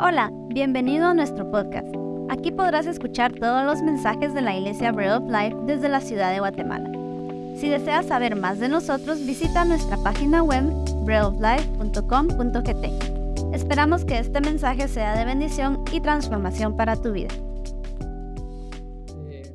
Hola, 0.00 0.32
bienvenido 0.46 1.06
a 1.06 1.14
nuestro 1.14 1.50
podcast. 1.50 1.88
Aquí 2.28 2.52
podrás 2.52 2.86
escuchar 2.86 3.32
todos 3.32 3.64
los 3.64 3.82
mensajes 3.82 4.32
de 4.32 4.42
la 4.42 4.56
Iglesia 4.56 4.92
Bread 4.92 5.16
of 5.16 5.24
Life 5.24 5.56
desde 5.66 5.88
la 5.88 6.00
ciudad 6.00 6.32
de 6.32 6.38
Guatemala. 6.38 6.88
Si 7.56 7.68
deseas 7.68 8.06
saber 8.06 8.36
más 8.36 8.60
de 8.60 8.68
nosotros, 8.68 9.26
visita 9.26 9.64
nuestra 9.64 9.96
página 9.96 10.44
web 10.44 10.62
breadoflife.com.gt. 11.04 13.52
Esperamos 13.52 14.04
que 14.04 14.20
este 14.20 14.40
mensaje 14.40 14.86
sea 14.86 15.18
de 15.18 15.24
bendición 15.24 15.82
y 15.92 16.00
transformación 16.00 16.76
para 16.76 16.94
tu 16.94 17.10
vida. 17.10 17.34
Eh, 19.28 19.52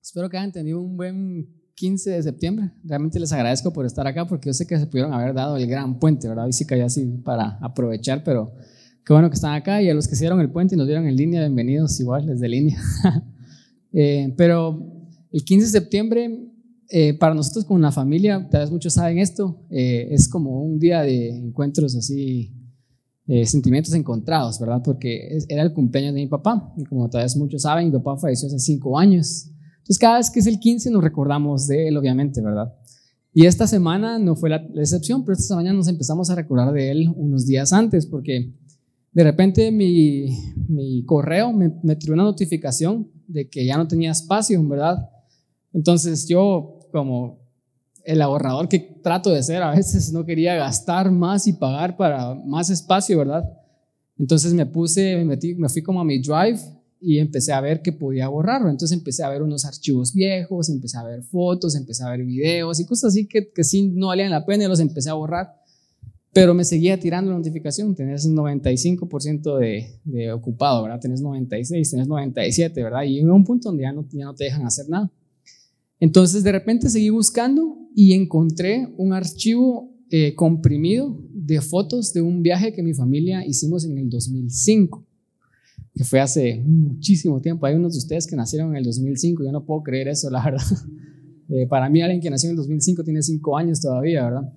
espero 0.00 0.30
que 0.30 0.38
hayan 0.38 0.52
tenido 0.52 0.80
un 0.80 0.96
buen 0.96 1.50
15 1.74 2.12
de 2.12 2.22
septiembre. 2.22 2.70
Realmente 2.82 3.20
les 3.20 3.30
agradezco 3.30 3.74
por 3.74 3.84
estar 3.84 4.06
acá 4.06 4.26
porque 4.26 4.48
yo 4.48 4.54
sé 4.54 4.66
que 4.66 4.78
se 4.78 4.86
pudieron 4.86 5.12
haber 5.12 5.34
dado 5.34 5.58
el 5.58 5.66
gran 5.66 5.98
puente, 5.98 6.28
¿verdad? 6.28 6.46
Hoy 6.46 6.54
sí 6.54 6.66
que 6.66 6.82
así 6.82 7.04
para 7.22 7.58
aprovechar, 7.60 8.24
pero 8.24 8.54
Qué 9.06 9.12
bueno 9.12 9.30
que 9.30 9.34
están 9.34 9.54
acá 9.54 9.80
y 9.80 9.88
a 9.88 9.94
los 9.94 10.08
que 10.08 10.16
hicieron 10.16 10.40
el 10.40 10.50
puente 10.50 10.74
y 10.74 10.78
nos 10.78 10.88
dieron 10.88 11.06
en 11.06 11.14
línea, 11.14 11.40
bienvenidos 11.42 12.00
igual 12.00 12.26
desde 12.26 12.48
línea. 12.48 12.76
eh, 13.92 14.34
pero 14.36 14.84
el 15.30 15.44
15 15.44 15.66
de 15.66 15.70
septiembre, 15.70 16.50
eh, 16.90 17.14
para 17.14 17.32
nosotros 17.32 17.64
como 17.64 17.78
una 17.78 17.92
familia, 17.92 18.48
tal 18.50 18.62
vez 18.62 18.70
muchos 18.72 18.94
saben 18.94 19.18
esto, 19.18 19.64
eh, 19.70 20.08
es 20.10 20.28
como 20.28 20.60
un 20.60 20.80
día 20.80 21.02
de 21.02 21.28
encuentros 21.28 21.94
así, 21.94 22.52
eh, 23.28 23.46
sentimientos 23.46 23.94
encontrados, 23.94 24.58
¿verdad? 24.58 24.82
Porque 24.84 25.38
era 25.48 25.62
el 25.62 25.72
cumpleaños 25.72 26.12
de 26.12 26.22
mi 26.22 26.26
papá 26.26 26.74
y 26.76 26.82
como 26.82 27.08
tal 27.08 27.22
vez 27.22 27.36
muchos 27.36 27.62
saben, 27.62 27.86
mi 27.86 27.92
papá 27.92 28.16
falleció 28.16 28.48
hace 28.48 28.58
cinco 28.58 28.98
años. 28.98 29.52
Entonces 29.76 30.00
cada 30.00 30.16
vez 30.16 30.32
que 30.32 30.40
es 30.40 30.48
el 30.48 30.58
15 30.58 30.90
nos 30.90 31.04
recordamos 31.04 31.68
de 31.68 31.86
él, 31.86 31.96
obviamente, 31.96 32.42
¿verdad? 32.42 32.74
Y 33.32 33.46
esta 33.46 33.68
semana 33.68 34.18
no 34.18 34.34
fue 34.34 34.50
la, 34.50 34.66
excepción, 34.74 35.24
pero 35.24 35.34
esta 35.34 35.46
semana 35.46 35.72
nos 35.72 35.86
empezamos 35.86 36.28
a 36.28 36.34
recordar 36.34 36.72
de 36.72 36.90
él 36.90 37.12
unos 37.14 37.46
días 37.46 37.72
antes 37.72 38.04
porque 38.06 38.52
de 39.16 39.24
repente 39.24 39.72
mi, 39.72 40.26
mi 40.68 41.02
correo 41.06 41.50
me, 41.50 41.72
me, 41.82 41.96
tiró 41.96 42.12
una 42.12 42.24
notificación 42.24 43.10
de 43.26 43.48
que 43.48 43.64
ya 43.64 43.78
no 43.78 43.88
tenía 43.88 44.10
espacio, 44.10 44.62
¿verdad? 44.68 45.08
Entonces 45.72 46.28
yo, 46.28 46.80
como 46.92 47.38
el 48.04 48.20
ahorrador 48.20 48.68
que 48.68 48.78
trato 48.78 49.30
de 49.30 49.42
ser, 49.42 49.62
a 49.62 49.70
veces 49.70 50.12
no 50.12 50.26
quería 50.26 50.54
gastar 50.56 51.10
más 51.10 51.46
y 51.46 51.54
pagar 51.54 51.96
para 51.96 52.34
más 52.34 52.68
espacio, 52.68 53.16
¿verdad? 53.16 53.50
Entonces 54.18 54.52
me 54.52 54.66
puse, 54.66 55.16
me, 55.16 55.24
metí, 55.24 55.54
me 55.54 55.70
fui 55.70 55.80
como 55.80 56.02
a 56.02 56.04
mi 56.04 56.20
drive 56.20 56.60
y 57.00 57.18
empecé 57.18 57.54
a 57.54 57.62
ver 57.62 57.80
que 57.80 57.92
podía 57.92 58.28
borrarlo. 58.28 58.68
Entonces 58.68 58.98
empecé 58.98 59.24
a 59.24 59.30
ver 59.30 59.42
unos 59.42 59.64
archivos 59.64 60.12
viejos, 60.12 60.68
empecé 60.68 60.98
a 60.98 61.04
ver 61.04 61.22
fotos, 61.22 61.74
empecé 61.74 62.04
a 62.04 62.10
ver 62.10 62.22
videos 62.22 62.80
y 62.80 62.84
cosas 62.84 63.14
así 63.14 63.26
que, 63.26 63.50
que 63.50 63.64
sí 63.64 63.92
no 63.94 64.08
valían 64.08 64.30
la 64.30 64.44
pena 64.44 64.64
y 64.64 64.68
los 64.68 64.80
empecé 64.80 65.08
a 65.08 65.14
borrar 65.14 65.54
pero 66.36 66.52
me 66.52 66.66
seguía 66.66 67.00
tirando 67.00 67.30
la 67.30 67.38
notificación, 67.38 67.94
tenés 67.94 68.28
95% 68.28 69.58
de, 69.58 69.86
de, 70.04 70.32
ocupado, 70.32 70.82
¿verdad? 70.82 71.00
Tenés 71.00 71.22
96, 71.22 71.90
tenés 71.90 72.06
97, 72.06 72.82
¿verdad? 72.82 73.04
Y 73.04 73.20
en 73.20 73.30
un 73.30 73.42
punto 73.42 73.70
donde 73.70 73.84
ya 73.84 73.92
no, 73.94 74.06
ya 74.12 74.26
no 74.26 74.34
te 74.34 74.44
dejan 74.44 74.66
hacer 74.66 74.86
nada. 74.86 75.10
Entonces 75.98 76.44
de 76.44 76.52
repente 76.52 76.90
seguí 76.90 77.08
buscando 77.08 77.78
y 77.94 78.12
encontré 78.12 78.86
un 78.98 79.14
archivo 79.14 79.96
eh, 80.10 80.34
comprimido 80.34 81.18
de 81.32 81.62
fotos 81.62 82.12
de 82.12 82.20
un 82.20 82.42
viaje 82.42 82.74
que 82.74 82.82
mi 82.82 82.92
familia 82.92 83.42
hicimos 83.46 83.86
en 83.86 83.96
el 83.96 84.10
2005, 84.10 85.06
que 85.94 86.04
fue 86.04 86.20
hace 86.20 86.62
muchísimo 86.66 87.40
tiempo. 87.40 87.64
Hay 87.64 87.76
unos 87.76 87.94
de 87.94 87.98
ustedes 88.00 88.26
que 88.26 88.36
nacieron 88.36 88.72
en 88.72 88.76
el 88.76 88.84
2005, 88.84 89.42
yo 89.42 89.52
no 89.52 89.64
puedo 89.64 89.82
creer 89.82 90.08
eso, 90.08 90.28
la 90.28 90.44
verdad. 90.50 90.66
Eh, 91.48 91.66
para 91.66 91.88
mí 91.88 92.02
alguien 92.02 92.20
que 92.20 92.28
nació 92.28 92.50
en 92.50 92.56
el 92.56 92.56
2005 92.58 93.04
tiene 93.04 93.22
5 93.22 93.56
años 93.56 93.80
todavía, 93.80 94.24
¿verdad? 94.24 94.52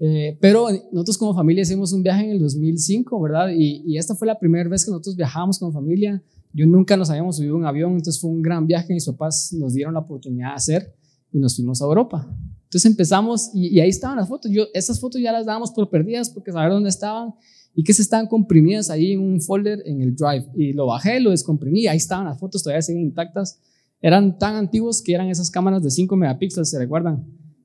Eh, 0.00 0.36
pero 0.40 0.68
nosotros 0.92 1.16
como 1.16 1.34
familia 1.34 1.62
hicimos 1.62 1.92
un 1.92 2.02
viaje 2.02 2.24
en 2.24 2.30
el 2.30 2.40
2005, 2.40 3.20
¿verdad? 3.20 3.50
Y, 3.56 3.82
y, 3.86 3.96
esta 3.96 4.14
fue 4.14 4.26
la 4.26 4.38
primera 4.38 4.68
vez 4.68 4.84
que 4.84 4.90
nosotros 4.90 5.16
viajamos 5.16 5.58
como 5.58 5.72
familia. 5.72 6.22
Yo 6.52 6.66
nunca 6.66 6.96
nos 6.96 7.10
habíamos 7.10 7.36
subido 7.36 7.54
a 7.54 7.58
un 7.58 7.66
avión, 7.66 7.92
entonces 7.92 8.20
fue 8.20 8.30
un 8.30 8.42
gran 8.42 8.66
viaje 8.66 8.88
que 8.88 8.94
mis 8.94 9.06
papás 9.06 9.52
nos 9.52 9.74
dieron 9.74 9.94
la 9.94 10.00
oportunidad 10.00 10.50
de 10.50 10.54
hacer 10.54 10.94
y 11.32 11.38
nos 11.38 11.56
fuimos 11.56 11.80
a 11.80 11.84
Europa. 11.84 12.28
Entonces 12.64 12.90
empezamos 12.90 13.50
y, 13.54 13.68
y 13.68 13.80
ahí 13.80 13.88
estaban 13.88 14.16
las 14.16 14.28
fotos. 14.28 14.50
Yo 14.50 14.64
esas 14.74 15.00
fotos 15.00 15.20
ya 15.20 15.32
las 15.32 15.46
dábamos 15.46 15.70
por 15.70 15.88
perdidas 15.88 16.30
porque 16.30 16.52
saber 16.52 16.70
dónde 16.70 16.88
estaban 16.88 17.34
y 17.74 17.82
que 17.82 17.92
se 17.92 18.02
estaban 18.02 18.26
comprimidas 18.26 18.88
ahí 18.88 19.12
en 19.12 19.20
un 19.20 19.40
folder 19.40 19.82
en 19.84 20.00
el 20.00 20.14
Drive. 20.14 20.46
Y 20.54 20.72
lo 20.72 20.86
bajé, 20.86 21.20
lo 21.20 21.30
descomprimí, 21.30 21.86
ahí 21.86 21.96
estaban 21.96 22.26
las 22.26 22.38
fotos, 22.38 22.62
todavía 22.62 22.82
siguen 22.82 23.02
intactas. 23.02 23.60
Eran 24.00 24.38
tan 24.38 24.54
antiguos 24.56 25.02
que 25.02 25.14
eran 25.14 25.28
esas 25.28 25.50
cámaras 25.50 25.82
de 25.82 25.90
5 25.90 26.14
megapíxeles, 26.14 26.70
¿se 26.70 26.78
recuerdan? 26.78 27.24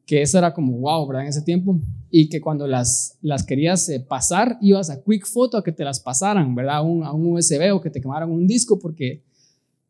Que 0.09 0.23
eso 0.23 0.39
era 0.39 0.51
como 0.55 0.75
wow, 0.79 1.07
¿verdad? 1.07 1.21
En 1.21 1.29
ese 1.29 1.43
tiempo. 1.43 1.79
Y 2.09 2.29
que 2.29 2.41
cuando 2.41 2.65
las, 2.65 3.19
las 3.21 3.43
querías 3.43 3.87
eh, 3.89 3.99
pasar, 3.99 4.57
ibas 4.59 4.89
a 4.89 5.03
Quick 5.03 5.27
Photo 5.27 5.55
a 5.55 5.63
que 5.63 5.71
te 5.71 5.83
las 5.83 5.99
pasaran, 5.99 6.55
¿verdad? 6.55 6.77
A 6.77 6.81
un, 6.81 7.03
a 7.03 7.13
un 7.13 7.33
USB 7.33 7.71
o 7.71 7.79
que 7.79 7.91
te 7.91 8.01
quemaran 8.01 8.31
un 8.31 8.47
disco 8.47 8.79
porque 8.79 9.23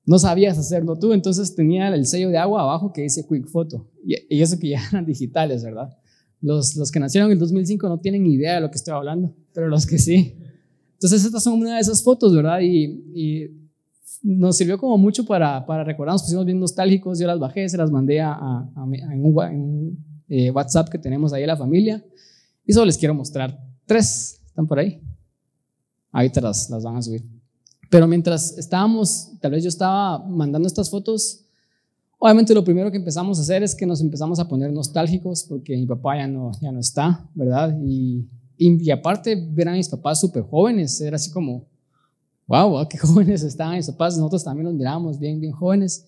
no 0.06 0.19
sabías 0.19 0.57
hacerlo 0.57 1.00
tú. 1.00 1.13
Entonces 1.13 1.56
tenía 1.56 1.88
el 1.88 2.06
sello 2.06 2.28
de 2.28 2.38
agua 2.38 2.63
abajo 2.63 2.91
que 2.91 3.03
dice 3.03 3.25
Quick 3.25 3.47
Photo. 3.47 3.88
Y, 4.06 4.16
y 4.28 4.41
eso 4.41 4.59
que 4.59 4.68
ya 4.68 4.81
eran 4.91 5.06
digitales, 5.06 5.63
¿verdad? 5.63 5.97
Los, 6.41 6.75
los 6.75 6.91
que 6.91 7.00
nacieron 7.00 7.30
en 7.30 7.38
el 7.38 7.40
2005 7.40 7.88
no 7.88 8.01
tienen 8.01 8.25
idea 8.25 8.56
de 8.56 8.59
lo 8.59 8.69
que 8.69 8.75
estoy 8.75 8.94
hablando, 8.94 9.34
pero 9.53 9.69
los 9.69 9.86
que 9.86 10.00
sí. 10.00 10.36
Entonces 10.96 11.24
estas 11.24 11.44
son 11.44 11.62
una 11.62 11.75
de 11.75 11.80
esas 11.80 12.03
fotos, 12.03 12.36
¿verdad? 12.36 12.59
Y, 12.59 13.06
y 13.16 13.47
nos 14.22 14.57
sirvió 14.57 14.78
como 14.78 14.97
mucho 14.97 15.25
para, 15.25 15.66
para 15.66 15.86
recordarnos, 15.86 16.24
pusimos 16.24 16.44
bien 16.44 16.59
nostálgicos, 16.59 17.19
yo 17.19 17.28
las 17.28 17.40
bajé, 17.40 17.69
se 17.69 17.78
las 17.78 17.90
mandé 17.90 18.19
a, 18.19 18.34
a, 18.34 18.69
a, 18.75 19.13
en 19.13 19.24
un 19.24 20.08
eh, 20.29 20.51
WhatsApp 20.51 20.90
que 20.90 20.97
tenemos 20.97 21.34
ahí 21.34 21.41
en 21.41 21.47
la 21.47 21.57
familia. 21.57 22.03
Y 22.66 22.73
solo 22.73 22.85
les 22.85 22.97
quiero 22.97 23.13
mostrar 23.13 23.59
tres. 23.85 24.40
¿Están 24.45 24.67
por 24.67 24.79
ahí? 24.79 25.01
Ahorita 26.12 26.41
las, 26.41 26.69
las 26.69 26.84
van 26.84 26.97
a 26.97 27.01
subir. 27.01 27.25
Pero 27.90 28.07
mientras 28.07 28.57
estábamos, 28.57 29.31
tal 29.41 29.51
vez 29.51 29.63
yo 29.63 29.69
estaba 29.69 30.19
mandando 30.19 30.68
estas 30.68 30.89
fotos, 30.89 31.45
obviamente 32.19 32.53
lo 32.53 32.63
primero 32.63 32.91
que 32.91 32.97
empezamos 32.97 33.39
a 33.39 33.41
hacer 33.41 33.63
es 33.63 33.73
que 33.73 33.85
nos 33.85 34.01
empezamos 34.01 34.39
a 34.39 34.47
poner 34.47 34.72
nostálgicos 34.72 35.44
porque 35.44 35.75
mi 35.75 35.88
papá 35.88 36.18
ya 36.18 36.28
no, 36.28 36.51
ya 36.62 36.72
no 36.72 36.79
está, 36.79 37.28
¿verdad? 37.34 37.75
Y, 37.81 38.28
y, 38.57 38.84
y 38.84 38.91
aparte 38.91 39.35
ver 39.35 39.69
a 39.69 39.72
mis 39.72 39.89
papás 39.89 40.19
súper 40.19 40.44
jóvenes, 40.44 41.01
era 41.01 41.16
así 41.16 41.31
como, 41.31 41.66
wow, 42.45 42.88
qué 42.88 42.97
jóvenes 43.00 43.41
estaban 43.41 43.78
mis 43.78 43.88
papás, 43.88 44.18
nosotros 44.18 44.44
también 44.44 44.66
los 44.66 44.75
mirábamos 44.75 45.18
bien, 45.18 45.39
bien 45.39 45.53
jóvenes. 45.53 46.06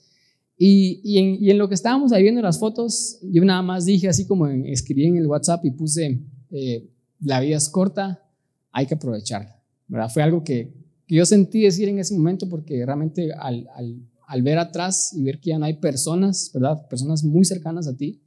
Y, 0.63 1.01
y, 1.03 1.17
en, 1.17 1.43
y, 1.43 1.49
en, 1.49 1.57
lo 1.57 1.67
que 1.67 1.73
estábamos 1.73 2.11
ahí 2.11 2.21
viendo 2.21 2.39
las 2.39 2.59
fotos, 2.59 3.17
yo 3.23 3.43
nada 3.43 3.63
más 3.63 3.85
dije 3.85 4.07
así 4.07 4.27
como 4.27 4.45
en, 4.47 4.67
escribí 4.67 5.07
en 5.07 5.17
el 5.17 5.25
WhatsApp 5.25 5.65
y 5.65 5.71
puse, 5.71 6.21
eh, 6.51 6.87
la 7.19 7.39
vida 7.39 7.57
es 7.57 7.67
corta, 7.67 8.23
hay 8.71 8.85
que 8.85 8.93
aprovecharla. 8.93 9.59
¿verdad? 9.87 10.11
Fue 10.13 10.21
algo 10.21 10.43
que, 10.43 10.71
que, 11.07 11.15
yo 11.15 11.25
sentí 11.25 11.63
decir 11.63 11.89
en 11.89 11.97
ese 11.97 12.13
momento 12.13 12.47
porque 12.47 12.85
realmente 12.85 13.33
al, 13.33 13.67
al, 13.73 14.07
al, 14.27 14.41
ver 14.43 14.59
atrás 14.59 15.13
y 15.15 15.23
ver 15.23 15.39
que 15.39 15.49
ya 15.49 15.57
no 15.57 15.65
hay 15.65 15.77
personas, 15.79 16.51
¿verdad? 16.53 16.87
Personas 16.87 17.23
muy 17.23 17.43
cercanas 17.43 17.87
a 17.87 17.97
ti 17.97 18.21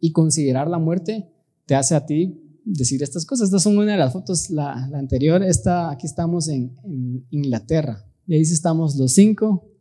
y 0.00 0.12
considerar 0.12 0.68
la 0.68 0.78
muerte 0.78 1.28
te 1.66 1.74
hace 1.74 1.94
a 1.94 2.06
ti 2.06 2.40
decir 2.64 3.02
estas 3.02 3.26
cosas. 3.26 3.48
Estas 3.48 3.62
son 3.62 3.76
una 3.76 3.92
de 3.92 3.98
las 3.98 4.14
fotos, 4.14 4.48
la, 4.48 4.88
la 4.90 4.98
anterior, 4.98 5.42
esta, 5.42 5.90
aquí 5.90 6.06
estamos 6.06 6.48
en, 6.48 6.74
en 6.84 7.26
Inglaterra 7.28 8.02
y 8.26 8.34
ahí 8.34 8.40
estamos 8.40 8.96
los 8.96 9.12
cinco 9.12 9.75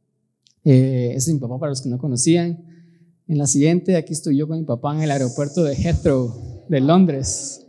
eh, 0.66 1.12
ese 1.16 1.30
es 1.30 1.34
mi 1.36 1.40
papá 1.40 1.60
para 1.60 1.70
los 1.70 1.82
que 1.82 1.90
no 1.90 1.98
conocían. 2.00 2.66
En 3.28 3.38
la 3.38 3.48
siguiente, 3.48 3.96
aquí 3.96 4.14
estoy 4.14 4.38
yo 4.38 4.48
con 4.48 4.60
mi 4.60 4.66
papá 4.66 4.96
en 4.96 5.04
el 5.04 5.12
aeropuerto 5.12 5.64
de 5.64 5.76
Heathrow, 5.76 6.66
de 6.68 6.82
Londres. 6.82 7.66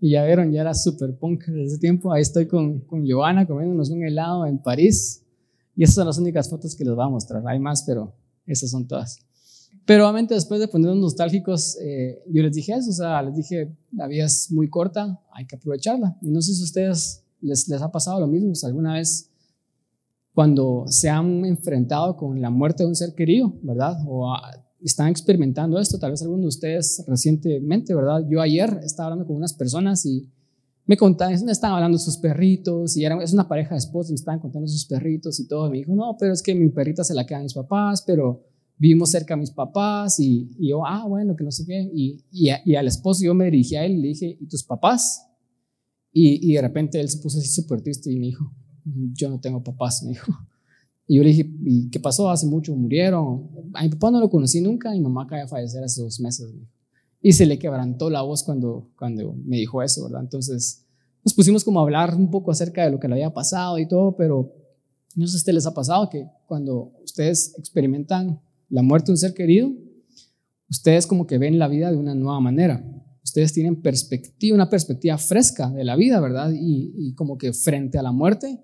Y 0.00 0.10
ya 0.10 0.24
vieron, 0.24 0.52
ya 0.52 0.62
era 0.62 0.74
super 0.74 1.16
punk 1.16 1.46
desde 1.46 1.64
ese 1.64 1.78
tiempo. 1.78 2.12
Ahí 2.12 2.22
estoy 2.22 2.46
con, 2.46 2.80
con 2.80 3.04
Giovanna 3.04 3.46
comiéndonos 3.46 3.90
un 3.90 4.04
helado 4.04 4.46
en 4.46 4.58
París. 4.58 5.24
Y 5.76 5.84
esas 5.84 5.96
son 5.96 6.06
las 6.06 6.18
únicas 6.18 6.48
fotos 6.48 6.74
que 6.76 6.84
les 6.84 6.94
voy 6.94 7.04
a 7.04 7.08
mostrar. 7.08 7.42
Hay 7.46 7.58
más, 7.58 7.82
pero 7.82 8.14
esas 8.46 8.70
son 8.70 8.86
todas. 8.86 9.18
Pero 9.84 10.04
obviamente 10.04 10.34
después 10.34 10.60
de 10.60 10.68
ponernos 10.68 10.98
nostálgicos, 10.98 11.76
eh, 11.80 12.22
yo 12.28 12.42
les 12.42 12.52
dije 12.52 12.72
eso, 12.72 12.90
o 12.90 12.92
sea, 12.94 13.20
les 13.22 13.34
dije, 13.34 13.76
la 13.90 14.06
vida 14.06 14.26
es 14.26 14.50
muy 14.50 14.68
corta, 14.68 15.20
hay 15.32 15.46
que 15.46 15.56
aprovecharla. 15.56 16.16
Y 16.22 16.30
no 16.30 16.40
sé 16.40 16.54
si 16.54 16.60
a 16.60 16.64
ustedes 16.64 17.24
les, 17.40 17.66
les 17.68 17.82
ha 17.82 17.90
pasado 17.90 18.20
lo 18.20 18.28
mismo, 18.28 18.52
o 18.52 18.54
sea, 18.54 18.68
alguna 18.68 18.94
vez 18.94 19.31
cuando 20.34 20.84
se 20.86 21.08
han 21.08 21.44
enfrentado 21.44 22.16
con 22.16 22.40
la 22.40 22.50
muerte 22.50 22.82
de 22.82 22.88
un 22.88 22.96
ser 22.96 23.14
querido, 23.14 23.52
¿verdad? 23.62 23.98
O 24.06 24.34
están 24.82 25.08
experimentando 25.08 25.78
esto, 25.78 25.98
tal 25.98 26.12
vez 26.12 26.22
algunos 26.22 26.42
de 26.42 26.48
ustedes 26.48 27.04
recientemente, 27.06 27.94
¿verdad? 27.94 28.24
Yo 28.28 28.40
ayer 28.40 28.80
estaba 28.82 29.08
hablando 29.08 29.26
con 29.26 29.36
unas 29.36 29.52
personas 29.52 30.04
y 30.06 30.30
me 30.86 30.96
contaban, 30.96 31.48
estaban 31.48 31.76
hablando 31.76 31.98
de 31.98 32.04
sus 32.04 32.16
perritos 32.16 32.96
y 32.96 33.04
era, 33.04 33.22
es 33.22 33.32
una 33.32 33.46
pareja 33.46 33.70
de 33.70 33.78
esposos, 33.78 34.10
me 34.10 34.16
estaban 34.16 34.40
contando 34.40 34.66
sus 34.66 34.86
perritos 34.86 35.38
y 35.38 35.46
todo. 35.46 35.68
Y 35.68 35.70
me 35.70 35.76
dijo, 35.78 35.94
no, 35.94 36.16
pero 36.18 36.32
es 36.32 36.42
que 36.42 36.54
mi 36.54 36.68
perrita 36.70 37.04
se 37.04 37.14
la 37.14 37.24
quedan 37.24 37.44
mis 37.44 37.54
papás, 37.54 38.02
pero 38.06 38.42
vivimos 38.78 39.10
cerca 39.10 39.34
a 39.34 39.36
mis 39.36 39.50
papás 39.52 40.18
y, 40.18 40.50
yo, 40.58 40.84
ah, 40.84 41.06
bueno, 41.06 41.36
que 41.36 41.44
no 41.44 41.52
sé 41.52 41.64
qué. 41.66 41.90
Y, 41.94 42.74
al 42.74 42.86
esposo 42.88 43.22
yo 43.24 43.34
me 43.34 43.44
dirigí 43.44 43.76
a 43.76 43.84
él 43.84 43.92
y 43.92 44.02
le 44.02 44.08
dije, 44.08 44.36
¿y 44.40 44.46
tus 44.48 44.64
papás? 44.64 45.24
Y, 46.12 46.50
y 46.50 46.54
de 46.54 46.62
repente 46.62 47.00
él 47.00 47.08
se 47.08 47.18
puso 47.18 47.38
así 47.38 47.48
súper 47.48 47.80
triste 47.80 48.10
y 48.10 48.18
me 48.18 48.26
dijo, 48.26 48.52
yo 48.84 49.28
no 49.28 49.40
tengo 49.40 49.62
papás, 49.62 50.02
me 50.02 50.10
dijo. 50.10 50.32
Y 51.04 51.16
yo 51.16 51.24
le 51.24 51.30
dije, 51.30 51.50
¿y 51.64 51.90
qué 51.90 51.98
pasó? 51.98 52.30
Hace 52.30 52.46
mucho 52.46 52.74
murieron. 52.76 53.50
A 53.74 53.82
mi 53.82 53.88
papá 53.90 54.12
no 54.12 54.20
lo 54.20 54.30
conocí 54.30 54.60
nunca, 54.60 54.92
mi 54.92 55.00
mamá 55.00 55.24
acaba 55.24 55.42
de 55.42 55.48
fallecer 55.48 55.82
hace 55.82 56.00
dos 56.00 56.20
meses. 56.20 56.48
Y 57.20 57.32
se 57.32 57.44
le 57.44 57.58
quebrantó 57.58 58.08
la 58.08 58.22
voz 58.22 58.44
cuando, 58.44 58.88
cuando 58.96 59.34
me 59.44 59.56
dijo 59.56 59.82
eso, 59.82 60.04
¿verdad? 60.04 60.22
Entonces, 60.22 60.86
nos 61.24 61.34
pusimos 61.34 61.64
como 61.64 61.80
a 61.80 61.82
hablar 61.82 62.14
un 62.14 62.30
poco 62.30 62.52
acerca 62.52 62.84
de 62.84 62.92
lo 62.92 63.00
que 63.00 63.08
le 63.08 63.14
había 63.14 63.34
pasado 63.34 63.78
y 63.78 63.86
todo, 63.86 64.16
pero 64.16 64.54
no 65.14 65.26
sé 65.26 65.32
si 65.32 65.36
a 65.36 65.38
ustedes 65.38 65.54
les 65.56 65.66
ha 65.66 65.74
pasado 65.74 66.08
que 66.08 66.28
cuando 66.46 66.92
ustedes 67.04 67.54
experimentan 67.58 68.40
la 68.68 68.82
muerte 68.82 69.06
de 69.06 69.12
un 69.12 69.18
ser 69.18 69.34
querido, 69.34 69.70
ustedes 70.70 71.06
como 71.06 71.26
que 71.26 71.38
ven 71.38 71.58
la 71.58 71.68
vida 71.68 71.90
de 71.90 71.96
una 71.96 72.14
nueva 72.14 72.40
manera. 72.40 72.82
Ustedes 73.22 73.52
tienen 73.52 73.80
perspectiva, 73.80 74.54
una 74.54 74.70
perspectiva 74.70 75.16
fresca 75.18 75.70
de 75.70 75.84
la 75.84 75.96
vida, 75.96 76.20
¿verdad? 76.20 76.52
Y, 76.54 77.14
como 77.14 77.38
que 77.38 77.52
frente 77.52 77.98
a 77.98 78.02
la 78.02 78.10
muerte, 78.10 78.58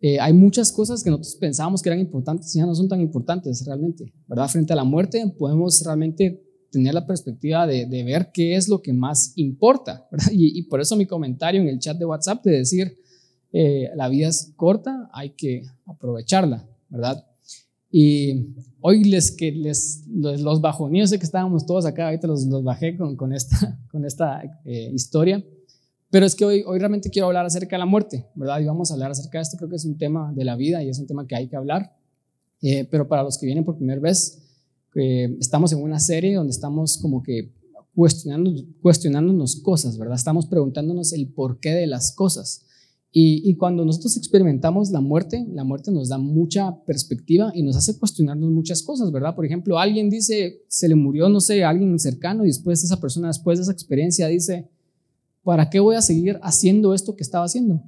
eh, 0.00 0.20
hay 0.20 0.32
muchas 0.32 0.70
cosas 0.72 1.02
que 1.02 1.10
nosotros 1.10 1.36
pensábamos 1.36 1.82
que 1.82 1.88
eran 1.88 2.00
importantes 2.00 2.54
y 2.54 2.58
ya 2.58 2.66
no 2.66 2.74
son 2.74 2.88
tan 2.88 3.00
importantes 3.00 3.64
realmente, 3.64 4.12
¿verdad? 4.26 4.48
Frente 4.48 4.72
a 4.72 4.76
la 4.76 4.84
muerte 4.84 5.24
podemos 5.38 5.82
realmente 5.84 6.42
tener 6.70 6.92
la 6.92 7.06
perspectiva 7.06 7.66
de, 7.66 7.86
ver 8.04 8.30
qué 8.32 8.56
es 8.56 8.68
lo 8.68 8.82
que 8.82 8.92
más 8.92 9.32
importa, 9.36 10.06
¿verdad? 10.12 10.30
Y, 10.32 10.58
y, 10.58 10.62
por 10.64 10.80
eso 10.80 10.96
mi 10.96 11.06
comentario 11.06 11.60
en 11.60 11.68
el 11.68 11.78
chat 11.78 11.96
de 11.96 12.04
WhatsApp 12.04 12.44
de 12.44 12.58
decir, 12.58 12.96
eh, 13.52 13.90
la 13.94 14.08
vida 14.08 14.28
es 14.28 14.52
corta, 14.56 15.08
hay 15.14 15.30
que 15.30 15.62
aprovecharla, 15.86 16.68
¿verdad? 16.90 17.24
Y 17.90 18.54
hoy 18.80 19.04
les, 19.04 19.30
que 19.30 19.50
les, 19.52 20.04
los, 20.08 20.42
yo 20.42 21.06
sé 21.06 21.18
que 21.18 21.24
estábamos 21.24 21.64
todos 21.64 21.86
acá, 21.86 22.06
ahorita 22.06 22.26
los, 22.26 22.44
los 22.44 22.62
bajé 22.62 22.96
con, 22.98 23.16
con 23.16 23.32
esta, 23.32 23.80
con 23.90 24.04
esta 24.04 24.42
eh, 24.66 24.90
historia, 24.92 25.42
pero 26.10 26.26
es 26.26 26.34
que 26.34 26.44
hoy, 26.44 26.64
hoy 26.66 26.78
realmente 26.78 27.10
quiero 27.10 27.26
hablar 27.26 27.46
acerca 27.46 27.76
de 27.76 27.80
la 27.80 27.86
muerte, 27.86 28.26
¿verdad? 28.34 28.60
Y 28.60 28.64
vamos 28.64 28.90
a 28.90 28.94
hablar 28.94 29.10
acerca 29.10 29.38
de 29.38 29.42
esto, 29.42 29.56
creo 29.56 29.68
que 29.68 29.76
es 29.76 29.84
un 29.84 29.98
tema 29.98 30.32
de 30.34 30.44
la 30.44 30.56
vida 30.56 30.82
y 30.82 30.88
es 30.88 30.98
un 30.98 31.06
tema 31.06 31.26
que 31.26 31.36
hay 31.36 31.48
que 31.48 31.56
hablar, 31.56 31.96
eh, 32.62 32.86
pero 32.90 33.08
para 33.08 33.22
los 33.22 33.38
que 33.38 33.46
vienen 33.46 33.64
por 33.64 33.76
primera 33.76 34.00
vez, 34.00 34.42
estamos 35.40 35.72
en 35.72 35.82
una 35.82 36.00
serie 36.00 36.34
donde 36.34 36.52
estamos 36.52 36.98
como 36.98 37.22
que 37.22 37.52
cuestionando, 37.94 38.50
cuestionándonos 38.82 39.56
cosas, 39.56 39.98
¿verdad? 39.98 40.16
Estamos 40.16 40.46
preguntándonos 40.46 41.12
el 41.12 41.28
porqué 41.28 41.70
de 41.70 41.86
las 41.86 42.12
cosas. 42.12 42.62
Y, 43.18 43.54
cuando 43.54 43.82
nosotros 43.86 44.14
experimentamos 44.18 44.90
la 44.90 45.00
muerte, 45.00 45.46
la 45.50 45.64
muerte 45.64 45.90
nos 45.90 46.10
da 46.10 46.18
mucha 46.18 46.84
perspectiva 46.84 47.50
y 47.54 47.62
nos 47.62 47.74
hace 47.74 47.98
cuestionarnos 47.98 48.50
muchas 48.50 48.82
cosas, 48.82 49.10
¿verdad? 49.10 49.34
Por 49.34 49.46
ejemplo, 49.46 49.78
alguien 49.78 50.10
dice, 50.10 50.64
se 50.68 50.86
le 50.86 50.96
murió, 50.96 51.30
no 51.30 51.40
sé, 51.40 51.64
alguien 51.64 51.98
cercano 51.98 52.44
y 52.44 52.48
después 52.48 52.84
esa 52.84 53.00
persona, 53.00 53.28
después 53.28 53.58
de 53.58 53.62
esa 53.62 53.72
experiencia, 53.72 54.26
dice, 54.26 54.68
¿para 55.46 55.70
qué 55.70 55.78
voy 55.78 55.94
a 55.94 56.02
seguir 56.02 56.40
haciendo 56.42 56.92
esto 56.92 57.14
que 57.14 57.22
estaba 57.22 57.44
haciendo? 57.44 57.80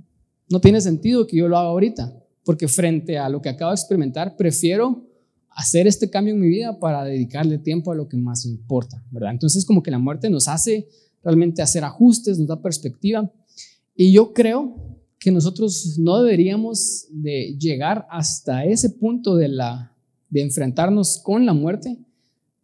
No 0.48 0.60
tiene 0.60 0.80
sentido 0.80 1.26
que 1.26 1.38
yo 1.38 1.48
lo 1.48 1.58
haga 1.58 1.70
ahorita, 1.70 2.16
porque 2.44 2.68
frente 2.68 3.18
a 3.18 3.28
lo 3.28 3.42
que 3.42 3.48
acabo 3.48 3.72
de 3.72 3.74
experimentar, 3.74 4.36
prefiero 4.36 5.04
hacer 5.50 5.88
este 5.88 6.08
cambio 6.08 6.34
en 6.34 6.40
mi 6.40 6.46
vida 6.46 6.78
para 6.78 7.02
dedicarle 7.02 7.58
tiempo 7.58 7.90
a 7.90 7.96
lo 7.96 8.08
que 8.08 8.16
más 8.16 8.44
importa, 8.44 9.04
¿verdad? 9.10 9.32
Entonces 9.32 9.64
como 9.64 9.82
que 9.82 9.90
la 9.90 9.98
muerte 9.98 10.30
nos 10.30 10.46
hace 10.46 10.86
realmente 11.24 11.60
hacer 11.60 11.82
ajustes, 11.82 12.38
nos 12.38 12.46
da 12.46 12.62
perspectiva. 12.62 13.28
Y 13.96 14.12
yo 14.12 14.32
creo 14.32 14.76
que 15.18 15.32
nosotros 15.32 15.98
no 15.98 16.22
deberíamos 16.22 17.08
de 17.10 17.56
llegar 17.58 18.06
hasta 18.08 18.64
ese 18.66 18.90
punto 18.90 19.34
de, 19.34 19.48
la, 19.48 19.96
de 20.30 20.42
enfrentarnos 20.42 21.18
con 21.18 21.44
la 21.44 21.54
muerte 21.54 21.98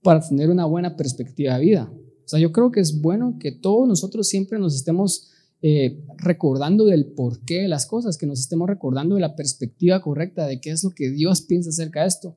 para 0.04 0.20
tener 0.20 0.50
una 0.50 0.66
buena 0.66 0.96
perspectiva 0.96 1.58
de 1.58 1.64
vida. 1.64 1.92
O 2.24 2.28
sea, 2.28 2.40
yo 2.40 2.52
creo 2.52 2.70
que 2.70 2.80
es 2.80 3.00
bueno 3.00 3.36
que 3.38 3.52
todos 3.52 3.86
nosotros 3.86 4.28
siempre 4.28 4.58
nos 4.58 4.74
estemos 4.74 5.30
eh, 5.62 6.04
recordando 6.18 6.84
del 6.84 7.06
porqué 7.06 7.62
de 7.62 7.68
las 7.68 7.86
cosas, 7.86 8.18
que 8.18 8.26
nos 8.26 8.40
estemos 8.40 8.68
recordando 8.68 9.14
de 9.14 9.20
la 9.20 9.34
perspectiva 9.34 10.00
correcta 10.02 10.46
de 10.46 10.60
qué 10.60 10.70
es 10.70 10.84
lo 10.84 10.90
que 10.90 11.10
Dios 11.10 11.42
piensa 11.42 11.70
acerca 11.70 12.02
de 12.02 12.08
esto. 12.08 12.36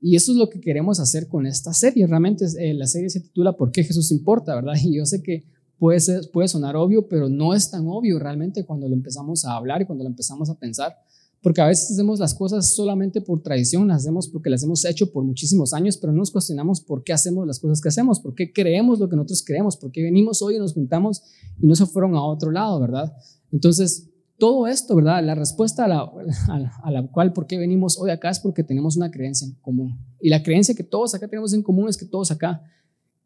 Y 0.00 0.16
eso 0.16 0.32
es 0.32 0.38
lo 0.38 0.48
que 0.48 0.60
queremos 0.60 1.00
hacer 1.00 1.28
con 1.28 1.46
esta 1.46 1.72
serie. 1.72 2.06
Realmente 2.06 2.44
eh, 2.58 2.74
la 2.74 2.86
serie 2.86 3.10
se 3.10 3.20
titula 3.20 3.56
¿Por 3.56 3.72
qué 3.72 3.84
Jesús 3.84 4.10
importa? 4.12 4.54
¿verdad? 4.54 4.74
Y 4.84 4.96
yo 4.96 5.06
sé 5.06 5.22
que 5.22 5.44
puede, 5.78 6.00
ser, 6.00 6.30
puede 6.32 6.48
sonar 6.48 6.76
obvio, 6.76 7.08
pero 7.08 7.28
no 7.28 7.54
es 7.54 7.70
tan 7.70 7.86
obvio 7.86 8.18
realmente 8.18 8.64
cuando 8.64 8.88
lo 8.88 8.94
empezamos 8.94 9.44
a 9.44 9.56
hablar 9.56 9.82
y 9.82 9.86
cuando 9.86 10.04
lo 10.04 10.10
empezamos 10.10 10.50
a 10.50 10.58
pensar. 10.58 10.96
Porque 11.42 11.60
a 11.60 11.66
veces 11.66 11.92
hacemos 11.92 12.18
las 12.18 12.34
cosas 12.34 12.74
solamente 12.74 13.20
por 13.20 13.42
tradición, 13.42 13.86
las 13.86 13.98
hacemos 13.98 14.28
porque 14.28 14.50
las 14.50 14.62
hemos 14.64 14.84
hecho 14.84 15.12
por 15.12 15.24
muchísimos 15.24 15.72
años, 15.72 15.96
pero 15.96 16.12
no 16.12 16.18
nos 16.18 16.30
cuestionamos 16.30 16.80
por 16.80 17.04
qué 17.04 17.12
hacemos 17.12 17.46
las 17.46 17.60
cosas 17.60 17.80
que 17.80 17.88
hacemos, 17.88 18.20
por 18.20 18.34
qué 18.34 18.52
creemos 18.52 18.98
lo 18.98 19.08
que 19.08 19.16
nosotros 19.16 19.44
creemos, 19.46 19.76
por 19.76 19.92
qué 19.92 20.02
venimos 20.02 20.42
hoy 20.42 20.56
y 20.56 20.58
nos 20.58 20.74
juntamos 20.74 21.22
y 21.60 21.66
no 21.66 21.76
se 21.76 21.86
fueron 21.86 22.16
a 22.16 22.24
otro 22.24 22.50
lado, 22.50 22.80
¿verdad? 22.80 23.12
Entonces, 23.52 24.08
todo 24.38 24.66
esto, 24.66 24.94
¿verdad? 24.96 25.22
La 25.22 25.34
respuesta 25.34 25.84
a 25.84 25.88
la, 25.88 26.00
a 26.82 27.06
cual 27.12 27.32
por 27.32 27.46
qué 27.46 27.58
venimos 27.58 27.98
hoy 27.98 28.10
acá 28.10 28.30
es 28.30 28.40
porque 28.40 28.64
tenemos 28.64 28.96
una 28.96 29.10
creencia 29.10 29.46
en 29.46 29.54
común. 29.54 29.98
Y 30.20 30.30
la 30.30 30.42
creencia 30.42 30.74
que 30.74 30.84
todos 30.84 31.14
acá 31.14 31.28
tenemos 31.28 31.52
en 31.52 31.62
común 31.62 31.88
es 31.88 31.96
que 31.96 32.06
todos 32.06 32.30
acá 32.30 32.62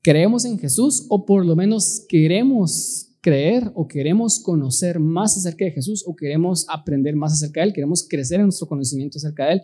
creemos 0.03 0.45
en 0.45 0.59
Jesús 0.59 1.07
o 1.09 1.25
por 1.25 1.47
lo 1.47 1.55
menos 1.55 2.05
queremos 2.09 3.12
creer 3.23 3.71
o 3.75 3.87
queremos 3.87 4.41
conocer 4.41 4.99
más 4.99 5.37
acerca 5.37 5.65
de 5.65 5.71
Jesús 5.71 6.03
o 6.07 6.15
queremos 6.15 6.67
aprender 6.69 7.15
más 7.17 7.33
acerca 7.33 7.61
de 7.61 7.69
Él, 7.69 7.73
queremos 7.73 8.07
crecer 8.07 8.41
en 8.41 8.47
nuestro 8.47 8.67
conocimiento 8.67 9.17
acerca 9.17 9.47
de 9.47 9.53
Él. 9.55 9.63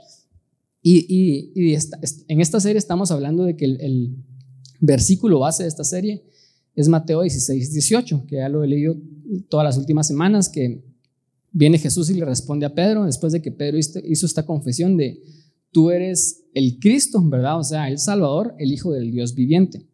Y, 0.81 1.51
y, 1.53 1.77
en 2.29 2.41
esta 2.41 2.61
serie 2.61 2.79
estamos 2.79 3.11
hablando 3.11 3.45
de 3.45 3.57
que 3.57 3.65
el, 3.67 4.17
versículo 4.81 5.41
base 5.41 5.65
de 5.65 5.69
esta 5.69 5.83
serie 5.83 6.23
es 6.77 6.87
Mateo 6.89 7.23
16, 7.23 7.73
18, 7.73 8.27
que 8.29 8.37
ya 8.37 8.49
lo 8.49 8.63
he 8.63 8.69
leído 8.69 8.97
todas 9.49 9.65
las 9.65 9.77
últimas 9.77 10.07
semanas, 10.07 10.49
que 10.49 10.85
viene 11.51 11.79
Jesús 11.79 12.09
y 12.11 12.15
le 12.15 12.25
responde 12.25 12.65
a 12.65 12.73
Pedro, 12.77 13.05
después 13.05 13.33
de 13.33 13.43
que 13.43 13.51
Pedro 13.51 13.77
hizo 13.77 14.27
esta 14.27 14.47
confesión 14.47 14.97
de, 14.97 15.21
tú 15.73 15.91
eres 15.91 16.45
el 16.55 16.79
Cristo, 16.79 17.21
¿verdad? 17.29 17.59
O 17.59 17.65
sea, 17.65 17.89
el 17.89 17.99
Salvador, 17.99 18.55
el 18.61 18.73
Hijo 18.73 18.93
del 18.93 19.11
Dios 19.11 19.35
viviente. 19.35 19.85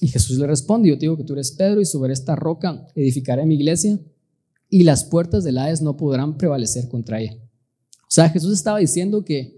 Y 0.00 0.08
Jesús 0.08 0.38
le 0.38 0.46
responde, 0.46 0.88
yo 0.88 0.96
te 0.96 1.02
digo 1.02 1.16
que 1.16 1.24
tú 1.24 1.32
eres 1.32 1.52
Pedro 1.52 1.80
y 1.80 1.84
sobre 1.84 2.12
esta 2.12 2.36
roca 2.36 2.86
edificaré 2.94 3.44
mi 3.46 3.56
iglesia 3.56 3.98
y 4.70 4.84
las 4.84 5.04
puertas 5.04 5.44
del 5.44 5.58
Hades 5.58 5.82
no 5.82 5.96
podrán 5.96 6.36
prevalecer 6.36 6.88
contra 6.88 7.20
ella. 7.20 7.36
O 8.02 8.10
sea, 8.10 8.28
Jesús 8.28 8.52
estaba 8.52 8.78
diciendo 8.78 9.24
que 9.24 9.56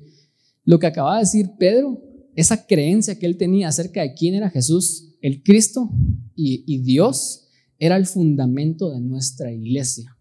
lo 0.64 0.78
que 0.78 0.86
acababa 0.86 1.16
de 1.16 1.24
decir 1.24 1.50
Pedro, 1.58 2.02
esa 2.36 2.66
creencia 2.66 3.18
que 3.18 3.26
él 3.26 3.36
tenía 3.36 3.68
acerca 3.68 4.02
de 4.02 4.14
quién 4.14 4.34
era 4.34 4.50
Jesús, 4.50 5.16
el 5.20 5.42
Cristo 5.42 5.90
y, 6.34 6.64
y 6.66 6.78
Dios, 6.78 7.48
era 7.78 7.96
el 7.96 8.06
fundamento 8.06 8.90
de 8.90 9.00
nuestra 9.00 9.52
iglesia. 9.52 10.16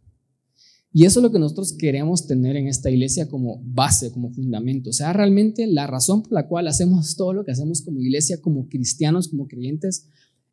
Y 0.92 1.06
eso 1.06 1.20
es 1.20 1.24
lo 1.24 1.32
que 1.32 1.40
nosotros 1.40 1.74
queremos 1.74 2.26
tener 2.26 2.56
en 2.56 2.68
esta 2.68 2.90
iglesia 2.90 3.28
como 3.28 3.62
base, 3.64 4.12
como 4.12 4.32
fundamento. 4.32 4.90
O 4.90 4.94
sea, 4.94 5.14
realmente 5.14 5.68
la 5.68 5.86
razón 5.86 6.24
por 6.24 6.34
la 6.34 6.48
cual 6.48 6.68
hacemos 6.68 7.16
todo 7.16 7.34
lo 7.34 7.46
que 7.46 7.52
hacemos 7.52 7.82
como 7.84 8.00
iglesia, 8.00 8.42
como 8.42 8.68
cristianos, 8.68 9.28
como 9.28 9.48
creyentes, 9.48 10.08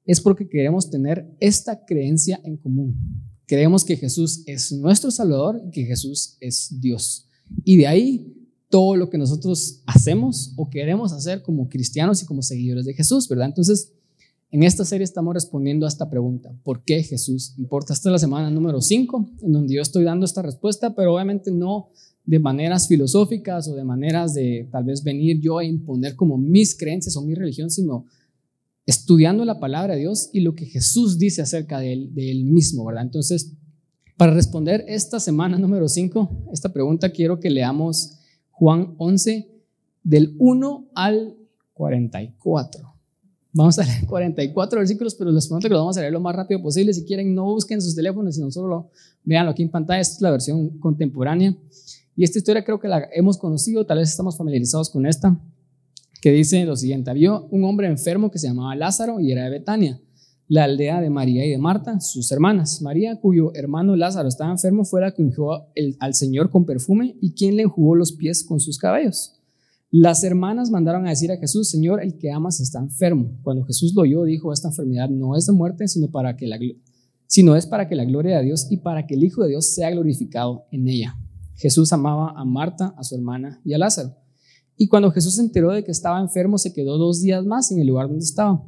es 0.05 0.21
porque 0.21 0.49
queremos 0.49 0.91
tener 0.91 1.35
esta 1.41 1.85
creencia 1.85 2.41
en 2.45 2.59
común. 2.59 2.97
Creemos 3.47 3.85
que 3.85 3.97
Jesús 3.97 4.43
es 4.47 4.73
nuestro 4.73 5.11
Salvador 5.11 5.63
y 5.67 5.71
que 5.71 5.85
Jesús 5.85 6.37
es 6.41 6.69
Dios. 6.81 7.29
Y 7.65 7.79
de 7.79 7.87
ahí 7.87 8.33
todo 8.69 8.97
lo 8.97 9.09
que 9.09 9.19
nosotros 9.19 9.83
hacemos 9.87 10.53
o 10.57 10.69
queremos 10.69 11.13
hacer 11.13 11.43
como 11.43 11.69
cristianos 11.69 12.23
y 12.23 12.27
como 12.27 12.43
seguidores 12.43 12.85
de 12.85 12.95
Jesús, 12.95 13.29
¿verdad? 13.29 13.47
Entonces, 13.47 13.93
en 14.51 14.63
esta 14.63 14.85
serie 14.85 15.05
estamos 15.05 15.35
respondiendo 15.35 15.87
a 15.87 15.89
esta 15.89 16.09
pregunta, 16.09 16.55
¿por 16.63 16.85
qué 16.85 17.03
Jesús 17.03 17.55
importa? 17.59 17.93
Esta 17.93 18.09
es 18.09 18.13
la 18.13 18.19
semana 18.19 18.51
número 18.51 18.81
5, 18.81 19.31
en 19.43 19.53
donde 19.53 19.75
yo 19.75 19.83
estoy 19.83 20.05
dando 20.05 20.25
esta 20.25 20.43
respuesta, 20.43 20.95
pero 20.95 21.15
obviamente 21.15 21.51
no 21.51 21.89
de 22.25 22.39
maneras 22.39 22.89
filosóficas 22.89 23.69
o 23.69 23.75
de 23.75 23.85
maneras 23.85 24.35
de 24.35 24.69
tal 24.71 24.85
vez 24.85 25.03
venir 25.03 25.41
yo 25.41 25.59
a 25.59 25.65
imponer 25.65 26.17
como 26.17 26.39
mis 26.39 26.77
creencias 26.77 27.17
o 27.17 27.23
mi 27.23 27.35
religión, 27.35 27.71
sino 27.71 28.07
estudiando 28.85 29.45
la 29.45 29.59
palabra 29.59 29.95
de 29.95 30.01
Dios 30.01 30.31
y 30.33 30.41
lo 30.41 30.55
que 30.55 30.67
Jesús 30.67 31.19
dice 31.19 31.43
acerca 31.43 31.81
de 31.81 31.93
él, 31.93 32.15
de 32.15 32.31
él 32.31 32.45
mismo, 32.45 32.85
¿verdad? 32.85 33.03
Entonces, 33.03 33.53
para 34.17 34.33
responder 34.33 34.85
esta 34.89 35.21
semana 35.21 35.59
número 35.59 35.89
5, 35.89 36.49
esta 36.53 36.73
pregunta 36.73 37.11
quiero 37.11 37.39
que 37.39 37.51
leamos 37.51 38.19
Juan 38.51 38.95
11 38.99 39.49
del 40.03 40.35
1 40.39 40.91
al 40.95 41.37
44. 41.75 42.86
Vamos 43.57 43.79
a 43.79 43.85
leer 43.85 44.07
44 44.07 44.79
versículos, 44.81 45.15
pero 45.15 45.33
les 45.33 45.47
prometo 45.47 45.69
que 45.69 45.73
lo 45.73 45.81
vamos 45.81 45.97
a 45.97 46.01
leer 46.01 46.13
lo 46.13 46.21
más 46.21 46.37
rápido 46.37 46.61
posible. 46.61 46.93
Si 46.93 47.05
quieren, 47.05 47.35
no 47.35 47.47
busquen 47.47 47.81
sus 47.81 47.97
teléfonos, 47.97 48.35
sino 48.35 48.51
solo 48.51 48.91
veanlo 49.25 49.53
aquí 49.53 49.63
en 49.63 49.71
pantalla. 49.71 50.01
Esta 50.01 50.17
es 50.17 50.21
la 50.21 50.31
versión 50.31 50.79
contemporánea. 50.79 51.57
Y 52.15 52.25
esta 52.25 52.39
historia 52.39 52.63
creo 52.65 52.79
que 52.79 52.89
la 52.89 53.09
hemos 53.15 53.39
conocido, 53.39 53.85
tal 53.87 53.99
vez 53.99 54.11
estamos 54.11 54.37
familiarizados 54.37 54.91
con 54.91 55.07
esta, 55.07 55.39
que 56.21 56.31
dice 56.33 56.65
lo 56.65 56.77
siguiente. 56.77 57.11
Había 57.11 57.33
un 57.35 57.65
hombre 57.65 57.89
enfermo 57.89 58.31
que 58.31 58.39
se 58.39 58.47
llamaba 58.47 58.75
Lázaro 58.75 59.21
y 59.21 59.33
era 59.33 59.45
de 59.45 59.51
Betania, 59.51 60.01
la 60.49 60.65
aldea 60.65 61.01
de 61.01 61.11
María 61.11 61.45
y 61.45 61.51
de 61.51 61.59
Marta, 61.59 62.01
sus 62.01 62.31
hermanas. 62.33 62.81
María, 62.81 63.17
cuyo 63.21 63.53
hermano 63.55 63.97
Lázaro 63.97 64.29
estaba 64.29 64.51
enfermo, 64.51 64.85
fue 64.85 65.01
la 65.01 65.13
que 65.13 65.23
ungió 65.23 65.67
al 65.99 66.15
Señor 66.15 66.51
con 66.51 66.65
perfume 66.65 67.17
y 67.21 67.33
quien 67.33 67.57
le 67.57 67.65
enjugó 67.65 67.95
los 67.95 68.13
pies 68.13 68.45
con 68.45 68.61
sus 68.61 68.79
cabellos. 68.79 69.36
Las 69.99 70.25
hermanas 70.25 70.71
mandaron 70.71 71.07
a 71.07 71.11
decir 71.11 71.33
a 71.33 71.39
Jesús, 71.39 71.71
Señor, 71.71 72.03
el 72.03 72.19
que 72.19 72.31
amas 72.31 72.61
está 72.61 72.81
enfermo. 72.81 73.39
Cuando 73.43 73.65
Jesús 73.65 73.95
lo 73.95 74.03
oyó, 74.03 74.25
dijo, 74.25 74.53
esta 74.53 74.69
enfermedad 74.69 75.09
no 75.09 75.35
es 75.37 75.47
de 75.47 75.55
muerte, 75.55 75.89
sino, 75.89 76.11
para 76.11 76.37
que 76.37 76.47
la, 76.47 76.59
sino 77.27 77.57
es 77.57 77.67
para 77.67 77.89
que 77.89 77.95
la 77.95 78.05
gloria 78.05 78.37
de 78.37 78.45
Dios 78.45 78.67
y 78.69 78.77
para 78.77 79.07
que 79.07 79.15
el 79.15 79.25
Hijo 79.25 79.43
de 79.43 79.49
Dios 79.49 79.73
sea 79.73 79.91
glorificado 79.91 80.67
en 80.71 80.87
ella. 80.87 81.17
Jesús 81.55 81.95
amaba 81.95 82.35
a 82.37 82.45
Marta, 82.45 82.95
a 82.99 83.05
su 83.05 83.15
hermana 83.15 83.63
y 83.65 83.73
a 83.73 83.79
Lázaro. 83.79 84.15
Y 84.77 84.87
cuando 84.89 85.11
Jesús 85.13 85.37
se 85.37 85.41
enteró 85.41 85.73
de 85.73 85.83
que 85.83 85.93
estaba 85.93 86.21
enfermo, 86.21 86.59
se 86.59 86.75
quedó 86.75 86.99
dos 86.99 87.23
días 87.23 87.47
más 87.47 87.73
en 87.73 87.79
el 87.79 87.87
lugar 87.87 88.09
donde 88.09 88.25
estaba. 88.25 88.63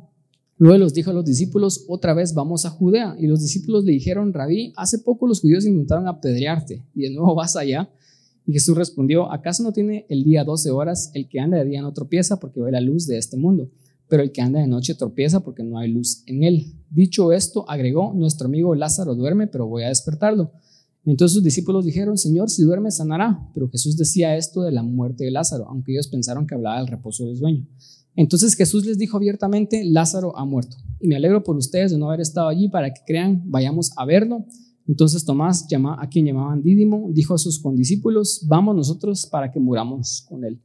Luego 0.57 0.79
los 0.79 0.95
dijo 0.95 1.11
a 1.11 1.15
los 1.15 1.27
discípulos, 1.27 1.85
otra 1.89 2.15
vez 2.15 2.33
vamos 2.33 2.65
a 2.65 2.71
Judea. 2.71 3.17
Y 3.19 3.27
los 3.27 3.43
discípulos 3.43 3.85
le 3.85 3.93
dijeron, 3.93 4.33
Rabí, 4.33 4.73
hace 4.77 5.01
poco 5.01 5.27
los 5.27 5.43
judíos 5.43 5.67
intentaron 5.67 6.09
apedrearte 6.09 6.87
y 6.95 7.03
de 7.03 7.11
nuevo 7.11 7.35
vas 7.35 7.55
allá. 7.55 7.91
Y 8.49 8.55
Jesús 8.55 8.78
respondió, 8.78 9.31
¿acaso 9.31 9.62
no 9.62 9.75
tiene 9.75 10.07
el 10.09 10.25
día 10.25 10.43
12 10.43 10.71
horas? 10.71 11.11
El 11.12 11.28
que 11.28 11.38
anda 11.38 11.59
de 11.59 11.67
día 11.67 11.83
no 11.83 11.93
tropieza 11.93 12.40
porque 12.40 12.62
ve 12.62 12.73
la 12.73 12.81
luz 12.81 13.07
de 13.07 13.19
este 13.19 13.37
mundo, 13.37 13.69
pero 14.09 14.23
el 14.23 14.33
que 14.33 14.40
anda 14.40 14.59
de 14.59 14.67
noche 14.67 14.95
tropieza 14.95 15.40
porque 15.40 15.62
no 15.62 15.76
hay 15.76 15.93
luz 15.93 16.23
en 16.25 16.43
él. 16.45 16.73
Dicho 16.88 17.31
esto, 17.33 17.69
agregó, 17.69 18.14
nuestro 18.14 18.47
amigo 18.47 18.75
Lázaro 18.75 19.14
duerme, 19.14 19.49
pero 19.49 19.67
voy 19.67 19.83
a 19.83 19.88
despertarlo. 19.88 20.50
Entonces 21.05 21.35
sus 21.35 21.45
discípulos 21.45 21.85
dijeron, 21.85 22.17
Señor, 22.17 22.49
si 22.49 22.62
duerme, 22.62 22.90
sanará. 22.90 23.50
Pero 23.52 23.69
Jesús 23.69 23.99
decía 23.99 24.35
esto 24.35 24.62
de 24.62 24.73
la 24.73 24.83
muerte 24.83 25.25
de 25.25 25.31
Lázaro, 25.31 25.69
aunque 25.69 25.93
ellos 25.93 26.09
pensaron 26.09 26.47
que 26.47 26.55
hablaba 26.55 26.78
del 26.78 26.87
reposo 26.87 27.26
del 27.26 27.37
sueño. 27.37 27.67
Entonces 28.17 28.55
Jesús 28.55 28.87
les 28.87 28.97
dijo 28.97 29.19
abiertamente, 29.19 29.85
Lázaro 29.85 30.35
ha 30.38 30.47
muerto. 30.47 30.78
Y 31.00 31.09
me 31.09 31.17
alegro 31.17 31.45
por 31.45 31.59
ustedes 31.59 31.90
de 31.90 31.99
no 31.99 32.09
haber 32.09 32.23
estado 32.23 32.49
allí 32.49 32.71
para 32.71 32.95
que 32.95 33.02
crean, 33.07 33.43
vayamos 33.45 33.90
a 33.99 34.07
verlo. 34.07 34.47
Entonces 34.88 35.23
Tomás, 35.25 35.66
a 35.99 36.09
quien 36.09 36.25
llamaban 36.25 36.62
Dídimo, 36.62 37.11
dijo 37.12 37.35
a 37.35 37.38
sus 37.38 37.59
condiscípulos, 37.59 38.45
vamos 38.49 38.75
nosotros 38.75 39.26
para 39.26 39.52
que 39.52 39.61
muramos 39.61 40.25
con 40.26 40.45
él. 40.45 40.59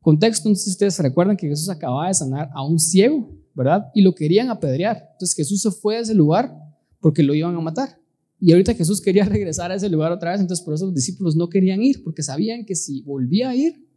Contexto, 0.00 0.48
entonces 0.48 0.74
ustedes 0.74 0.98
recuerdan 1.00 1.36
que 1.36 1.48
Jesús 1.48 1.68
acababa 1.68 2.06
de 2.06 2.14
sanar 2.14 2.50
a 2.54 2.64
un 2.64 2.78
ciego, 2.78 3.28
¿verdad? 3.52 3.86
Y 3.92 4.02
lo 4.02 4.14
querían 4.14 4.48
apedrear. 4.48 5.08
Entonces 5.12 5.34
Jesús 5.34 5.60
se 5.60 5.72
fue 5.72 5.96
de 5.96 6.02
ese 6.02 6.14
lugar 6.14 6.56
porque 7.00 7.24
lo 7.24 7.34
iban 7.34 7.56
a 7.56 7.60
matar. 7.60 7.98
Y 8.38 8.52
ahorita 8.52 8.74
Jesús 8.74 9.00
quería 9.00 9.24
regresar 9.28 9.72
a 9.72 9.74
ese 9.74 9.88
lugar 9.88 10.12
otra 10.12 10.30
vez, 10.30 10.40
entonces 10.40 10.64
por 10.64 10.74
eso 10.74 10.86
los 10.86 10.94
discípulos 10.94 11.34
no 11.34 11.48
querían 11.48 11.82
ir, 11.82 12.04
porque 12.04 12.22
sabían 12.22 12.64
que 12.64 12.76
si 12.76 13.02
volvía 13.02 13.50
a 13.50 13.56
ir, 13.56 13.88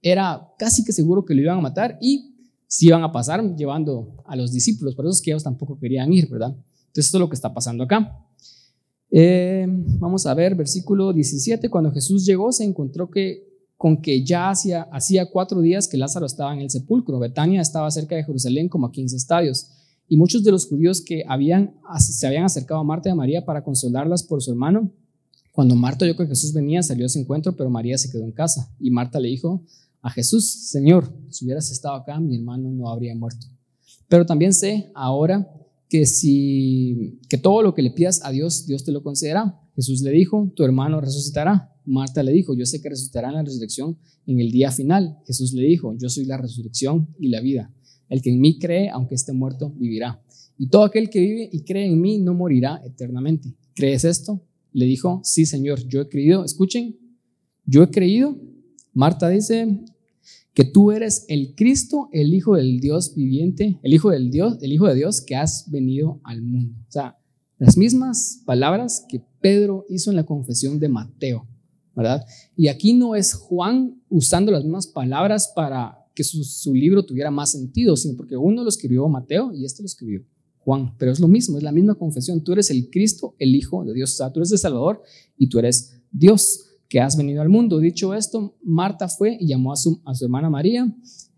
era 0.00 0.48
casi 0.58 0.82
que 0.82 0.92
seguro 0.92 1.26
que 1.26 1.34
lo 1.34 1.42
iban 1.42 1.58
a 1.58 1.60
matar 1.60 1.98
y 2.00 2.36
si 2.68 2.86
iban 2.86 3.02
a 3.02 3.12
pasar 3.12 3.42
llevando 3.54 4.22
a 4.24 4.34
los 4.34 4.52
discípulos, 4.52 4.94
por 4.94 5.04
eso 5.04 5.12
es 5.12 5.20
que 5.20 5.30
ellos 5.30 5.44
tampoco 5.44 5.78
querían 5.78 6.10
ir, 6.12 6.28
¿verdad? 6.30 6.50
Entonces 6.50 7.06
esto 7.06 7.18
es 7.18 7.20
lo 7.20 7.28
que 7.28 7.34
está 7.34 7.52
pasando 7.52 7.84
acá. 7.84 8.25
Eh, 9.10 9.66
vamos 9.98 10.26
a 10.26 10.34
ver, 10.34 10.54
versículo 10.54 11.12
17, 11.12 11.68
cuando 11.70 11.92
Jesús 11.92 12.26
llegó 12.26 12.52
se 12.52 12.64
encontró 12.64 13.10
que 13.10 13.46
con 13.76 14.00
que 14.00 14.24
ya 14.24 14.50
hacía, 14.50 14.82
hacía 14.90 15.30
cuatro 15.30 15.60
días 15.60 15.86
que 15.86 15.98
Lázaro 15.98 16.26
estaba 16.26 16.54
en 16.54 16.60
el 16.60 16.70
sepulcro. 16.70 17.18
Betania 17.18 17.60
estaba 17.60 17.90
cerca 17.90 18.16
de 18.16 18.24
Jerusalén 18.24 18.68
como 18.68 18.86
a 18.86 18.92
15 18.92 19.16
estadios. 19.16 19.68
Y 20.08 20.16
muchos 20.16 20.44
de 20.44 20.50
los 20.50 20.66
judíos 20.66 21.02
que 21.02 21.24
habían, 21.28 21.74
se 21.98 22.26
habían 22.26 22.44
acercado 22.44 22.80
a 22.80 22.84
Marta 22.84 23.08
y 23.08 23.12
a 23.12 23.16
María 23.16 23.44
para 23.44 23.62
consolarlas 23.62 24.22
por 24.22 24.42
su 24.42 24.50
hermano, 24.50 24.90
cuando 25.52 25.74
Marta 25.74 26.04
oyó 26.04 26.16
que 26.16 26.26
Jesús 26.26 26.52
venía, 26.52 26.82
salió 26.82 27.06
a 27.06 27.08
su 27.08 27.18
encuentro, 27.18 27.56
pero 27.56 27.70
María 27.70 27.96
se 27.98 28.10
quedó 28.10 28.24
en 28.24 28.32
casa. 28.32 28.70
Y 28.78 28.90
Marta 28.90 29.18
le 29.18 29.28
dijo, 29.28 29.62
a 30.02 30.10
Jesús, 30.10 30.70
Señor, 30.70 31.10
si 31.30 31.44
hubieras 31.44 31.70
estado 31.70 31.94
acá, 31.94 32.20
mi 32.20 32.36
hermano 32.36 32.70
no 32.70 32.88
habría 32.88 33.14
muerto. 33.14 33.46
Pero 34.08 34.24
también 34.24 34.52
sé 34.52 34.90
ahora 34.94 35.50
que 35.88 36.06
si 36.06 37.18
que 37.28 37.38
todo 37.38 37.62
lo 37.62 37.74
que 37.74 37.82
le 37.82 37.90
pidas 37.90 38.20
a 38.24 38.30
Dios, 38.30 38.66
Dios 38.66 38.84
te 38.84 38.92
lo 38.92 39.02
concederá. 39.02 39.60
Jesús 39.74 40.02
le 40.02 40.10
dijo, 40.10 40.52
tu 40.56 40.64
hermano 40.64 41.00
resucitará. 41.00 41.72
Marta 41.84 42.22
le 42.22 42.32
dijo, 42.32 42.54
yo 42.54 42.66
sé 42.66 42.80
que 42.80 42.88
resucitará 42.88 43.28
en 43.28 43.34
la 43.34 43.42
resurrección 43.42 43.96
en 44.26 44.40
el 44.40 44.50
día 44.50 44.70
final. 44.72 45.18
Jesús 45.26 45.52
le 45.52 45.62
dijo, 45.62 45.94
yo 45.98 46.08
soy 46.08 46.24
la 46.24 46.36
resurrección 46.36 47.08
y 47.20 47.28
la 47.28 47.40
vida. 47.40 47.72
El 48.08 48.22
que 48.22 48.30
en 48.30 48.40
mí 48.40 48.58
cree, 48.58 48.88
aunque 48.90 49.14
esté 49.14 49.32
muerto, 49.32 49.70
vivirá. 49.70 50.22
Y 50.58 50.68
todo 50.68 50.84
aquel 50.84 51.10
que 51.10 51.20
vive 51.20 51.48
y 51.52 51.62
cree 51.62 51.86
en 51.86 52.00
mí 52.00 52.18
no 52.18 52.34
morirá 52.34 52.80
eternamente. 52.84 53.54
¿Crees 53.74 54.04
esto? 54.04 54.42
Le 54.72 54.86
dijo, 54.86 55.20
sí, 55.22 55.46
Señor, 55.46 55.86
yo 55.86 56.00
he 56.00 56.08
creído. 56.08 56.44
Escuchen, 56.44 56.96
yo 57.64 57.82
he 57.82 57.90
creído. 57.90 58.40
Marta 58.92 59.28
dice, 59.28 59.84
que 60.56 60.64
tú 60.64 60.90
eres 60.90 61.26
el 61.28 61.54
Cristo, 61.54 62.08
el 62.12 62.32
Hijo 62.32 62.56
del 62.56 62.80
Dios 62.80 63.14
viviente, 63.14 63.78
el 63.82 63.92
Hijo 63.92 64.08
del 64.08 64.30
Dios, 64.30 64.56
el 64.62 64.72
Hijo 64.72 64.86
de 64.86 64.94
Dios 64.94 65.20
que 65.20 65.36
has 65.36 65.70
venido 65.70 66.18
al 66.24 66.40
mundo. 66.40 66.74
O 66.88 66.90
sea, 66.90 67.18
las 67.58 67.76
mismas 67.76 68.40
palabras 68.46 69.04
que 69.06 69.22
Pedro 69.42 69.84
hizo 69.90 70.08
en 70.08 70.16
la 70.16 70.24
confesión 70.24 70.80
de 70.80 70.88
Mateo, 70.88 71.46
¿verdad? 71.94 72.24
Y 72.56 72.68
aquí 72.68 72.94
no 72.94 73.14
es 73.14 73.34
Juan 73.34 74.00
usando 74.08 74.50
las 74.50 74.64
mismas 74.64 74.86
palabras 74.86 75.52
para 75.54 75.98
que 76.14 76.24
su, 76.24 76.72
libro 76.72 77.04
tuviera 77.04 77.30
más 77.30 77.52
sentido, 77.52 77.94
sino 77.94 78.16
porque 78.16 78.38
uno 78.38 78.62
lo 78.62 78.70
escribió 78.70 79.06
Mateo 79.10 79.52
y 79.52 79.66
este 79.66 79.82
lo 79.82 79.86
escribió 79.86 80.24
Juan, 80.60 80.96
pero 80.96 81.12
es 81.12 81.20
lo 81.20 81.28
mismo, 81.28 81.58
es 81.58 81.64
la 81.64 81.70
misma 81.70 81.96
confesión. 81.96 82.42
Tú 82.42 82.54
eres 82.54 82.70
el 82.70 82.88
Cristo, 82.88 83.34
el 83.38 83.54
Hijo 83.54 83.84
de 83.84 83.92
Dios, 83.92 84.14
o 84.14 84.16
sea, 84.16 84.32
tú 84.32 84.40
eres 84.40 84.52
el 84.52 84.58
Salvador 84.58 85.02
y 85.36 85.50
tú 85.50 85.58
eres 85.58 86.00
Dios 86.10 86.65
que 86.88 87.00
has 87.00 87.16
venido 87.16 87.42
al 87.42 87.48
mundo. 87.48 87.78
Dicho 87.78 88.14
esto, 88.14 88.54
Marta 88.62 89.08
fue 89.08 89.36
y 89.40 89.46
llamó 89.46 89.72
a 89.72 89.76
su, 89.76 90.00
a 90.04 90.14
su 90.14 90.24
hermana 90.24 90.50
María. 90.50 90.86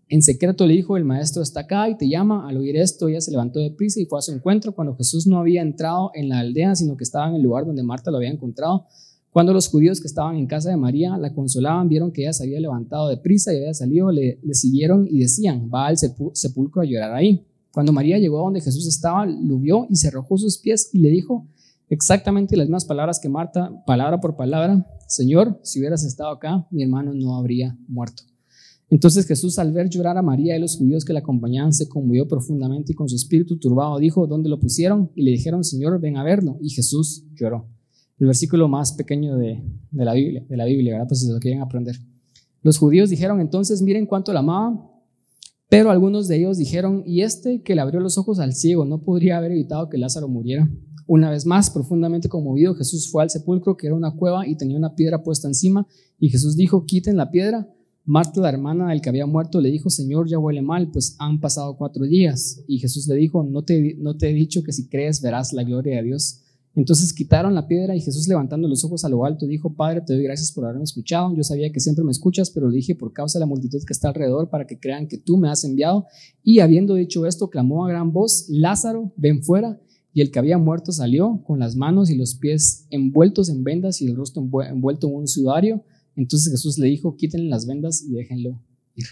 En 0.07 0.23
secreto 0.23 0.65
le 0.65 0.73
dijo, 0.73 0.97
el 0.97 1.05
maestro 1.05 1.43
está 1.43 1.61
acá 1.61 1.87
y 1.87 1.95
te 1.95 2.09
llama. 2.09 2.47
Al 2.47 2.57
oír 2.57 2.77
esto, 2.77 3.07
ella 3.07 3.21
se 3.21 3.31
levantó 3.31 3.59
de 3.59 3.71
prisa 3.71 3.99
y 3.99 4.05
fue 4.05 4.19
a 4.19 4.21
su 4.23 4.31
encuentro 4.31 4.73
cuando 4.73 4.95
Jesús 4.95 5.27
no 5.27 5.37
había 5.37 5.61
entrado 5.61 6.11
en 6.15 6.29
la 6.29 6.39
aldea, 6.39 6.75
sino 6.75 6.97
que 6.97 7.03
estaba 7.03 7.29
en 7.29 7.35
el 7.35 7.43
lugar 7.43 7.65
donde 7.65 7.83
Marta 7.83 8.09
lo 8.09 8.17
había 8.17 8.31
encontrado. 8.31 8.85
Cuando 9.31 9.53
los 9.53 9.67
judíos 9.67 10.01
que 10.01 10.07
estaban 10.07 10.35
en 10.37 10.47
casa 10.47 10.71
de 10.71 10.77
María 10.77 11.15
la 11.17 11.33
consolaban, 11.33 11.87
vieron 11.87 12.11
que 12.11 12.23
ella 12.23 12.33
se 12.33 12.43
había 12.43 12.59
levantado 12.59 13.07
de 13.07 13.17
prisa 13.17 13.53
y 13.53 13.57
había 13.57 13.73
salido, 13.75 14.11
le, 14.11 14.39
le 14.41 14.53
siguieron 14.55 15.07
y 15.07 15.19
decían, 15.19 15.69
va 15.71 15.85
al 15.85 15.97
sepulcro 15.97 16.81
a 16.81 16.85
llorar 16.85 17.13
ahí. 17.13 17.45
Cuando 17.71 17.93
María 17.93 18.17
llegó 18.17 18.39
a 18.39 18.43
donde 18.45 18.61
Jesús 18.61 18.87
estaba, 18.87 19.27
lo 19.27 19.59
vio 19.59 19.85
y 19.91 19.95
se 19.95 20.07
arrojó 20.07 20.39
sus 20.39 20.57
pies 20.57 20.89
y 20.91 20.99
le 20.99 21.09
dijo 21.09 21.45
exactamente 21.89 22.55
las 22.55 22.67
mismas 22.67 22.85
palabras 22.85 23.19
que 23.19 23.29
Marta, 23.29 23.83
palabra 23.85 24.19
por 24.19 24.35
palabra, 24.35 24.85
Señor, 25.07 25.59
si 25.63 25.79
hubieras 25.79 26.03
estado 26.03 26.31
acá, 26.31 26.67
mi 26.71 26.83
hermano 26.83 27.13
no 27.13 27.35
habría 27.35 27.77
muerto. 27.87 28.23
Entonces 28.91 29.27
Jesús, 29.27 29.59
al 29.59 29.71
ver 29.71 29.89
llorar 29.89 30.17
a 30.17 30.21
María 30.21 30.57
y 30.57 30.59
los 30.59 30.77
judíos 30.77 31.05
que 31.05 31.13
la 31.13 31.19
acompañaban, 31.19 31.73
se 31.73 31.87
conmovió 31.87 32.27
profundamente 32.27 32.91
y 32.91 32.95
con 32.95 33.07
su 33.07 33.15
espíritu 33.15 33.59
turbado 33.59 33.99
dijo, 33.99 34.25
¿dónde 34.25 34.49
lo 34.49 34.59
pusieron? 34.59 35.11
Y 35.15 35.23
le 35.23 35.31
dijeron, 35.31 35.63
Señor, 35.63 35.99
ven 35.99 36.17
a 36.17 36.23
verlo. 36.23 36.57
Y 36.61 36.69
Jesús 36.71 37.23
lloró. 37.35 37.67
El 38.17 38.27
versículo 38.27 38.67
más 38.67 38.93
pequeño 38.93 39.37
de, 39.37 39.63
la 39.91 40.13
Biblia, 40.13 40.43
de 40.49 40.57
la 40.57 40.65
Biblia, 40.65 40.93
¿verdad? 40.93 41.07
Pues 41.07 41.21
si 41.21 41.31
lo 41.31 41.39
quieren 41.39 41.61
aprender. 41.61 41.95
Los 42.63 42.77
judíos 42.77 43.09
dijeron 43.09 43.39
entonces, 43.39 43.81
miren 43.81 44.05
cuánto 44.05 44.33
la 44.33 44.39
amaba, 44.39 44.91
pero 45.69 45.91
algunos 45.91 46.27
de 46.27 46.37
ellos 46.37 46.57
dijeron, 46.57 47.03
¿y 47.05 47.21
este 47.21 47.61
que 47.61 47.75
le 47.75 47.81
abrió 47.81 47.99
los 47.99 48.17
ojos 48.17 48.39
al 48.39 48.53
ciego 48.53 48.85
no 48.85 49.03
podría 49.03 49.37
haber 49.37 49.51
evitado 49.51 49.87
que 49.87 49.99
Lázaro 49.99 50.27
muriera? 50.27 50.69
Una 51.09 51.31
vez 51.31 51.43
más, 51.43 51.71
profundamente 51.71 52.29
conmovido, 52.29 52.75
Jesús 52.75 53.09
fue 53.09 53.23
al 53.23 53.31
sepulcro, 53.31 53.75
que 53.75 53.87
era 53.87 53.95
una 53.95 54.15
cueva, 54.15 54.47
y 54.47 54.55
tenía 54.55 54.77
una 54.77 54.93
piedra 54.93 55.23
puesta 55.23 55.47
encima, 55.47 55.87
y 56.19 56.29
Jesús 56.29 56.55
dijo, 56.55 56.85
quiten 56.85 57.17
la 57.17 57.31
piedra. 57.31 57.67
Marta, 58.05 58.39
la 58.41 58.49
hermana 58.49 58.89
del 58.89 59.01
que 59.01 59.09
había 59.09 59.25
muerto, 59.25 59.59
le 59.59 59.71
dijo, 59.71 59.89
Señor, 59.89 60.29
ya 60.29 60.37
huele 60.37 60.61
mal, 60.61 60.91
pues 60.91 61.15
han 61.17 61.39
pasado 61.39 61.75
cuatro 61.77 62.05
días. 62.05 62.63
Y 62.67 62.77
Jesús 62.77 63.07
le 63.07 63.15
dijo, 63.15 63.43
no 63.43 63.63
te, 63.63 63.97
he 63.97 64.33
dicho 64.33 64.61
que 64.61 64.71
si 64.71 64.87
crees 64.87 65.19
verás 65.19 65.51
la 65.51 65.63
gloria 65.63 65.95
de 65.95 66.03
Dios. 66.03 66.41
Entonces 66.75 67.11
quitaron 67.11 67.55
la 67.55 67.67
piedra 67.67 67.95
y 67.95 68.01
Jesús 68.01 68.27
levantando 68.27 68.67
los 68.67 68.85
ojos 68.85 69.03
a 69.03 69.09
lo 69.09 69.25
alto 69.25 69.47
dijo, 69.47 69.73
Padre, 69.73 70.01
te 70.01 70.13
doy 70.13 70.21
gracias 70.21 70.51
por 70.51 70.65
haberme 70.65 70.83
escuchado. 70.83 71.35
Yo 71.35 71.43
sabía 71.43 71.71
que 71.71 71.79
siempre 71.79 72.03
me 72.05 72.11
escuchas, 72.11 72.51
pero 72.51 72.67
lo 72.67 72.71
dije 72.71 72.93
por 72.93 73.13
causa 73.13 73.39
de 73.39 73.41
la 73.41 73.47
multitud 73.47 73.79
que 73.83 73.93
está 73.93 74.09
alrededor 74.09 74.51
para 74.51 74.67
que 74.67 74.79
crean 74.79 75.07
que 75.07 75.17
tú 75.17 75.37
me 75.37 75.49
has 75.49 75.63
enviado. 75.63 76.05
Y 76.43 76.59
habiendo 76.59 76.93
dicho 76.93 77.25
esto, 77.25 77.49
clamó 77.49 77.83
a 77.87 77.89
gran 77.89 78.13
voz, 78.13 78.45
Lázaro, 78.49 79.11
ven 79.17 79.43
fuera. 79.43 79.81
Y 80.19 80.21
el 80.21 80.31
que 80.31 80.39
había 80.39 80.57
muerto 80.57 80.91
salió 80.91 81.41
con 81.47 81.59
las 81.59 81.77
manos 81.77 82.09
y 82.09 82.17
los 82.17 82.35
pies 82.35 82.85
envueltos 82.89 83.47
en 83.47 83.63
vendas 83.63 84.01
y 84.01 84.07
el 84.07 84.17
rostro 84.17 84.45
envuelto 84.67 85.07
en 85.07 85.15
un 85.15 85.27
sudario. 85.29 85.85
Entonces 86.17 86.51
Jesús 86.51 86.77
le 86.77 86.87
dijo, 86.87 87.15
quítenle 87.15 87.47
las 87.47 87.65
vendas 87.65 88.03
y 88.03 88.11
déjenlo 88.11 88.61
ir. 88.95 89.05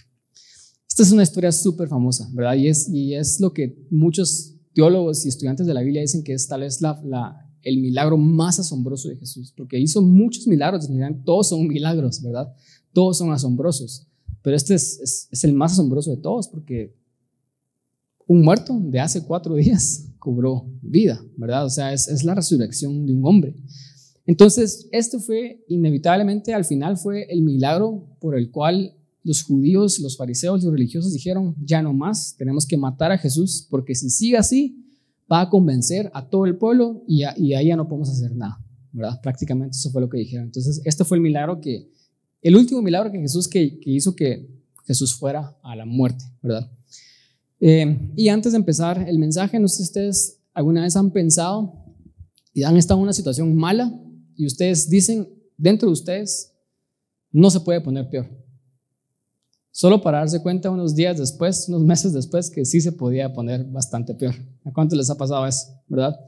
Esta 0.86 1.04
es 1.04 1.12
una 1.14 1.24
historia 1.24 1.54
súper 1.54 1.88
famosa, 1.88 2.30
¿verdad? 2.34 2.56
Y 2.56 2.68
es, 2.68 2.90
y 2.90 3.14
es 3.14 3.40
lo 3.40 3.54
que 3.54 3.88
muchos 3.90 4.58
teólogos 4.74 5.26
y 5.26 5.30
estudiantes 5.30 5.66
de 5.66 5.74
la 5.74 5.80
Biblia 5.80 6.02
dicen 6.02 6.26
que 6.26 6.34
es 6.34 6.46
tal 6.46 6.60
vez 6.60 6.82
la, 6.82 7.00
el 7.62 7.78
milagro 7.80 8.18
más 8.18 8.60
asombroso 8.60 9.08
de 9.08 9.16
Jesús, 9.16 9.54
porque 9.56 9.80
hizo 9.80 10.02
muchos 10.02 10.46
milagros, 10.46 10.90
todos 11.24 11.48
son 11.48 11.70
milagros, 11.70 12.22
¿verdad? 12.22 12.54
Todos 12.92 13.18
son 13.18 13.32
asombrosos, 13.32 14.10
pero 14.42 14.58
este 14.58 14.76
es, 14.76 15.30
es 15.32 15.44
el 15.46 15.54
más 15.54 15.72
asombroso 15.72 16.12
de 16.12 16.18
todos, 16.18 16.50
porque 16.50 16.94
un 18.28 18.42
muerto 18.42 18.78
de 18.78 19.00
hace 19.00 19.24
cuatro 19.24 19.56
días 19.56 20.07
cobró 20.28 20.66
vida, 20.82 21.24
¿verdad? 21.38 21.64
O 21.64 21.70
sea, 21.70 21.94
es, 21.94 22.22
la 22.26 22.36
resurrección 22.36 23.06
de 23.06 23.14
un 23.14 23.26
hombre. 23.26 23.56
Entonces, 24.26 24.90
esto 24.92 25.22
fue 25.22 25.64
inevitablemente, 25.70 26.54
al 26.54 26.66
final 26.66 26.98
fue 26.98 27.28
el 27.30 27.44
milagro 27.44 28.18
por 28.20 28.38
el 28.38 28.52
cual 28.52 28.94
los 29.24 29.42
judíos, 29.44 30.00
los 30.00 30.18
fariseos, 30.18 30.66
los 30.66 30.74
religiosos 30.74 31.14
dijeron, 31.14 31.56
ya 31.64 31.82
no 31.82 31.94
más, 31.94 32.36
tenemos 32.38 32.66
que 32.66 32.76
matar 32.76 33.14
a 33.14 33.18
Jesús, 33.18 33.66
porque 33.70 33.96
si 33.96 34.10
sigue 34.10 34.36
así, 34.36 34.84
va 35.32 35.40
a 35.40 35.50
convencer 35.50 36.12
a 36.14 36.28
todo 36.28 36.46
el 36.46 36.58
pueblo 36.58 37.06
y, 37.08 37.24
ahí 37.24 37.68
ya 37.68 37.78
no 37.78 37.88
podemos 37.88 38.10
hacer 38.10 38.36
nada, 38.36 38.60
¿verdad? 38.92 39.22
Prácticamente 39.22 39.78
eso 39.78 39.92
fue 39.92 40.02
lo 40.02 40.10
que 40.10 40.18
dijeron. 40.18 40.48
Entonces, 40.48 40.82
este 40.84 41.06
fue 41.06 41.16
el 41.16 41.24
milagro 41.24 41.62
que, 41.62 41.90
el 42.42 42.58
último 42.58 42.82
milagro 42.82 43.14
que 43.14 43.20
Jesús, 43.20 43.48
que, 43.48 43.80
que 43.80 43.92
hizo 43.92 44.14
que 44.14 44.46
Jesús 44.86 45.14
fuera 45.14 45.58
a 45.64 45.74
la 45.74 45.86
muerte, 45.86 46.26
¿verdad? 46.42 46.70
Eh, 47.60 48.12
y 48.16 48.30
antes 48.30 48.52
de 48.52 48.58
empezar 48.58 49.08
el 49.08 49.18
mensaje, 49.18 49.60
no 49.60 49.68
sé 49.68 49.78
si 49.78 49.84
ustedes 49.84 50.40
alguna 50.54 50.84
vez 50.84 50.96
han 50.96 51.12
pensado 51.12 51.74
y 52.54 52.64
han 52.64 52.78
estado 52.78 53.00
en 53.00 53.04
una 53.04 53.14
situación 53.14 53.56
mala 53.56 53.94
y 54.36 54.46
ustedes 54.46 54.90
dicen 54.90 55.28
dentro 55.58 55.88
de 55.88 55.94
ustedes, 55.94 56.54
no 57.32 57.50
se 57.50 57.60
puede 57.60 57.82
poner 57.82 58.10
peor. 58.10 58.28
Solo 59.72 60.02
para 60.02 60.20
darse 60.20 60.42
cuenta 60.42 60.72
unos 60.72 60.96
días 60.96 61.18
después, 61.20 61.68
unos 61.70 61.84
meses 61.84 62.14
después, 62.14 62.50
que 62.50 62.66
sí 62.66 62.82
se 62.82 62.92
podía 62.92 63.32
poner 63.32 63.64
bastante 63.64 64.16
peor. 64.16 64.34
¿A 64.64 64.72
cuánto 64.72 64.96
les 64.96 65.10
ha 65.10 65.16
pasado 65.16 65.46
eso? 65.46 65.68
¿Verdad? 65.88 66.20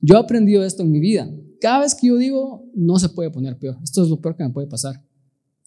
Yo 0.00 0.16
he 0.16 0.20
aprendido 0.20 0.64
esto 0.64 0.82
en 0.82 0.90
mi 0.92 1.00
vida. 1.00 1.28
Cada 1.60 1.80
vez 1.80 1.94
que 1.94 2.08
yo 2.08 2.16
digo, 2.16 2.64
no 2.74 2.98
se 2.98 3.08
puede 3.08 3.30
poner 3.30 3.58
peor, 3.58 3.76
esto 3.82 4.02
es 4.02 4.08
lo 4.08 4.20
peor 4.20 4.36
que 4.36 4.44
me 4.44 4.50
puede 4.50 4.66
pasar. 4.66 5.02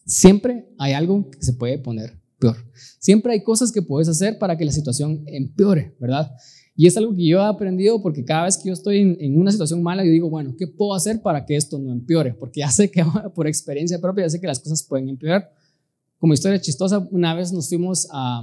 Siempre 0.05 0.69
hay 0.77 0.93
algo 0.93 1.29
que 1.29 1.41
se 1.41 1.53
puede 1.53 1.77
poner 1.77 2.17
peor. 2.53 2.71
Siempre 2.99 3.33
hay 3.33 3.43
cosas 3.43 3.71
que 3.71 3.81
puedes 3.81 4.07
hacer 4.07 4.37
para 4.37 4.57
que 4.57 4.65
la 4.65 4.71
situación 4.71 5.23
empeore, 5.27 5.95
¿verdad? 5.99 6.31
Y 6.75 6.87
es 6.87 6.97
algo 6.97 7.15
que 7.15 7.25
yo 7.25 7.39
he 7.39 7.45
aprendido 7.45 8.01
porque 8.01 8.25
cada 8.25 8.45
vez 8.45 8.57
que 8.57 8.67
yo 8.67 8.73
estoy 8.73 8.99
en, 8.99 9.17
en, 9.19 9.39
una 9.39 9.51
situación 9.51 9.81
mala, 9.81 10.03
yo 10.03 10.11
digo, 10.11 10.29
bueno, 10.29 10.55
¿qué 10.57 10.67
puedo 10.67 10.93
hacer 10.93 11.21
para 11.21 11.45
que 11.45 11.55
esto 11.55 11.79
no 11.79 11.91
empeore? 11.91 12.33
Porque 12.33 12.59
ya 12.59 12.69
sé 12.71 12.91
que 12.91 13.03
por 13.33 13.47
experiencia 13.47 13.99
propia, 13.99 14.25
ya 14.25 14.29
sé 14.29 14.41
que 14.41 14.47
las 14.47 14.59
cosas 14.59 14.83
pueden 14.83 15.09
empeorar 15.09 15.51
como 16.19 16.33
historia 16.33 16.59
chistosa, 16.59 17.07
una 17.11 17.33
vez 17.33 17.51
nos 17.51 17.69
fuimos 17.69 18.07
a, 18.11 18.41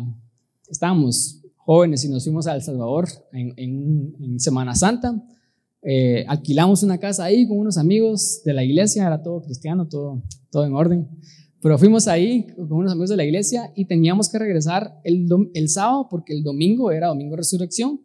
estábamos 0.69 1.41
jóvenes 1.57 2.05
y 2.05 2.09
nos 2.09 2.25
fuimos 2.25 2.47
a 2.47 2.55
El 2.55 2.63
Salvador 2.63 3.09
en, 3.33 4.39
Semana 4.39 4.75
Santa. 4.75 5.21
Eh, 5.83 6.25
alquilamos 6.29 6.83
una 6.83 6.99
casa 6.99 7.25
ahí 7.25 7.47
con 7.49 7.59
unos 7.59 7.77
amigos 7.77 8.43
de 8.45 8.53
la 8.53 8.63
iglesia, 8.63 9.07
era 9.07 9.21
todo 9.23 9.43
cristiano, 9.43 9.89
todo, 9.89 10.23
todo 10.51 10.65
en 10.65 10.75
orden. 10.75 11.09
Pero 11.63 11.79
fuimos 11.79 12.09
ahí 12.09 12.49
con 12.57 12.73
unos 12.73 12.93
amigos 12.93 13.11
de 13.11 13.17
la 13.17 13.25
iglesia 13.25 13.73
y 13.77 13.87
teníamos 13.87 14.29
que 14.29 14.39
regresar 14.39 15.01
el, 15.05 15.27
el 15.55 15.69
sábado 15.69 16.09
porque 16.11 16.35
el 16.35 16.43
domingo 16.43 16.91
era 16.91 17.07
domingo 17.07 17.37
resurrección 17.37 18.01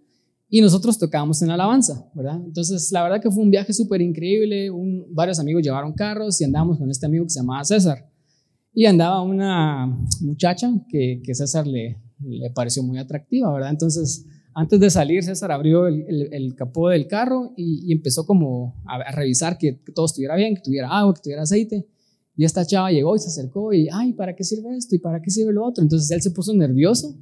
y 0.50 0.62
nosotros 0.62 0.98
tocábamos 0.98 1.42
en 1.42 1.50
alabanza, 1.50 2.10
¿verdad? 2.14 2.40
Entonces, 2.46 2.90
la 2.92 3.04
verdad 3.04 3.22
que 3.22 3.30
fue 3.30 3.44
un 3.44 3.52
viaje 3.52 3.74
súper 3.74 4.02
increíble. 4.02 4.70
varios 5.10 5.40
amigos 5.40 5.64
llevaron 5.64 5.92
carros 5.94 6.40
y 6.40 6.46
andamos 6.46 6.78
con 6.78 6.90
este 6.90 7.06
amigo 7.06 7.26
que 7.26 7.32
se 7.32 7.40
llamaba 7.40 7.64
César. 7.64 8.10
Y 8.74 8.86
andaba 8.86 9.22
una 9.24 9.88
muchacha 10.22 10.72
que, 10.88 11.22
que 11.24 11.36
César 11.36 11.66
le, 11.66 11.98
le 12.22 12.50
pareció 12.52 12.84
muy 12.84 12.98
atractiva, 12.98 13.52
¿verdad? 13.52 13.72
Entonces, 13.72 14.26
antes 14.54 14.80
de 14.80 14.90
salir, 14.90 15.24
César 15.24 15.52
abrió 15.52 15.88
el, 15.88 16.30
el, 16.32 16.56
capó 16.56 16.90
del 16.90 17.08
carro 17.08 17.54
y, 17.56 17.92
empezó 17.92 18.26
como 18.26 18.82
a, 18.86 19.12
revisar 19.12 19.58
que, 19.58 19.74
todo 19.94 20.06
estuviera 20.06 20.36
bien, 20.36 20.56
que 20.56 20.62
tuviera 20.62 20.90
agua, 20.90 21.14
que 21.14 21.22
tuviera 21.22 21.44
aceite. 21.44 21.88
Y 22.38 22.46
esta 22.46 22.66
chava 22.66 22.92
llegó 22.92 23.16
y 23.16 23.20
se 23.20 23.28
acercó 23.28 23.74
y, 23.74 23.90
ay, 23.92 24.14
¿para 24.14 24.36
qué 24.36 24.44
sirve 24.44 24.78
esto? 24.78 24.96
¿Y 24.96 25.00
para 25.00 25.22
qué 25.22 25.32
sirve 25.32 25.52
lo 25.52 25.66
otro? 25.66 25.84
Entonces 25.84 26.10
él 26.12 26.22
se 26.22 26.30
puso 26.30 26.54
nervioso 26.54 27.18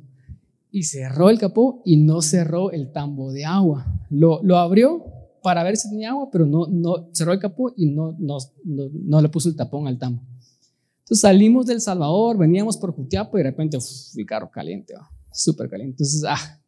y 0.72 0.84
cerró 0.84 1.30
el 1.30 1.40
capó 1.40 1.82
y 1.86 1.96
no 1.96 2.22
cerró 2.22 2.70
el 2.72 2.92
tambo 2.92 3.32
de 3.32 3.46
agua. 3.46 3.86
Lo, 4.10 4.44
lo 4.44 4.58
abrió 4.58 5.06
para 5.42 5.64
ver 5.64 5.78
si 5.78 5.90
tenía 5.90 6.10
agua, 6.10 6.30
pero 6.30 6.46
no, 6.46 6.68
no 6.68 7.10
cerró 7.14 7.32
el 7.32 7.40
capó 7.40 7.74
y 7.78 7.86
no, 7.86 8.14
no, 8.20 8.38
no, 8.66 8.90
no 8.92 9.22
le 9.22 9.30
puso 9.30 9.48
el 9.48 9.56
tapón 9.56 9.88
al 9.88 9.98
tambo. 9.98 10.22
Entonces 11.00 11.22
salimos 11.22 11.66
del 11.68 11.80
Salvador, 11.80 12.38
veníamos 12.38 12.76
por 12.76 12.92
Jutiapa 12.92 13.38
y 13.38 13.44
de 13.44 13.52
repente, 13.52 13.78
uff, 13.78 14.18
el 14.18 14.26
carro 14.26 14.52
caliente, 14.52 14.96
súper 15.32 15.70
caliente. 15.70 15.94
Entonces, 15.94 16.24
ah, 16.28 16.60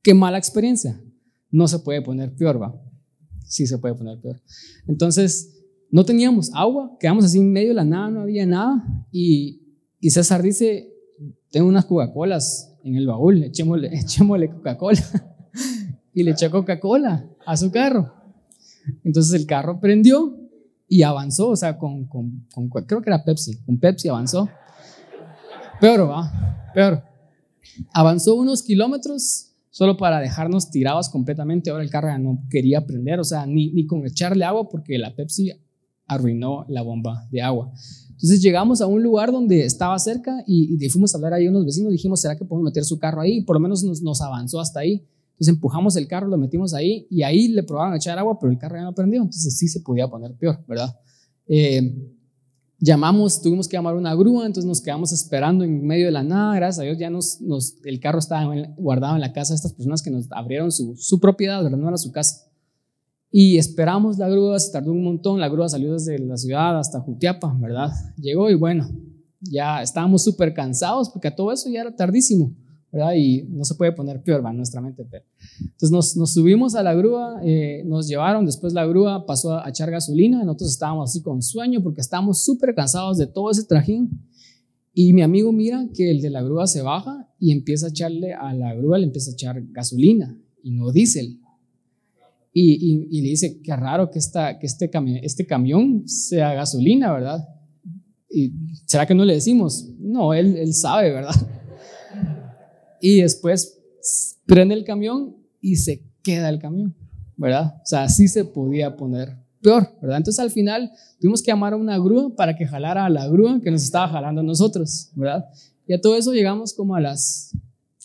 qué 0.00 0.14
mala 0.14 0.38
experiencia. 0.38 0.98
No 1.50 1.68
se 1.68 1.80
puede 1.80 2.00
poner 2.00 2.32
peor, 2.34 2.62
va. 2.62 2.80
Sí 3.44 3.66
se 3.66 3.76
puede 3.76 3.94
poner 3.94 4.18
peor. 4.20 4.40
Entonces, 4.86 5.59
no 5.90 6.04
teníamos 6.04 6.50
agua, 6.54 6.96
quedamos 7.00 7.24
así 7.24 7.38
en 7.38 7.52
medio 7.52 7.68
de 7.68 7.74
la 7.74 7.84
nada, 7.84 8.10
no 8.10 8.20
había 8.20 8.46
nada. 8.46 8.84
Y, 9.10 9.60
y 9.98 10.10
César 10.10 10.42
dice, 10.42 10.92
tengo 11.50 11.68
unas 11.68 11.84
Coca-Colas 11.84 12.76
en 12.84 12.96
el 12.96 13.06
baúl, 13.06 13.42
echémosle, 13.42 13.88
echémosle 13.92 14.50
Coca-Cola. 14.50 15.02
y 16.14 16.22
le 16.22 16.32
echó 16.32 16.50
Coca-Cola 16.50 17.26
a 17.44 17.56
su 17.56 17.70
carro. 17.70 18.12
Entonces 19.04 19.38
el 19.38 19.46
carro 19.46 19.80
prendió 19.80 20.36
y 20.88 21.02
avanzó, 21.02 21.50
o 21.50 21.56
sea, 21.56 21.78
con, 21.78 22.06
con, 22.06 22.46
creo 22.86 23.02
que 23.02 23.10
era 23.10 23.24
Pepsi, 23.24 23.58
con 23.64 23.78
Pepsi 23.78 24.08
avanzó. 24.08 24.48
Peor, 25.80 26.08
va, 26.10 26.72
peor. 26.74 27.02
Avanzó 27.92 28.34
unos 28.34 28.62
kilómetros 28.62 29.52
solo 29.70 29.96
para 29.96 30.18
dejarnos 30.20 30.70
tirados 30.70 31.08
completamente. 31.08 31.70
Ahora 31.70 31.84
el 31.84 31.90
carro 31.90 32.08
ya 32.08 32.18
no 32.18 32.42
quería 32.50 32.84
prender, 32.86 33.20
o 33.20 33.24
sea, 33.24 33.46
ni, 33.46 33.72
ni 33.72 33.86
con 33.86 34.04
echarle 34.04 34.44
agua 34.44 34.68
porque 34.68 34.98
la 34.98 35.14
Pepsi 35.14 35.52
arruinó 36.10 36.64
la 36.68 36.82
bomba 36.82 37.26
de 37.30 37.40
agua. 37.40 37.72
Entonces 38.10 38.42
llegamos 38.42 38.82
a 38.82 38.86
un 38.86 39.02
lugar 39.02 39.32
donde 39.32 39.64
estaba 39.64 39.98
cerca 39.98 40.44
y, 40.46 40.76
y 40.84 40.88
fuimos 40.90 41.14
a 41.14 41.16
hablar 41.16 41.32
ahí 41.32 41.46
a 41.46 41.50
unos 41.50 41.64
vecinos. 41.64 41.90
Dijimos, 41.90 42.20
¿será 42.20 42.36
que 42.36 42.44
podemos 42.44 42.66
meter 42.66 42.84
su 42.84 42.98
carro 42.98 43.22
ahí? 43.22 43.42
Por 43.42 43.56
lo 43.56 43.60
menos 43.60 43.82
nos, 43.82 44.20
avanzó 44.20 44.60
hasta 44.60 44.80
ahí. 44.80 45.06
Entonces 45.32 45.54
empujamos 45.54 45.96
el 45.96 46.06
carro, 46.06 46.28
lo 46.28 46.36
metimos 46.36 46.74
ahí 46.74 47.06
y 47.08 47.22
ahí 47.22 47.48
le 47.48 47.62
probaron 47.62 47.94
a 47.94 47.96
echar 47.96 48.18
agua, 48.18 48.38
pero 48.38 48.52
el 48.52 48.58
carro 48.58 48.76
ya 48.76 48.82
no 48.82 48.94
prendió, 48.94 49.22
entonces 49.22 49.56
sí 49.56 49.68
se 49.68 49.80
podía 49.80 50.06
poner 50.06 50.34
peor, 50.34 50.62
¿verdad? 50.68 50.94
Eh, 51.46 52.12
llamamos, 52.78 53.40
tuvimos 53.40 53.66
que 53.66 53.78
llamar 53.78 53.94
una 53.94 54.14
grúa, 54.14 54.44
entonces 54.44 54.68
nos 54.68 54.82
quedamos 54.82 55.12
esperando 55.12 55.64
en 55.64 55.86
medio 55.86 56.04
de 56.04 56.12
la 56.12 56.22
nada, 56.22 56.54
gracias 56.56 56.80
a 56.80 56.82
Dios 56.82 56.98
ya 56.98 57.08
nos, 57.08 57.40
nos 57.40 57.76
el 57.84 58.00
carro 58.00 58.18
estaba 58.18 58.54
guardado 58.76 59.14
en 59.14 59.22
la 59.22 59.32
casa 59.32 59.54
de 59.54 59.56
estas 59.56 59.72
personas 59.72 60.02
que 60.02 60.10
nos 60.10 60.30
abrieron 60.30 60.70
su, 60.72 60.94
su 60.98 61.18
propiedad, 61.20 61.62
¿verdad? 61.62 61.78
No 61.78 61.88
era 61.88 61.96
su 61.96 62.12
casa. 62.12 62.49
Y 63.30 63.58
esperamos 63.58 64.18
la 64.18 64.28
grúa, 64.28 64.58
se 64.58 64.72
tardó 64.72 64.92
un 64.92 65.04
montón, 65.04 65.40
la 65.40 65.48
grúa 65.48 65.68
salió 65.68 65.92
desde 65.92 66.18
la 66.18 66.36
ciudad 66.36 66.78
hasta 66.78 67.00
Jutiapa, 67.00 67.56
¿verdad? 67.60 67.90
Llegó 68.16 68.50
y 68.50 68.54
bueno, 68.54 68.88
ya 69.40 69.82
estábamos 69.82 70.24
súper 70.24 70.52
cansados 70.52 71.10
porque 71.10 71.28
a 71.28 71.36
todo 71.36 71.52
eso 71.52 71.68
ya 71.70 71.82
era 71.82 71.94
tardísimo. 71.94 72.52
¿verdad? 72.92 73.14
Y 73.14 73.42
no 73.42 73.64
se 73.64 73.74
puede 73.74 73.92
poner 73.92 74.22
peor, 74.22 74.44
va, 74.44 74.52
nuestra 74.52 74.80
mente. 74.80 75.06
Entonces 75.60 75.90
nos, 75.90 76.16
nos, 76.16 76.32
subimos 76.32 76.74
a 76.74 76.82
la 76.82 76.94
grúa, 76.94 77.40
eh, 77.44 77.82
nos 77.86 78.08
llevaron, 78.08 78.44
después 78.44 78.72
la 78.72 78.84
grúa 78.84 79.26
pasó 79.26 79.58
a 79.58 79.68
echar 79.68 79.90
gasolina, 79.90 80.42
nosotros 80.42 80.70
estábamos 80.70 81.10
así 81.10 81.22
con 81.22 81.42
sueño 81.42 81.82
porque 81.82 82.00
estábamos 82.00 82.42
súper 82.42 82.74
cansados 82.74 83.18
de 83.18 83.26
todo 83.26 83.50
ese 83.50 83.64
trajín. 83.64 84.10
Y 84.92 85.12
mi 85.12 85.22
amigo 85.22 85.52
mira 85.52 85.88
que 85.94 86.10
el 86.10 86.20
de 86.20 86.30
la 86.30 86.42
grúa 86.42 86.66
se 86.66 86.82
baja 86.82 87.28
y 87.38 87.52
empieza 87.52 87.86
a 87.86 87.90
echarle 87.90 88.34
a 88.34 88.52
la 88.54 88.74
grúa, 88.74 88.98
le 88.98 89.06
empieza 89.06 89.30
a 89.30 89.34
echar 89.34 89.62
gasolina 89.70 90.36
y 90.62 90.72
no 90.72 90.90
diésel. 90.90 91.39
Y, 92.52 93.20
le 93.22 93.28
dice, 93.28 93.60
qué 93.62 93.76
raro 93.76 94.10
que, 94.10 94.18
esta, 94.18 94.58
que 94.58 94.66
este, 94.66 94.90
camión, 94.90 95.20
este 95.22 95.46
camión 95.46 96.08
sea 96.08 96.52
gasolina, 96.54 97.12
¿verdad? 97.12 97.48
¿Y 98.28 98.52
será 98.86 99.06
que 99.06 99.14
no 99.14 99.24
le 99.24 99.34
decimos? 99.34 99.88
No, 99.98 100.34
él, 100.34 100.56
él 100.56 100.74
sabe, 100.74 101.12
¿verdad? 101.12 101.34
y 103.00 103.20
después 103.20 103.78
prende 104.46 104.74
el 104.74 104.84
camión 104.84 105.36
y 105.60 105.76
se 105.76 106.04
queda 106.22 106.48
el 106.48 106.58
camión, 106.58 106.96
¿verdad? 107.36 107.76
O 107.82 107.86
sea, 107.86 108.04
así 108.04 108.26
se 108.26 108.44
podía 108.44 108.96
poner 108.96 109.36
peor, 109.62 109.88
¿verdad? 110.00 110.16
Entonces 110.16 110.40
al 110.40 110.50
final 110.50 110.90
tuvimos 111.20 111.42
que 111.42 111.50
llamar 111.50 111.74
a 111.74 111.76
una 111.76 111.98
grúa 111.98 112.34
para 112.34 112.56
que 112.56 112.66
jalara 112.66 113.06
a 113.06 113.10
la 113.10 113.28
grúa 113.28 113.60
que 113.62 113.70
nos 113.70 113.82
estaba 113.82 114.08
jalando 114.08 114.40
a 114.40 114.44
nosotros, 114.44 115.10
¿verdad? 115.14 115.44
Y 115.86 115.94
a 115.94 116.00
todo 116.00 116.16
eso 116.16 116.32
llegamos 116.32 116.74
como 116.74 116.94
a 116.94 117.00
las 117.00 117.56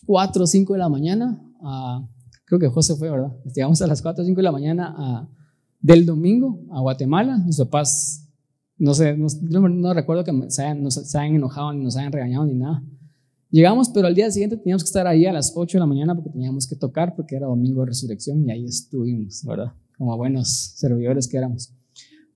4 0.06 0.44
o 0.44 0.48
5 0.48 0.74
de 0.74 0.80
la 0.80 0.90
mañana, 0.90 1.42
a, 1.62 2.08
creo 2.46 2.60
que 2.60 2.68
José 2.68 2.96
fue, 2.96 3.10
¿verdad? 3.10 3.36
Llegamos 3.54 3.82
a 3.82 3.88
las 3.88 4.02
4 4.02 4.24
o 4.24 4.26
5 4.26 4.38
de 4.38 4.44
la 4.44 4.52
mañana 4.52 4.96
a, 4.98 5.30
del 5.80 6.06
domingo 6.06 6.62
a 6.72 6.82
Guatemala, 6.82 7.38
mis 7.40 7.58
papás, 7.58 8.28
no 8.78 8.94
sé, 8.94 9.18
no, 9.18 9.70
no 9.70 9.94
recuerdo 9.94 10.24
que 10.24 10.32
se 10.50 10.64
hayan, 10.64 10.90
se 10.90 11.18
hayan 11.18 11.36
enojado 11.36 11.74
ni 11.74 11.84
nos 11.84 11.96
hayan 11.98 12.12
regañado 12.12 12.46
ni 12.46 12.56
nada, 12.56 12.84
Llegamos, 13.56 13.88
pero 13.88 14.08
al 14.08 14.16
día 14.16 14.30
siguiente 14.32 14.58
teníamos 14.58 14.84
que 14.84 14.88
estar 14.88 15.08
ahí 15.08 15.26
a 15.26 15.32
las 15.32 15.54
8 15.56 15.78
de 15.78 15.80
la 15.80 15.86
mañana 15.86 16.14
porque 16.14 16.30
teníamos 16.30 16.68
que 16.68 16.76
tocar 16.76 17.16
porque 17.16 17.38
era 17.38 17.48
domingo 17.48 17.80
de 17.80 17.88
resurrección 17.88 18.44
y 18.44 18.52
ahí 18.52 18.66
estuvimos, 18.66 19.46
¿verdad? 19.46 19.72
Como 19.98 20.18
buenos 20.18 20.74
servidores 20.76 21.26
que 21.26 21.38
éramos. 21.38 21.74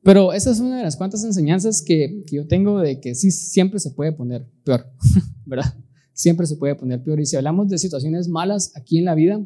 Pero 0.02 0.32
esa 0.32 0.52
es 0.52 0.62
una 0.62 0.78
de 0.78 0.84
las 0.84 0.96
cuantas 0.96 1.24
enseñanzas 1.26 1.82
que, 1.82 2.24
que 2.26 2.38
yo 2.38 2.48
tengo 2.48 2.80
de 2.80 3.02
que 3.02 3.16
sí, 3.16 3.32
siempre 3.32 3.82
se 3.82 3.92
puede 3.92 4.14
poner 4.14 4.48
peor, 4.64 4.86
¿verdad? 5.46 5.74
Siempre 6.14 6.48
se 6.48 6.56
puede 6.56 6.76
poner 6.76 7.04
peor. 7.04 7.20
Y 7.20 7.26
si 7.26 7.36
hablamos 7.36 7.68
de 7.68 7.78
situaciones 7.80 8.30
malas 8.30 8.72
aquí 8.78 8.98
en 8.98 9.04
la 9.04 9.14
vida, 9.14 9.46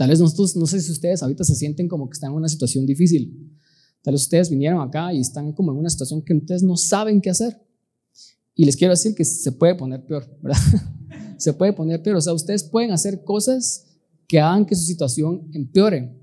tal 0.00 0.08
vez 0.08 0.18
nosotros, 0.18 0.56
no 0.56 0.64
sé 0.64 0.80
si 0.80 0.90
ustedes 0.92 1.22
ahorita 1.22 1.44
se 1.44 1.54
sienten 1.54 1.86
como 1.86 2.08
que 2.08 2.14
están 2.14 2.30
en 2.30 2.36
una 2.38 2.48
situación 2.48 2.86
difícil. 2.86 3.54
Tal 4.00 4.14
vez 4.14 4.22
ustedes 4.22 4.48
vinieron 4.48 4.80
acá 4.80 5.12
y 5.12 5.20
están 5.20 5.52
como 5.52 5.72
en 5.72 5.76
una 5.76 5.90
situación 5.90 6.22
que 6.22 6.32
ustedes 6.32 6.62
no 6.62 6.78
saben 6.78 7.20
qué 7.20 7.28
hacer. 7.28 7.60
Y 8.54 8.64
les 8.64 8.78
quiero 8.78 8.94
decir 8.94 9.14
que 9.14 9.26
se 9.26 9.52
puede 9.52 9.74
poner 9.74 10.02
peor, 10.06 10.24
¿verdad? 10.42 10.58
se 11.36 11.52
puede 11.52 11.74
poner 11.74 12.02
peor. 12.02 12.16
O 12.16 12.20
sea, 12.22 12.32
ustedes 12.32 12.64
pueden 12.64 12.92
hacer 12.92 13.24
cosas 13.24 13.88
que 14.26 14.40
hagan 14.40 14.64
que 14.64 14.74
su 14.74 14.86
situación 14.86 15.50
empeore. 15.52 16.18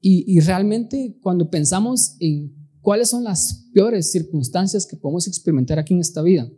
Y, 0.00 0.24
y 0.26 0.40
realmente 0.40 1.18
cuando 1.20 1.50
pensamos 1.50 2.16
en 2.20 2.56
cuáles 2.80 3.10
son 3.10 3.24
las 3.24 3.68
peores 3.74 4.10
circunstancias 4.10 4.86
que 4.86 4.96
podemos 4.96 5.26
experimentar 5.26 5.78
aquí 5.78 5.92
en 5.92 6.00
esta 6.00 6.22
vida, 6.22 6.50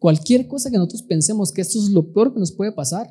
cualquier 0.00 0.48
cosa 0.48 0.68
que 0.68 0.78
nosotros 0.78 1.04
pensemos 1.04 1.52
que 1.52 1.60
esto 1.60 1.78
es 1.78 1.90
lo 1.90 2.12
peor 2.12 2.34
que 2.34 2.40
nos 2.40 2.50
puede 2.50 2.72
pasar, 2.72 3.06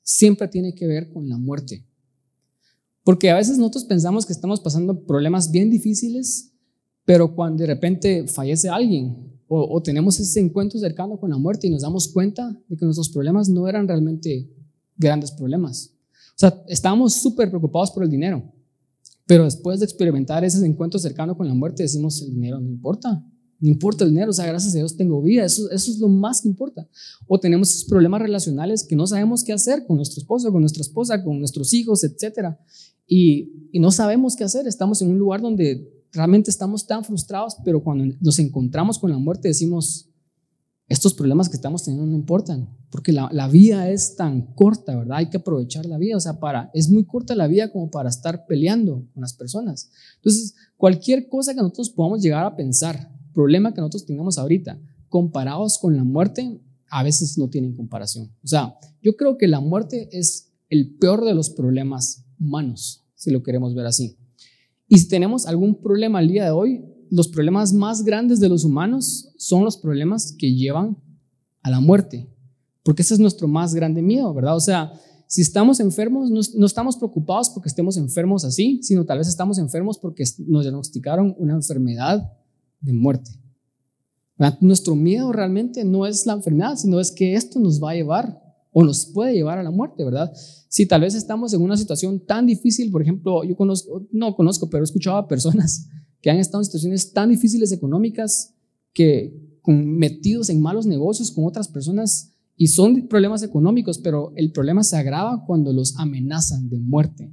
siempre 0.00 0.48
tiene 0.48 0.74
que 0.74 0.86
ver 0.86 1.12
con 1.12 1.28
la 1.28 1.36
muerte. 1.36 1.84
Porque 3.04 3.30
a 3.30 3.36
veces 3.36 3.58
nosotros 3.58 3.84
pensamos 3.84 4.26
que 4.26 4.32
estamos 4.32 4.60
pasando 4.60 5.04
problemas 5.04 5.50
bien 5.50 5.70
difíciles, 5.70 6.52
pero 7.04 7.34
cuando 7.34 7.62
de 7.62 7.66
repente 7.66 8.26
fallece 8.26 8.68
alguien 8.68 9.34
o, 9.46 9.80
tenemos 9.82 10.18
ese 10.18 10.40
encuentro 10.40 10.80
cercano 10.80 11.18
con 11.18 11.30
la 11.30 11.36
muerte 11.36 11.66
y 11.66 11.70
nos 11.70 11.82
damos 11.82 12.08
cuenta 12.08 12.58
de 12.66 12.76
que 12.76 12.84
nuestros 12.84 13.10
problemas 13.10 13.48
no 13.48 13.68
eran 13.68 13.86
realmente 13.86 14.50
grandes 14.96 15.30
problemas. 15.30 15.92
O 16.30 16.38
sea, 16.38 16.64
estábamos 16.66 17.14
súper 17.14 17.50
preocupados 17.50 17.90
por 17.90 18.02
el 18.02 18.10
dinero, 18.10 18.42
pero 19.26 19.44
después 19.44 19.78
de 19.78 19.84
experimentar 19.84 20.44
ese 20.44 20.64
encuentro 20.64 20.98
cercano 20.98 21.36
con 21.36 21.46
la 21.46 21.54
muerte 21.54 21.82
decimos, 21.82 22.20
el 22.22 22.34
dinero 22.34 22.58
no 22.58 22.68
importa, 22.68 23.24
No 23.60 23.68
importa 23.68 24.04
el 24.04 24.10
dinero, 24.10 24.30
o 24.30 24.34
sea, 24.34 24.46
gracias 24.46 24.74
a 24.74 24.78
Dios 24.78 24.96
tengo 24.96 25.22
vida, 25.22 25.44
eso, 25.44 25.70
eso 25.70 25.90
es 25.90 25.98
lo 25.98 26.08
más 26.08 26.40
que 26.40 26.48
importa. 26.48 26.88
O 27.26 27.38
tenemos 27.38 27.70
esos 27.70 27.84
problemas 27.84 28.20
relacionales 28.20 28.82
que 28.82 28.96
no 28.96 29.06
sabemos 29.06 29.44
qué 29.44 29.52
hacer 29.52 29.86
con 29.86 29.96
nuestro 29.96 30.20
esposo, 30.20 30.50
con 30.50 30.60
nuestra 30.60 30.82
esposa, 30.82 31.22
con 31.22 31.38
nuestros 31.38 31.72
hijos, 31.72 32.02
etc. 32.02 32.56
Y, 33.06 33.68
y 33.72 33.80
no 33.80 33.90
sabemos 33.90 34.36
qué 34.36 34.44
hacer, 34.44 34.66
estamos 34.66 35.02
en 35.02 35.10
un 35.10 35.18
lugar 35.18 35.40
donde 35.40 35.90
realmente 36.12 36.50
estamos 36.50 36.86
tan 36.86 37.04
frustrados, 37.04 37.56
pero 37.64 37.82
cuando 37.82 38.16
nos 38.20 38.38
encontramos 38.38 38.98
con 38.98 39.10
la 39.10 39.18
muerte 39.18 39.48
decimos, 39.48 40.08
estos 40.86 41.14
problemas 41.14 41.48
que 41.48 41.56
estamos 41.56 41.82
teniendo 41.82 42.06
no 42.06 42.14
importan, 42.14 42.68
porque 42.90 43.12
la, 43.12 43.28
la, 43.32 43.48
vida 43.48 43.90
es 43.90 44.16
tan 44.16 44.42
corta, 44.54 44.94
¿verdad? 44.96 45.18
Hay 45.18 45.30
que 45.30 45.38
aprovechar 45.38 45.86
la 45.86 45.98
vida, 45.98 46.16
o 46.16 46.20
sea, 46.20 46.38
para, 46.38 46.70
es 46.74 46.90
muy 46.90 47.04
corta 47.04 47.34
la 47.34 47.46
vida 47.46 47.72
como 47.72 47.90
para 47.90 48.10
estar 48.10 48.46
peleando 48.46 49.06
con 49.12 49.22
las 49.22 49.32
personas. 49.32 49.90
Entonces, 50.16 50.54
cualquier 50.76 51.28
cosa 51.28 51.54
que 51.54 51.60
nosotros 51.60 51.90
podamos 51.90 52.22
llegar 52.22 52.44
a 52.44 52.54
pensar, 52.54 53.10
problema 53.32 53.72
que 53.72 53.80
nosotros 53.80 54.04
tengamos 54.04 54.38
ahorita, 54.38 54.78
comparados 55.08 55.78
con 55.78 55.96
la 55.96 56.04
muerte, 56.04 56.60
a 56.90 57.02
veces 57.02 57.38
no 57.38 57.48
tienen 57.48 57.74
comparación. 57.74 58.30
O 58.44 58.46
sea, 58.46 58.76
yo 59.02 59.16
creo 59.16 59.38
que 59.38 59.48
la 59.48 59.60
muerte 59.60 60.08
es 60.12 60.52
el 60.68 60.96
peor 60.96 61.24
de 61.24 61.34
los 61.34 61.50
problemas 61.50 62.23
humanos, 62.44 63.04
si 63.14 63.30
lo 63.30 63.42
queremos 63.42 63.74
ver 63.74 63.86
así. 63.86 64.16
Y 64.88 64.98
si 64.98 65.08
tenemos 65.08 65.46
algún 65.46 65.74
problema 65.80 66.18
al 66.18 66.28
día 66.28 66.44
de 66.44 66.50
hoy, 66.50 66.84
los 67.10 67.28
problemas 67.28 67.72
más 67.72 68.02
grandes 68.04 68.40
de 68.40 68.48
los 68.48 68.64
humanos 68.64 69.32
son 69.36 69.64
los 69.64 69.76
problemas 69.76 70.34
que 70.38 70.54
llevan 70.54 70.96
a 71.62 71.70
la 71.70 71.80
muerte, 71.80 72.28
porque 72.82 73.02
ese 73.02 73.14
es 73.14 73.20
nuestro 73.20 73.48
más 73.48 73.74
grande 73.74 74.02
miedo, 74.02 74.32
¿verdad? 74.34 74.56
O 74.56 74.60
sea, 74.60 74.92
si 75.26 75.40
estamos 75.40 75.80
enfermos, 75.80 76.30
no, 76.30 76.66
estamos 76.66 76.96
preocupados 76.96 77.50
porque 77.50 77.68
estemos 77.68 77.96
enfermos 77.96 78.44
así, 78.44 78.80
sino 78.82 79.04
tal 79.04 79.18
vez 79.18 79.28
estamos 79.28 79.58
enfermos 79.58 79.98
porque 79.98 80.24
nos 80.46 80.62
diagnosticaron 80.62 81.34
una 81.38 81.54
enfermedad 81.54 82.32
de 82.80 82.92
muerte. 82.92 83.30
Nuestro 84.60 84.94
miedo 84.94 85.32
realmente 85.32 85.84
no 85.84 86.06
es 86.06 86.26
la 86.26 86.34
enfermedad, 86.34 86.76
sino 86.76 87.00
es 87.00 87.10
que 87.10 87.34
esto 87.34 87.58
nos 87.58 87.82
va 87.82 87.92
a 87.92 87.94
llevar 87.94 88.43
o 88.76 88.82
nos 88.82 89.06
puede 89.06 89.34
llevar 89.34 89.58
a 89.58 89.62
la 89.62 89.70
muerte, 89.70 90.04
¿verdad? 90.04 90.32
Si 90.68 90.84
tal 90.84 91.02
vez 91.02 91.14
estamos 91.14 91.54
en 91.54 91.62
una 91.62 91.76
situación 91.76 92.18
tan 92.18 92.44
difícil, 92.44 92.90
por 92.90 93.02
ejemplo, 93.02 93.44
yo 93.44 93.56
conozco, 93.56 94.04
no 94.10 94.34
conozco, 94.34 94.68
pero 94.68 94.82
he 94.82 94.84
escuchado 94.84 95.16
a 95.16 95.28
personas 95.28 95.88
que 96.20 96.28
han 96.28 96.38
estado 96.38 96.60
en 96.60 96.66
situaciones 96.66 97.12
tan 97.12 97.30
difíciles 97.30 97.70
económicas 97.70 98.52
que 98.92 99.40
metidos 99.66 100.50
en 100.50 100.60
malos 100.60 100.86
negocios 100.86 101.30
con 101.30 101.44
otras 101.44 101.68
personas 101.68 102.32
y 102.56 102.66
son 102.66 103.06
problemas 103.06 103.44
económicos, 103.44 103.98
pero 103.98 104.32
el 104.34 104.50
problema 104.50 104.82
se 104.82 104.96
agrava 104.96 105.44
cuando 105.46 105.72
los 105.72 105.96
amenazan 105.96 106.68
de 106.68 106.80
muerte. 106.80 107.32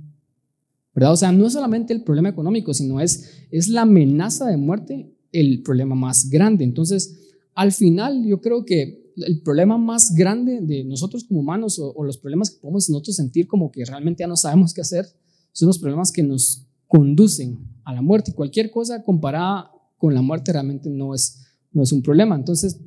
¿Verdad? 0.94 1.14
O 1.14 1.18
sea, 1.18 1.32
no 1.32 1.48
es 1.48 1.54
solamente 1.54 1.92
el 1.94 2.04
problema 2.04 2.30
económico, 2.30 2.74
sino 2.74 3.02
es, 3.02 3.48
es 3.50 3.68
la 3.68 3.82
amenaza 3.82 4.46
de 4.46 4.58
muerte 4.58 5.12
el 5.32 5.64
problema 5.64 5.96
más 5.96 6.30
grande. 6.30 6.64
Entonces, 6.64 7.34
al 7.56 7.72
final, 7.72 8.26
yo 8.26 8.42
creo 8.42 8.64
que 8.64 9.01
el 9.18 9.42
problema 9.42 9.78
más 9.78 10.14
grande 10.14 10.62
de 10.62 10.84
nosotros 10.84 11.24
como 11.24 11.40
humanos 11.40 11.80
o, 11.80 12.04
los 12.04 12.18
problemas 12.18 12.50
que 12.50 12.60
podemos 12.60 12.90
nosotros 12.90 13.16
sentir 13.16 13.48
como 13.48 13.72
que 13.72 13.86
realmente 13.86 14.22
ya 14.22 14.28
no 14.28 14.38
sabemos 14.38 14.74
qué 14.74 14.82
hacer, 14.82 15.06
son 15.52 15.68
los 15.68 15.80
problemas 15.80 16.12
que 16.12 16.24
nos 16.24 16.68
conducen 16.88 17.60
a 17.84 17.94
la 17.94 18.02
muerte. 18.02 18.34
Cualquier 18.34 18.72
cosa 18.72 19.04
comparada 19.04 19.72
con 19.98 20.14
la 20.14 20.22
muerte 20.22 20.52
realmente 20.52 20.90
no 20.90 21.14
es, 21.14 21.42
no 21.72 21.84
es 21.84 21.92
un 21.92 22.02
problema. 22.02 22.36
Entonces, 22.36 22.80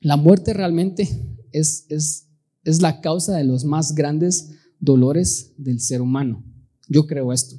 la 0.00 0.16
muerte 0.16 0.52
realmente 0.52 1.08
es, 1.52 1.86
es, 1.88 2.28
es 2.64 2.82
la 2.82 3.00
causa 3.00 3.36
de 3.36 3.44
los 3.44 3.64
más 3.64 3.94
grandes 3.94 4.50
dolores 4.80 5.54
del 5.56 5.80
ser 5.80 6.00
humano. 6.00 6.44
Yo 6.88 7.06
creo 7.06 7.32
esto. 7.32 7.56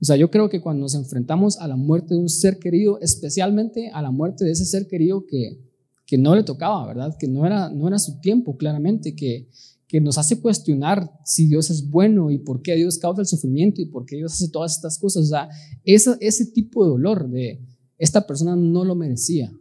O 0.00 0.04
sea, 0.04 0.16
yo 0.16 0.30
creo 0.30 0.48
que 0.48 0.60
cuando 0.60 0.82
nos 0.82 0.94
enfrentamos 0.94 1.58
a 1.58 1.66
la 1.66 1.76
muerte 1.76 2.14
de 2.14 2.20
un 2.20 2.28
ser 2.28 2.58
querido, 2.58 3.00
especialmente 3.00 3.90
a 3.92 4.00
la 4.00 4.10
muerte 4.10 4.44
de 4.44 4.52
ese 4.52 4.64
ser 4.64 4.86
querido 4.86 5.26
que, 5.26 5.67
que 6.08 6.16
no 6.16 6.34
le 6.34 6.42
tocaba, 6.42 6.86
¿verdad? 6.86 7.14
Que 7.18 7.28
no 7.28 7.44
era, 7.44 7.68
no 7.68 7.86
era 7.86 7.98
su 7.98 8.18
tiempo, 8.18 8.56
claramente, 8.56 9.14
que, 9.14 9.46
que 9.86 10.00
nos 10.00 10.16
hace 10.16 10.40
cuestionar 10.40 11.12
si 11.22 11.46
Dios 11.46 11.68
es 11.68 11.90
bueno 11.90 12.30
y 12.30 12.38
por 12.38 12.62
qué 12.62 12.76
Dios 12.76 12.96
causa 12.96 13.20
el 13.20 13.26
sufrimiento 13.26 13.82
y 13.82 13.90
por 13.90 14.06
qué 14.06 14.16
Dios 14.16 14.32
hace 14.32 14.48
todas 14.48 14.74
estas 14.74 14.98
cosas. 14.98 15.24
O 15.24 15.26
sea, 15.26 15.50
ese, 15.84 16.16
ese 16.20 16.46
tipo 16.46 16.82
de 16.82 16.92
dolor 16.92 17.28
de 17.28 17.62
esta 17.98 18.26
persona 18.26 18.56
no 18.56 18.86
lo 18.86 18.94
merecía, 18.94 19.52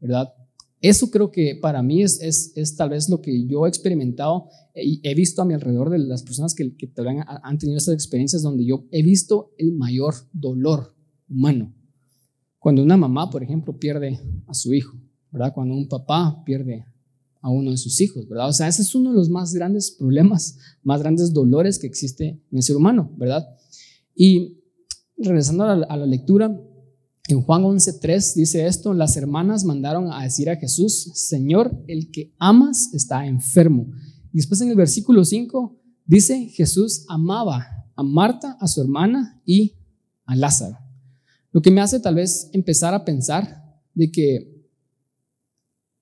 ¿verdad? 0.00 0.32
Eso 0.80 1.10
creo 1.10 1.32
que 1.32 1.58
para 1.60 1.82
mí 1.82 2.04
es, 2.04 2.22
es, 2.22 2.52
es 2.54 2.76
tal 2.76 2.90
vez 2.90 3.08
lo 3.08 3.20
que 3.20 3.44
yo 3.48 3.66
he 3.66 3.68
experimentado 3.68 4.48
y 4.76 5.00
he 5.02 5.12
visto 5.16 5.42
a 5.42 5.44
mi 5.44 5.54
alrededor 5.54 5.90
de 5.90 5.98
las 5.98 6.22
personas 6.22 6.54
que, 6.54 6.76
que 6.76 6.88
han, 6.98 7.24
han 7.26 7.58
tenido 7.58 7.78
estas 7.78 7.94
experiencias 7.94 8.42
donde 8.42 8.64
yo 8.64 8.86
he 8.92 9.02
visto 9.02 9.50
el 9.58 9.72
mayor 9.72 10.14
dolor 10.32 10.94
humano. 11.28 11.74
Cuando 12.60 12.84
una 12.84 12.96
mamá, 12.96 13.28
por 13.28 13.42
ejemplo, 13.42 13.76
pierde 13.76 14.20
a 14.46 14.54
su 14.54 14.72
hijo, 14.72 14.96
¿verdad? 15.36 15.52
Cuando 15.54 15.74
un 15.74 15.86
papá 15.86 16.42
pierde 16.46 16.86
a 17.42 17.50
uno 17.50 17.70
de 17.70 17.76
sus 17.76 18.00
hijos, 18.00 18.26
¿verdad? 18.26 18.48
O 18.48 18.52
sea, 18.54 18.68
ese 18.68 18.80
es 18.80 18.94
uno 18.94 19.10
de 19.10 19.16
los 19.16 19.28
más 19.28 19.52
grandes 19.52 19.90
problemas, 19.90 20.56
más 20.82 21.00
grandes 21.00 21.34
dolores 21.34 21.78
que 21.78 21.86
existe 21.86 22.28
en 22.50 22.56
el 22.56 22.62
ser 22.62 22.76
humano, 22.76 23.12
¿verdad? 23.18 23.46
Y 24.14 24.62
regresando 25.18 25.64
a 25.64 25.76
la, 25.76 25.86
a 25.86 25.96
la 25.98 26.06
lectura, 26.06 26.58
en 27.28 27.42
Juan 27.42 27.64
11.3 27.64 28.34
dice 28.34 28.66
esto, 28.66 28.94
las 28.94 29.16
hermanas 29.18 29.64
mandaron 29.64 30.10
a 30.10 30.22
decir 30.22 30.48
a 30.48 30.56
Jesús, 30.56 31.10
Señor, 31.14 31.84
el 31.86 32.10
que 32.10 32.34
amas 32.38 32.94
está 32.94 33.26
enfermo. 33.26 33.88
Y 34.32 34.38
después 34.38 34.62
en 34.62 34.70
el 34.70 34.76
versículo 34.76 35.22
5 35.22 35.78
dice, 36.06 36.46
Jesús 36.46 37.04
amaba 37.08 37.66
a 37.94 38.02
Marta, 38.02 38.56
a 38.58 38.66
su 38.68 38.80
hermana 38.80 39.42
y 39.44 39.74
a 40.24 40.34
Lázaro. 40.34 40.78
Lo 41.52 41.60
que 41.60 41.70
me 41.70 41.82
hace 41.82 42.00
tal 42.00 42.14
vez 42.14 42.48
empezar 42.52 42.94
a 42.94 43.04
pensar 43.04 43.62
de 43.94 44.10
que 44.10 44.55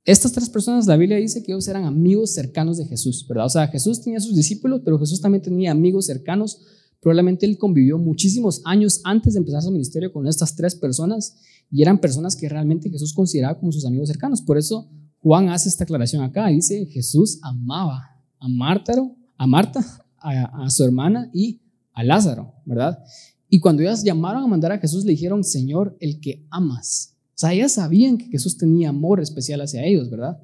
estas 0.05 0.33
tres 0.33 0.51
personas, 0.51 0.87
la 0.87 0.97
Biblia 0.97 1.17
dice 1.17 1.43
que 1.43 1.53
ellos 1.53 1.67
eran 1.67 1.85
amigos 1.85 2.35
cercanos 2.35 2.77
de 2.77 2.85
Jesús, 2.85 3.27
¿verdad? 3.27 3.47
O 3.47 3.49
sea, 3.49 3.69
Jesús 3.69 4.03
tenía 4.03 4.21
sus 4.21 4.37
discípulos, 4.37 4.83
pero 4.85 4.99
Jesús 4.99 5.21
también 5.21 5.41
tenía 5.41 5.71
amigos 5.71 6.07
cercanos. 6.07 6.61
Probablemente 7.01 7.47
él 7.47 7.57
convivió 7.57 7.97
muchísimos 7.97 8.61
años 8.67 9.01
antes 9.05 9.33
de 9.33 9.39
empezar 9.39 9.63
su 9.63 9.71
ministerio 9.71 10.13
con 10.13 10.27
estas 10.27 10.55
tres 10.55 10.75
personas 10.75 11.37
y 11.71 11.81
eran 11.81 11.99
personas 11.99 12.37
que 12.37 12.49
realmente 12.49 12.91
Jesús 12.91 13.15
consideraba 13.15 13.59
como 13.59 13.73
sus 13.73 13.87
amigos 13.87 14.09
cercanos. 14.09 14.43
Por 14.43 14.59
eso 14.59 14.91
Juan 15.21 15.49
hace 15.49 15.71
esta 15.71 15.85
aclaración 15.85 16.23
acá. 16.23 16.49
Dice, 16.49 16.85
Jesús 16.87 17.39
amaba 17.43 18.03
a 18.39 18.49
Marta, 18.49 18.93
a, 19.39 19.47
Marta, 19.47 20.05
a, 20.19 20.65
a 20.67 20.71
su 20.71 20.85
hermana 20.85 21.31
y 21.33 21.63
a 21.95 22.05
Lázaro, 22.05 22.53
¿verdad? 22.67 22.99
Y 23.49 23.59
cuando 23.59 23.81
ellas 23.81 24.05
llamaron 24.05 24.43
a 24.45 24.47
mandar 24.49 24.73
a 24.73 24.79
Jesús, 24.79 25.07
le 25.07 25.13
dijeron, 25.13 25.45
Señor, 25.45 25.97
el 26.01 26.21
que 26.21 26.47
amas 26.51 27.14
sea, 27.37 27.53
ellas 27.53 27.73
sabían 27.73 28.19
que 28.19 28.27
Jesús 28.27 28.57
tenía 28.57 28.91
amor 28.91 29.21
especial 29.21 29.61
hacia 29.61 29.85
ellos, 29.85 30.11
¿verdad? 30.11 30.41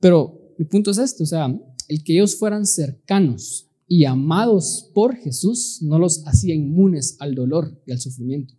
Pero 0.00 0.54
mi 0.58 0.64
punto 0.64 0.90
es 0.90 0.98
este, 0.98 1.22
o 1.22 1.26
sea, 1.26 1.52
el 1.88 2.04
que 2.04 2.14
ellos 2.14 2.36
fueran 2.36 2.66
cercanos 2.66 3.68
y 3.86 4.04
amados 4.04 4.90
por 4.94 5.16
Jesús 5.16 5.78
no 5.82 5.98
los 5.98 6.26
hacía 6.26 6.54
inmunes 6.54 7.16
al 7.18 7.34
dolor 7.34 7.80
y 7.86 7.92
al 7.92 8.00
sufrimiento. 8.00 8.54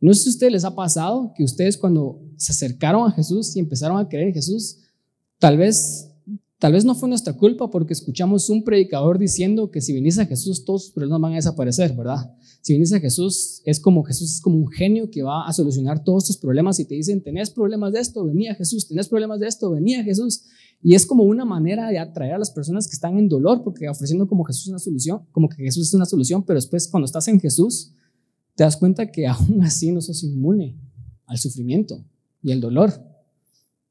No 0.00 0.12
sé 0.14 0.22
si 0.22 0.28
a 0.28 0.32
ustedes 0.32 0.52
les 0.52 0.64
ha 0.64 0.74
pasado 0.74 1.32
que 1.36 1.44
ustedes 1.44 1.76
cuando 1.76 2.22
se 2.36 2.52
acercaron 2.52 3.08
a 3.08 3.12
Jesús 3.12 3.56
y 3.56 3.60
empezaron 3.60 3.98
a 3.98 4.08
creer 4.08 4.28
en 4.28 4.34
Jesús, 4.34 4.78
tal 5.38 5.56
vez 5.56 6.13
Tal 6.64 6.72
vez 6.72 6.86
no 6.86 6.94
fue 6.94 7.10
nuestra 7.10 7.34
culpa 7.34 7.70
porque 7.70 7.92
escuchamos 7.92 8.48
un 8.48 8.64
predicador 8.64 9.18
diciendo 9.18 9.70
que 9.70 9.82
si 9.82 9.92
viniese 9.92 10.22
a 10.22 10.24
Jesús 10.24 10.64
todos 10.64 10.84
sus 10.84 10.92
problemas 10.92 11.20
van 11.20 11.32
a 11.32 11.36
desaparecer, 11.36 11.94
¿verdad? 11.94 12.34
Si 12.62 12.72
viniese 12.72 12.96
a 12.96 13.00
Jesús 13.00 13.60
es 13.66 13.78
como 13.78 14.02
Jesús 14.02 14.36
es 14.36 14.40
como 14.40 14.56
un 14.56 14.68
genio 14.68 15.10
que 15.10 15.22
va 15.22 15.46
a 15.46 15.52
solucionar 15.52 16.02
todos 16.02 16.24
tus 16.24 16.38
problemas 16.38 16.80
y 16.80 16.86
te 16.86 16.94
dicen, 16.94 17.22
tenés 17.22 17.50
problemas 17.50 17.92
de 17.92 18.00
esto, 18.00 18.24
venía 18.24 18.54
Jesús, 18.54 18.88
tenés 18.88 19.08
problemas 19.08 19.40
de 19.40 19.48
esto, 19.48 19.70
venía 19.72 20.02
Jesús. 20.02 20.44
Y 20.82 20.94
es 20.94 21.04
como 21.04 21.24
una 21.24 21.44
manera 21.44 21.90
de 21.90 21.98
atraer 21.98 22.32
a 22.32 22.38
las 22.38 22.50
personas 22.50 22.88
que 22.88 22.94
están 22.94 23.18
en 23.18 23.28
dolor 23.28 23.62
porque 23.62 23.86
ofreciendo 23.86 24.26
como 24.26 24.42
Jesús 24.44 24.68
una 24.68 24.78
solución, 24.78 25.20
como 25.32 25.50
que 25.50 25.62
Jesús 25.62 25.88
es 25.88 25.92
una 25.92 26.06
solución, 26.06 26.44
pero 26.46 26.56
después 26.56 26.88
cuando 26.88 27.04
estás 27.04 27.28
en 27.28 27.40
Jesús 27.40 27.92
te 28.54 28.64
das 28.64 28.78
cuenta 28.78 29.12
que 29.12 29.26
aún 29.26 29.62
así 29.62 29.92
no 29.92 30.00
sos 30.00 30.22
inmune 30.22 30.80
al 31.26 31.36
sufrimiento 31.36 32.02
y 32.42 32.52
al 32.52 32.62
dolor. 32.62 33.13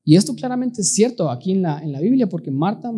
Y 0.04 0.16
esto 0.16 0.36
claramente 0.36 0.82
es 0.82 0.94
cierto 0.94 1.30
aquí 1.30 1.52
en 1.52 1.62
la, 1.62 1.80
en 1.80 1.92
la 1.92 2.02
Biblia, 2.02 2.28
porque 2.28 2.52
Marta, 2.52 2.92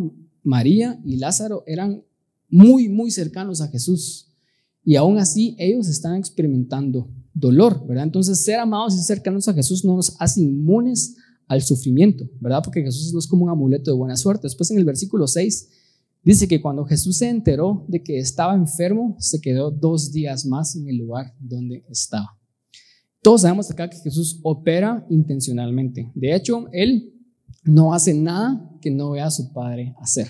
María 0.43 0.99
y 1.03 1.17
Lázaro 1.17 1.63
eran 1.67 2.03
muy, 2.49 2.89
muy 2.89 3.11
cercanos 3.11 3.61
a 3.61 3.67
Jesús. 3.67 4.31
Y 4.83 4.95
aún 4.95 5.17
así 5.17 5.55
ellos 5.57 5.87
están 5.87 6.15
experimentando 6.15 7.09
dolor, 7.33 7.85
¿verdad? 7.85 8.05
Entonces 8.05 8.43
ser 8.43 8.59
amados 8.59 8.95
y 8.95 9.03
cercanos 9.03 9.47
a 9.47 9.53
Jesús 9.53 9.83
no 9.83 9.95
nos 9.95 10.15
hace 10.19 10.41
inmunes 10.41 11.15
al 11.47 11.61
sufrimiento, 11.61 12.29
¿verdad? 12.39 12.61
Porque 12.63 12.81
Jesús 12.81 13.11
no 13.13 13.19
es 13.19 13.27
como 13.27 13.43
un 13.43 13.49
amuleto 13.49 13.91
de 13.91 13.97
buena 13.97 14.15
suerte. 14.15 14.43
Después 14.43 14.71
en 14.71 14.77
el 14.77 14.85
versículo 14.85 15.27
6 15.27 15.69
dice 16.23 16.47
que 16.47 16.61
cuando 16.61 16.85
Jesús 16.85 17.17
se 17.17 17.29
enteró 17.29 17.85
de 17.87 18.01
que 18.01 18.17
estaba 18.17 18.55
enfermo, 18.55 19.15
se 19.19 19.41
quedó 19.41 19.69
dos 19.69 20.11
días 20.11 20.45
más 20.45 20.75
en 20.75 20.87
el 20.87 20.97
lugar 20.97 21.35
donde 21.39 21.83
estaba. 21.89 22.37
Todos 23.25 23.41
sabemos 23.41 23.71
acá 23.71 23.89
que 23.89 23.97
Jesús 23.97 24.39
opera 24.43 25.03
intencionalmente. 25.09 26.11
De 26.13 26.35
hecho, 26.35 26.67
Él 26.71 27.11
no 27.63 27.91
hace 27.91 28.13
nada 28.13 28.69
que 28.79 28.91
no 28.91 29.09
vea 29.09 29.25
a 29.25 29.31
su 29.31 29.51
Padre 29.51 29.95
hacer. 29.99 30.27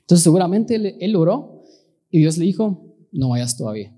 Entonces 0.00 0.22
seguramente 0.22 0.74
él, 0.74 1.16
oró 1.16 1.62
y 2.10 2.18
Dios 2.18 2.36
le 2.36 2.44
dijo, 2.44 2.94
no 3.12 3.30
vayas 3.30 3.56
todavía. 3.56 3.96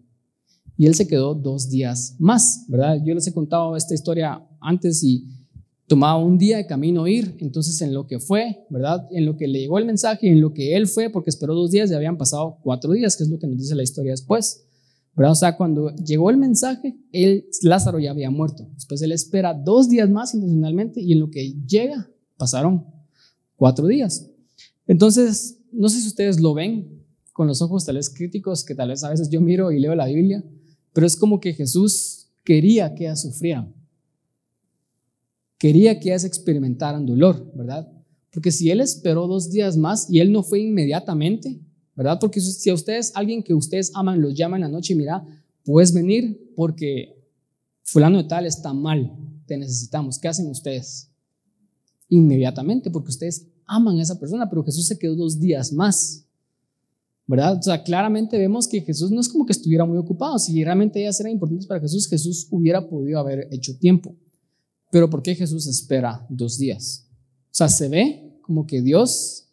Y 0.77 0.87
él 0.87 0.95
se 0.95 1.09
quedó 1.09 1.35
dos 1.35 1.71
días 1.71 2.15
más, 2.21 2.67
¿verdad? 2.69 3.03
Yo 3.05 3.17
les 3.17 3.27
he 3.27 3.33
contado 3.33 3.75
esta 3.75 3.95
historia 3.95 4.47
antes 4.61 5.03
y 5.03 5.27
tomaba 5.89 6.23
un 6.23 6.39
día 6.39 6.59
de 6.59 6.67
camino 6.69 7.09
ir, 7.09 7.37
entonces 7.41 7.83
en 7.83 7.93
lo 7.93 8.07
que 8.07 8.21
fue, 8.21 8.65
¿verdad? 8.71 9.09
En 9.11 9.27
lo 9.27 9.37
que 9.37 9.49
le 9.49 9.59
llegó 9.59 9.77
el 9.77 9.87
mensaje, 9.87 10.29
en 10.29 10.41
lo 10.41 10.55
que 10.55 10.77
él 10.77 10.87
fue, 10.87 11.11
porque 11.11 11.31
esperó 11.31 11.53
dos 11.53 11.73
días, 11.73 11.91
ya 11.91 11.97
habían 11.97 12.17
pasado 12.17 12.59
cuatro 12.63 12.93
días, 12.93 13.17
que 13.17 13.25
es 13.25 13.29
lo 13.29 13.41
que 13.41 13.49
nos 13.49 13.59
dice 13.59 13.75
la 13.75 13.83
historia 13.83 14.13
después. 14.13 14.68
¿Verdad? 15.19 15.33
O 15.33 15.35
sea, 15.35 15.57
cuando 15.57 15.95
llegó 15.97 16.31
el 16.31 16.39
mensaje, 16.39 16.97
él, 17.13 17.47
Lázaro 17.63 17.99
ya 17.99 18.13
había 18.13 18.31
muerto. 18.31 18.67
Después 18.75 19.03
él 19.03 19.13
espera 19.13 19.53
dos 19.53 19.91
días 19.91 20.09
más 20.09 20.33
intencionalmente 20.33 21.03
y 21.03 21.13
en 21.13 21.21
lo 21.21 21.31
que 21.31 21.55
llega 21.67 22.09
pasaron 22.39 22.87
cuatro 23.57 23.87
días. 23.87 24.31
Entonces, 24.87 25.59
no 25.73 25.91
sé 25.91 26.01
si 26.01 26.09
ustedes 26.09 26.41
lo 26.41 26.55
ven 26.55 27.05
con 27.35 27.47
los 27.47 27.61
ojos 27.61 27.85
tal 27.85 27.97
vez 27.97 28.09
críticos, 28.09 28.65
que 28.65 28.75
tal 28.75 28.89
vez 28.89 29.05
a 29.05 29.11
veces 29.11 29.29
yo 29.29 29.41
miro 29.41 29.71
y 29.73 29.79
leo 29.79 29.95
la 29.95 30.07
Biblia, 30.07 30.43
pero 30.95 31.07
es 31.07 31.17
como 31.17 31.41
que 31.41 31.53
Jesús 31.53 32.29
quería 32.45 32.95
que 32.95 33.05
ellas 33.05 33.21
sufrieran 33.21 33.75
quería 35.59 35.99
que 35.99 36.11
ellas 36.11 36.25
experimentaran 36.25 37.05
dolor, 37.05 37.51
¿verdad? 37.55 37.91
Porque 38.33 38.53
si 38.53 38.71
él 38.71 38.81
esperó 38.81 39.27
dos 39.27 39.51
días 39.51 39.77
más 39.77 40.09
y 40.09 40.21
él 40.21 40.33
no 40.33 40.43
fue 40.43 40.61
inmediatamente, 40.61 41.61
¿verdad? 41.99 42.21
Porque 42.21 42.41
si 42.41 42.71
a 42.71 42.75
ustedes, 42.75 43.11
alguien 43.17 43.43
que 43.43 43.53
ustedes 43.53 43.91
aman, 43.93 44.23
los 44.23 44.33
llama 44.33 44.57
en 44.57 44.61
la 44.63 44.69
noche 44.69 44.93
y 44.93 44.97
mira, 44.97 45.27
puedes 45.65 45.93
venir 45.93 46.53
porque 46.55 47.27
fulano 47.83 48.19
de 48.19 48.25
tal 48.29 48.47
está 48.47 48.73
mal, 48.73 49.13
te 49.47 49.57
necesitamos. 49.57 50.17
¿Qué 50.21 50.29
hacen 50.29 50.47
ustedes? 50.47 51.11
Inmediatamente, 52.09 52.89
porque 52.93 53.09
ustedes 53.09 53.49
aman 53.67 53.99
a 53.99 54.03
esa 54.03 54.17
persona, 54.17 54.49
pero 54.49 54.63
Jesús 54.63 54.87
se 54.87 54.97
quedó 54.97 55.17
dos 55.17 55.41
días 55.41 55.73
más. 55.73 56.25
¿Verdad? 57.27 57.59
O 57.59 57.63
sea, 57.63 57.83
claramente 57.83 58.39
vemos 58.39 58.69
que 58.69 58.81
Jesús 58.81 59.11
no 59.11 59.21
es 59.21 59.29
como 59.29 59.45
que 59.45 59.53
estuviera 59.53 59.85
muy 59.85 59.99
ocupado. 59.99 60.39
Si 60.39 60.63
realmente 60.63 61.01
ellas 61.01 61.19
eran 61.19 61.33
importantes 61.33 61.67
para 61.67 61.81
Jesús, 61.81 62.07
Jesús 62.07 62.47
hubiera 62.53 62.89
podido 62.89 63.19
haber 63.19 63.49
hecho 63.51 63.77
tiempo. 63.77 64.15
Pero 64.93 65.11
¿por 65.11 65.21
qué 65.21 65.35
Jesús 65.35 65.67
espera 65.67 66.25
dos 66.31 66.59
días? 66.59 67.09
O 67.51 67.55
sea, 67.55 67.69
se 67.69 67.89
ve 67.89 68.39
como 68.43 68.69
que 68.69 68.83
Dios 68.83 69.48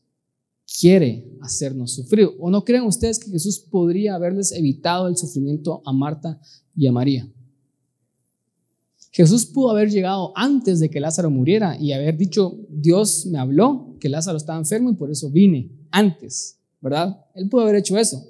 quiere 0.80 1.26
hacernos 1.42 1.94
sufrir. 1.94 2.30
¿O 2.40 2.50
no 2.50 2.64
creen 2.64 2.84
ustedes 2.84 3.20
que 3.20 3.32
Jesús 3.32 3.60
podría 3.60 4.16
haberles 4.16 4.52
evitado 4.52 5.08
el 5.08 5.18
sufrimiento 5.18 5.82
a 5.86 5.94
Marta 5.94 6.40
y 6.76 6.88
a 6.88 6.92
María? 6.92 7.28
Jesús 9.12 9.46
pudo 9.46 9.70
haber 9.70 9.90
llegado 9.90 10.34
antes 10.36 10.82
de 10.82 10.90
que 10.90 11.00
Lázaro 11.00 11.30
muriera 11.30 11.80
y 11.80 11.94
haber 11.94 12.18
dicho, 12.18 12.60
Dios 12.68 13.26
me 13.28 13.40
habló 13.40 13.96
que 13.98 14.10
Lázaro 14.10 14.36
estaba 14.36 14.60
enfermo 14.60 14.90
y 14.90 14.96
por 14.96 15.10
eso 15.10 15.30
vine 15.30 15.72
antes, 15.90 16.60
¿verdad? 16.82 17.18
Él 17.34 17.48
pudo 17.48 17.62
haber 17.62 17.76
hecho 17.76 17.98
eso. 17.98 18.22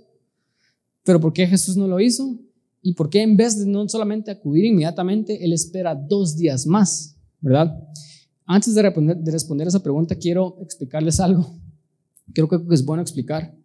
Pero 1.04 1.19
¿por 1.19 1.34
qué 1.34 1.48
Jesús 1.48 1.76
no 1.76 1.88
lo 1.88 2.00
hizo? 2.00 2.39
¿Y 2.84 2.93
por 2.93 3.10
qué 3.10 3.24
en 3.24 3.36
vez 3.36 3.58
de 3.58 3.65
no 3.65 3.89
solamente 3.89 4.30
acudir 4.30 4.65
inmediatamente, 4.65 5.43
Él 5.43 5.54
espera 5.54 5.95
dos 5.95 6.38
días 6.38 6.67
más? 6.67 7.15
¿Verdad? 7.41 7.76
Antes 8.45 8.76
de 8.76 8.84
responder, 8.84 9.17
de 9.17 9.32
responder 9.32 9.67
esa 9.67 9.82
pregunta, 9.82 10.15
quiero 10.15 10.58
explicarles 10.62 11.19
algo. 11.19 11.48
Creo 12.34 12.48
que 12.48 12.58
es 12.72 12.84
bueno 12.84 13.02
explicar, 13.02 13.56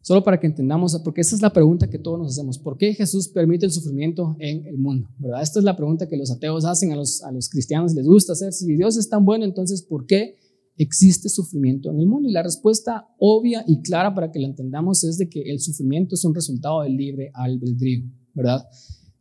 solo 0.00 0.22
para 0.22 0.38
que 0.38 0.46
entendamos, 0.46 1.00
porque 1.04 1.20
esa 1.20 1.34
es 1.34 1.42
la 1.42 1.52
pregunta 1.52 1.88
que 1.88 1.98
todos 1.98 2.18
nos 2.18 2.32
hacemos. 2.32 2.58
¿Por 2.58 2.76
qué 2.76 2.94
Jesús 2.94 3.28
permite 3.28 3.66
el 3.66 3.72
sufrimiento 3.72 4.36
en 4.38 4.66
el 4.66 4.78
mundo? 4.78 5.08
¿Verdad? 5.18 5.42
Esta 5.42 5.58
es 5.58 5.64
la 5.64 5.76
pregunta 5.76 6.08
que 6.08 6.16
los 6.16 6.30
ateos 6.30 6.64
hacen 6.64 6.92
a 6.92 6.96
los, 6.96 7.22
a 7.22 7.32
los 7.32 7.48
cristianos, 7.48 7.94
les 7.94 8.06
gusta 8.06 8.32
hacer. 8.32 8.52
Si 8.52 8.74
Dios 8.76 8.96
es 8.96 9.08
tan 9.08 9.24
bueno, 9.24 9.44
entonces 9.44 9.82
¿por 9.82 10.06
qué 10.06 10.36
existe 10.76 11.28
sufrimiento 11.28 11.90
en 11.90 12.00
el 12.00 12.06
mundo? 12.06 12.28
Y 12.28 12.32
la 12.32 12.42
respuesta 12.42 13.06
obvia 13.18 13.64
y 13.66 13.82
clara 13.82 14.14
para 14.14 14.30
que 14.30 14.40
la 14.40 14.48
entendamos 14.48 15.04
es 15.04 15.18
de 15.18 15.28
que 15.28 15.42
el 15.42 15.60
sufrimiento 15.60 16.14
es 16.14 16.24
un 16.24 16.34
resultado 16.34 16.82
del 16.82 16.96
libre 16.96 17.30
albedrío. 17.34 18.04
¿verdad? 18.34 18.66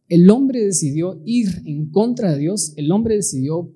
El 0.08 0.30
hombre 0.30 0.64
decidió 0.64 1.22
ir 1.26 1.62
en 1.66 1.90
contra 1.90 2.32
de 2.32 2.40
Dios, 2.40 2.74
el 2.76 2.92
hombre 2.92 3.16
decidió 3.16 3.74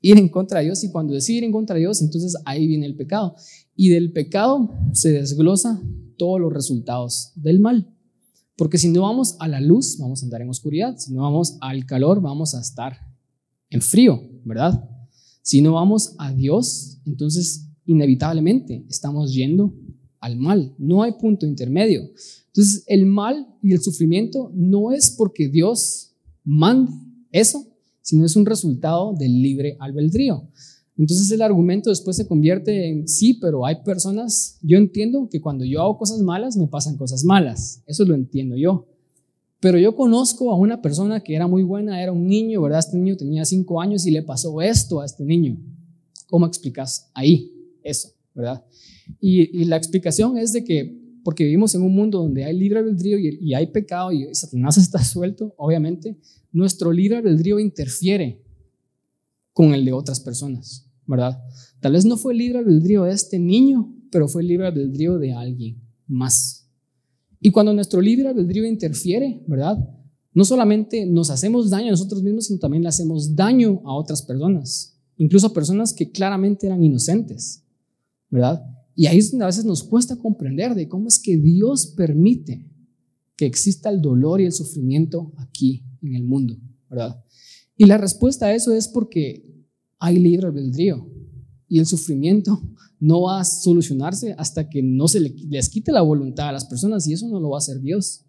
ir 0.00 0.18
en 0.18 0.28
contra 0.28 0.58
de 0.60 0.66
Dios 0.66 0.84
y 0.84 0.90
cuando 0.90 1.14
decide 1.14 1.38
ir 1.38 1.44
en 1.44 1.52
contra 1.52 1.74
de 1.74 1.80
Dios, 1.80 2.02
entonces 2.02 2.36
ahí 2.44 2.66
viene 2.66 2.86
el 2.86 2.96
pecado. 2.96 3.34
Y 3.76 3.90
del 3.90 4.12
pecado 4.12 4.70
se 4.92 5.12
desglosa 5.12 5.80
todos 6.16 6.40
los 6.40 6.52
resultados 6.52 7.32
del 7.36 7.60
mal. 7.60 7.92
Porque 8.56 8.78
si 8.78 8.88
no 8.88 9.02
vamos 9.02 9.36
a 9.38 9.48
la 9.48 9.60
luz, 9.60 9.98
vamos 9.98 10.22
a 10.22 10.26
andar 10.26 10.40
en 10.40 10.48
oscuridad. 10.48 10.96
Si 10.96 11.12
no 11.12 11.22
vamos 11.22 11.58
al 11.60 11.84
calor, 11.84 12.22
vamos 12.22 12.54
a 12.54 12.60
estar 12.60 12.96
en 13.68 13.82
frío, 13.82 14.20
¿verdad? 14.44 14.88
Si 15.42 15.60
no 15.60 15.74
vamos 15.74 16.14
a 16.18 16.32
Dios, 16.32 16.98
entonces 17.04 17.68
inevitablemente 17.84 18.84
estamos 18.88 19.32
yendo 19.34 19.74
al 20.20 20.36
mal. 20.36 20.74
No 20.78 21.02
hay 21.02 21.12
punto 21.12 21.46
intermedio. 21.46 22.02
Entonces, 22.46 22.84
el 22.86 23.06
mal 23.06 23.46
y 23.62 23.72
el 23.72 23.82
sufrimiento 23.82 24.50
no 24.54 24.90
es 24.90 25.10
porque 25.10 25.48
Dios 25.48 26.14
mande 26.42 26.92
eso, 27.30 27.66
sino 28.00 28.24
es 28.24 28.34
un 28.34 28.46
resultado 28.46 29.12
del 29.12 29.42
libre 29.42 29.76
albedrío. 29.78 30.48
Entonces 30.98 31.30
el 31.30 31.42
argumento 31.42 31.90
después 31.90 32.16
se 32.16 32.26
convierte 32.26 32.88
en 32.88 33.06
sí, 33.06 33.34
pero 33.34 33.66
hay 33.66 33.76
personas, 33.84 34.58
yo 34.62 34.78
entiendo 34.78 35.28
que 35.30 35.40
cuando 35.40 35.64
yo 35.64 35.82
hago 35.82 35.98
cosas 35.98 36.20
malas 36.20 36.56
me 36.56 36.66
pasan 36.66 36.96
cosas 36.96 37.24
malas, 37.24 37.82
eso 37.86 38.04
lo 38.04 38.14
entiendo 38.14 38.56
yo. 38.56 38.86
Pero 39.60 39.78
yo 39.78 39.94
conozco 39.94 40.50
a 40.50 40.56
una 40.56 40.80
persona 40.80 41.20
que 41.20 41.34
era 41.34 41.46
muy 41.46 41.62
buena, 41.62 42.02
era 42.02 42.12
un 42.12 42.26
niño, 42.26 42.62
¿verdad? 42.62 42.80
Este 42.80 42.96
niño 42.96 43.16
tenía 43.16 43.44
cinco 43.44 43.80
años 43.80 44.06
y 44.06 44.10
le 44.10 44.22
pasó 44.22 44.60
esto 44.62 45.00
a 45.00 45.06
este 45.06 45.24
niño. 45.24 45.58
¿Cómo 46.28 46.46
explicas 46.46 47.10
ahí 47.14 47.52
eso, 47.82 48.10
verdad? 48.34 48.64
Y, 49.20 49.62
y 49.62 49.64
la 49.64 49.76
explicación 49.76 50.38
es 50.38 50.52
de 50.52 50.64
que 50.64 51.06
porque 51.26 51.42
vivimos 51.42 51.74
en 51.74 51.82
un 51.82 51.92
mundo 51.92 52.20
donde 52.20 52.44
hay 52.44 52.56
libre 52.56 52.78
albedrío 52.78 53.18
y, 53.18 53.52
hay 53.52 53.66
pecado 53.66 54.12
y 54.12 54.32
Satanás 54.32 54.78
está 54.78 55.02
suelto, 55.02 55.52
obviamente, 55.58 56.16
nuestro 56.52 56.92
libre 56.92 57.16
albedrío 57.16 57.58
interfiere 57.58 58.40
con 59.52 59.74
el 59.74 59.84
de 59.84 59.92
otras 59.92 60.20
personas, 60.20 60.85
¿verdad? 61.06 61.42
Tal 61.80 61.92
vez 61.92 62.04
no 62.04 62.16
fue 62.16 62.32
el 62.32 62.38
libre 62.38 62.58
albedrío 62.58 63.04
de 63.04 63.12
este 63.12 63.38
niño, 63.38 63.94
pero 64.10 64.28
fue 64.28 64.42
el 64.42 64.48
libre 64.48 64.66
albedrío 64.66 65.18
de 65.18 65.32
alguien 65.32 65.82
más. 66.06 66.68
Y 67.40 67.50
cuando 67.50 67.72
nuestro 67.72 68.00
libre 68.00 68.28
albedrío 68.28 68.64
interfiere, 68.64 69.42
¿verdad? 69.46 69.78
No 70.32 70.44
solamente 70.44 71.06
nos 71.06 71.30
hacemos 71.30 71.70
daño 71.70 71.88
a 71.88 71.90
nosotros 71.92 72.22
mismos, 72.22 72.46
sino 72.46 72.58
también 72.58 72.82
le 72.82 72.88
hacemos 72.88 73.34
daño 73.34 73.80
a 73.84 73.94
otras 73.94 74.22
personas, 74.22 74.98
incluso 75.16 75.46
a 75.46 75.54
personas 75.54 75.92
que 75.92 76.10
claramente 76.10 76.66
eran 76.66 76.82
inocentes, 76.82 77.62
¿verdad? 78.30 78.62
Y 78.94 79.06
ahí 79.06 79.18
es 79.18 79.30
donde 79.30 79.44
a 79.44 79.48
veces 79.48 79.64
nos 79.64 79.82
cuesta 79.82 80.16
comprender 80.16 80.74
de 80.74 80.88
cómo 80.88 81.08
es 81.08 81.18
que 81.18 81.36
Dios 81.36 81.86
permite 81.96 82.66
que 83.36 83.46
exista 83.46 83.90
el 83.90 84.00
dolor 84.00 84.40
y 84.40 84.46
el 84.46 84.52
sufrimiento 84.52 85.32
aquí 85.36 85.84
en 86.02 86.14
el 86.14 86.24
mundo, 86.24 86.56
¿verdad? 86.88 87.22
Y 87.76 87.84
la 87.84 87.98
respuesta 87.98 88.46
a 88.46 88.54
eso 88.54 88.72
es 88.72 88.88
porque 88.88 89.45
hay 89.98 90.18
libre 90.18 90.46
albedrío 90.46 91.08
y 91.68 91.78
el 91.78 91.86
sufrimiento 91.86 92.60
no 92.98 93.22
va 93.22 93.40
a 93.40 93.44
solucionarse 93.44 94.34
hasta 94.38 94.68
que 94.68 94.82
no 94.82 95.08
se 95.08 95.20
les 95.20 95.68
quite 95.68 95.92
la 95.92 96.02
voluntad 96.02 96.48
a 96.48 96.52
las 96.52 96.64
personas 96.64 97.06
y 97.06 97.12
eso 97.12 97.28
no 97.28 97.40
lo 97.40 97.50
va 97.50 97.56
a 97.56 97.58
hacer 97.58 97.80
Dios, 97.80 98.24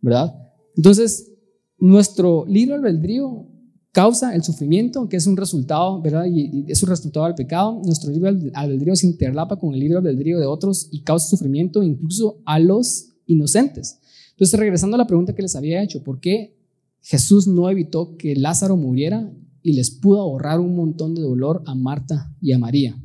¿verdad? 0.00 0.34
Entonces, 0.76 1.32
nuestro 1.78 2.44
libre 2.46 2.74
albedrío 2.74 3.46
causa 3.92 4.34
el 4.34 4.42
sufrimiento, 4.42 5.08
que 5.08 5.16
es 5.16 5.26
un 5.26 5.36
resultado, 5.36 6.00
¿verdad? 6.00 6.26
Y, 6.30 6.64
es 6.68 6.82
un 6.82 6.88
resultado 6.88 7.26
del 7.26 7.34
pecado. 7.34 7.80
Nuestro 7.84 8.10
libre 8.10 8.52
albedrío 8.54 8.94
se 8.94 9.06
interlapa 9.06 9.56
con 9.56 9.74
el 9.74 9.80
libre 9.80 9.98
albedrío 9.98 10.38
de 10.38 10.46
otros 10.46 10.88
y 10.92 11.02
causa 11.02 11.28
sufrimiento 11.28 11.82
incluso 11.82 12.40
a 12.44 12.58
los 12.58 13.14
inocentes. 13.26 13.98
Entonces, 14.30 14.58
regresando 14.58 14.94
a 14.94 14.98
la 14.98 15.06
pregunta 15.06 15.34
que 15.34 15.42
les 15.42 15.56
había 15.56 15.82
hecho, 15.82 16.02
¿por 16.02 16.20
qué 16.20 16.56
Jesús 17.00 17.46
no 17.46 17.70
evitó 17.70 18.16
que 18.16 18.36
Lázaro 18.36 18.76
muriera 18.76 19.32
y 19.68 19.74
les 19.74 19.90
pudo 19.90 20.20
ahorrar 20.20 20.60
un 20.60 20.74
montón 20.74 21.14
de 21.14 21.20
dolor 21.20 21.62
a 21.66 21.74
Marta 21.74 22.34
y 22.40 22.52
a 22.52 22.58
María? 22.58 22.98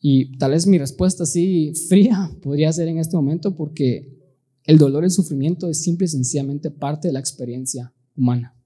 Y 0.00 0.36
tal 0.36 0.50
vez 0.50 0.66
mi 0.66 0.78
respuesta 0.78 1.22
así 1.22 1.72
fría 1.88 2.30
podría 2.42 2.72
ser 2.72 2.88
en 2.88 2.98
este 2.98 3.16
momento 3.16 3.54
porque 3.54 4.20
el 4.64 4.78
dolor 4.78 5.04
y 5.04 5.06
el 5.06 5.12
sufrimiento 5.12 5.68
es 5.68 5.80
simple 5.80 6.06
y 6.06 6.08
sencillamente 6.08 6.72
parte 6.72 7.06
de 7.06 7.12
la 7.12 7.20
experiencia 7.20 7.94
humana. 8.16 8.56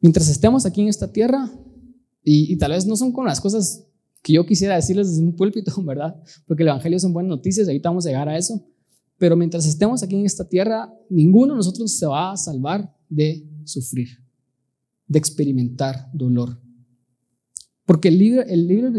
Mientras 0.00 0.28
estemos 0.28 0.66
aquí 0.66 0.82
en 0.82 0.88
esta 0.88 1.10
tierra, 1.10 1.50
y, 2.22 2.54
tal 2.58 2.72
vez 2.72 2.84
no 2.84 2.94
son 2.94 3.10
con 3.10 3.24
las 3.24 3.40
cosas 3.40 3.86
que 4.22 4.34
yo 4.34 4.44
quisiera 4.44 4.74
decirles 4.74 5.08
desde 5.08 5.22
un 5.22 5.34
púlpito, 5.34 5.72
¿verdad? 5.82 6.14
Porque 6.46 6.62
el 6.62 6.68
Evangelio 6.68 6.98
son 6.98 7.14
buenas 7.14 7.30
noticias, 7.30 7.66
ahorita 7.66 7.88
vamos 7.88 8.04
a 8.04 8.10
llegar 8.10 8.28
a 8.28 8.36
eso. 8.36 8.68
Pero 9.16 9.34
mientras 9.34 9.64
estemos 9.64 10.02
aquí 10.02 10.14
en 10.14 10.26
esta 10.26 10.46
tierra, 10.46 10.92
ninguno 11.08 11.54
de 11.54 11.58
nosotros 11.58 11.96
se 11.96 12.04
va 12.04 12.32
a 12.32 12.36
salvar 12.36 12.94
de 13.08 13.48
sufrir, 13.64 14.08
de 15.08 15.18
experimentar 15.18 16.10
dolor. 16.12 16.60
Porque 17.84 18.08
el 18.08 18.18
libre, 18.18 18.44
el 18.48 18.68
libre 18.68 18.92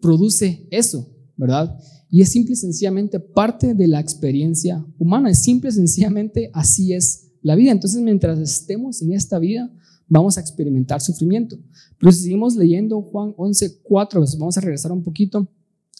produce 0.00 0.68
eso, 0.70 1.08
¿verdad? 1.36 1.76
Y 2.10 2.22
es 2.22 2.30
simple 2.30 2.52
y 2.52 2.56
sencillamente 2.56 3.20
parte 3.20 3.74
de 3.74 3.88
la 3.88 4.00
experiencia 4.00 4.84
humana. 4.98 5.30
Es 5.30 5.42
simple 5.42 5.70
y 5.70 5.72
sencillamente 5.72 6.50
así 6.52 6.92
es 6.92 7.32
la 7.42 7.54
vida. 7.54 7.72
Entonces, 7.72 8.00
mientras 8.02 8.38
estemos 8.38 9.02
en 9.02 9.12
esta 9.12 9.38
vida, 9.38 9.70
vamos 10.08 10.38
a 10.38 10.40
experimentar 10.40 11.00
sufrimiento. 11.00 11.58
Pero 11.98 12.12
si 12.12 12.22
seguimos 12.22 12.56
leyendo 12.56 13.02
Juan 13.02 13.34
11, 13.36 13.82
4, 13.82 14.20
pues 14.20 14.38
vamos 14.38 14.56
a 14.56 14.60
regresar 14.60 14.92
un 14.92 15.02
poquito. 15.02 15.48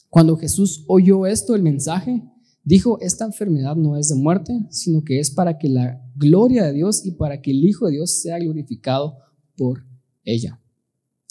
Cuando 0.09 0.37
Jesús 0.37 0.85
oyó 0.89 1.27
esto, 1.27 1.55
el 1.55 1.63
mensaje, 1.63 2.23
dijo, 2.65 2.99
esta 3.01 3.27
enfermedad 3.27 3.77
no 3.77 3.97
es 3.97 4.09
de 4.09 4.15
muerte, 4.15 4.67
sino 4.71 5.05
que 5.05 5.21
es 5.21 5.31
para 5.31 5.59
que 5.59 5.69
la 5.69 6.03
gloria 6.17 6.65
de 6.65 6.73
Dios 6.73 7.05
y 7.05 7.13
para 7.13 7.43
que 7.43 7.51
el 7.51 7.65
Hijo 7.65 7.87
de 7.87 7.93
Dios 7.93 8.23
sea 8.23 8.39
glorificado 8.39 9.19
por 9.59 9.85
ella. 10.25 10.59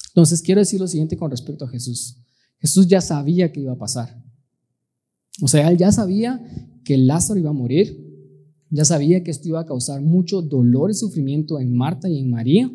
Entonces 0.10 0.42
quiero 0.44 0.62
decir 0.62 0.80
lo 0.80 0.88
siguiente 0.88 1.18
con 1.18 1.32
respecto 1.32 1.66
a 1.66 1.70
Jesús. 1.70 2.18
Jesús 2.60 2.88
ya 2.88 3.02
sabía 3.02 3.52
que 3.52 3.62
iba 3.62 3.74
a 3.74 3.78
pasar. 3.78 4.24
O 5.42 5.48
sea, 5.48 5.70
él 5.70 5.78
ya 5.78 5.92
sabía 5.92 6.44
que 6.84 6.98
Lázaro 6.98 7.40
iba 7.40 7.52
a 7.52 7.54
morir, 7.54 8.04
ya 8.70 8.84
sabía 8.84 9.24
que 9.24 9.32
esto 9.32 9.48
iba 9.48 9.62
a 9.62 9.66
causar 9.66 10.02
mucho 10.02 10.42
dolor 10.42 10.92
y 10.92 10.96
sufrimiento 10.96 11.60
en 11.60 11.76
Marta 11.76 12.10
y 12.10 12.20
en 12.20 12.30
María, 12.30 12.72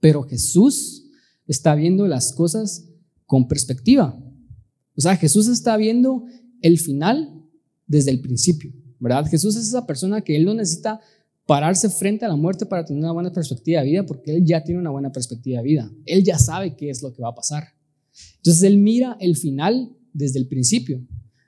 pero 0.00 0.22
Jesús 0.22 1.04
está 1.46 1.74
viendo 1.74 2.06
las 2.06 2.32
cosas 2.32 2.88
con 3.26 3.46
perspectiva. 3.48 4.18
O 4.96 5.00
sea, 5.00 5.16
Jesús 5.16 5.48
está 5.48 5.76
viendo 5.76 6.24
el 6.62 6.78
final 6.78 7.44
desde 7.86 8.10
el 8.10 8.20
principio, 8.20 8.72
¿verdad? 8.98 9.26
Jesús 9.26 9.56
es 9.56 9.68
esa 9.68 9.86
persona 9.86 10.22
que 10.22 10.36
él 10.36 10.44
no 10.44 10.54
necesita 10.54 11.00
pararse 11.46 11.88
frente 11.88 12.24
a 12.24 12.28
la 12.28 12.36
muerte 12.36 12.66
para 12.66 12.84
tener 12.84 13.02
una 13.02 13.12
buena 13.12 13.32
perspectiva 13.32 13.80
de 13.80 13.86
vida, 13.86 14.04
porque 14.04 14.34
él 14.34 14.44
ya 14.44 14.62
tiene 14.64 14.80
una 14.80 14.90
buena 14.90 15.12
perspectiva 15.12 15.58
de 15.58 15.64
vida. 15.64 15.92
Él 16.04 16.24
ya 16.24 16.38
sabe 16.38 16.74
qué 16.76 16.90
es 16.90 17.02
lo 17.02 17.12
que 17.12 17.22
va 17.22 17.28
a 17.28 17.34
pasar. 17.34 17.68
Entonces 18.38 18.64
él 18.64 18.78
mira 18.78 19.16
el 19.20 19.36
final 19.36 19.96
desde 20.12 20.40
el 20.40 20.48
principio. 20.48 21.00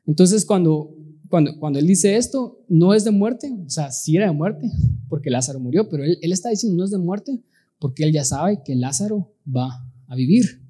Entonces 0.06 0.44
cuando, 0.44 0.96
cuando, 1.28 1.58
cuando 1.58 1.80
él 1.80 1.86
dice 1.86 2.16
esto, 2.16 2.64
no 2.68 2.94
es 2.94 3.04
de 3.04 3.10
muerte, 3.10 3.52
o 3.66 3.68
sea, 3.68 3.90
sí 3.90 4.16
era 4.16 4.26
de 4.26 4.32
muerte, 4.32 4.70
porque 5.08 5.30
Lázaro 5.30 5.58
murió, 5.58 5.88
pero 5.88 6.04
él, 6.04 6.16
él 6.22 6.32
está 6.32 6.50
diciendo 6.50 6.78
no 6.78 6.84
es 6.84 6.90
de 6.92 6.98
muerte, 6.98 7.42
porque 7.80 8.04
él 8.04 8.12
ya 8.12 8.24
sabe 8.24 8.62
que 8.64 8.76
Lázaro 8.76 9.34
va 9.44 9.84
a 10.06 10.14
vivir. 10.14 10.62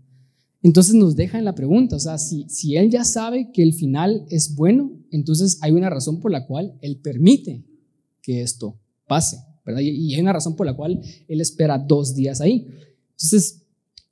Entonces 0.62 0.94
nos 0.94 1.16
deja 1.16 1.38
en 1.38 1.44
la 1.44 1.54
pregunta, 1.54 1.96
o 1.96 2.00
sea, 2.00 2.18
si, 2.18 2.48
si 2.48 2.76
él 2.76 2.90
ya 2.90 3.04
sabe 3.04 3.50
que 3.52 3.62
el 3.62 3.74
final 3.74 4.26
es 4.30 4.54
bueno, 4.54 4.90
entonces 5.10 5.58
hay 5.60 5.72
una 5.72 5.90
razón 5.90 6.20
por 6.20 6.32
la 6.32 6.46
cual 6.46 6.76
él 6.80 6.98
permite 7.00 7.64
que 8.22 8.42
esto 8.42 8.78
pase, 9.08 9.38
¿verdad? 9.64 9.80
Y, 9.80 10.14
hay 10.14 10.20
una 10.20 10.32
razón 10.32 10.54
por 10.54 10.66
la 10.66 10.76
cual 10.76 11.00
él 11.26 11.40
espera 11.40 11.78
dos 11.78 12.14
días 12.14 12.40
ahí. 12.40 12.66
Entonces, 13.10 13.62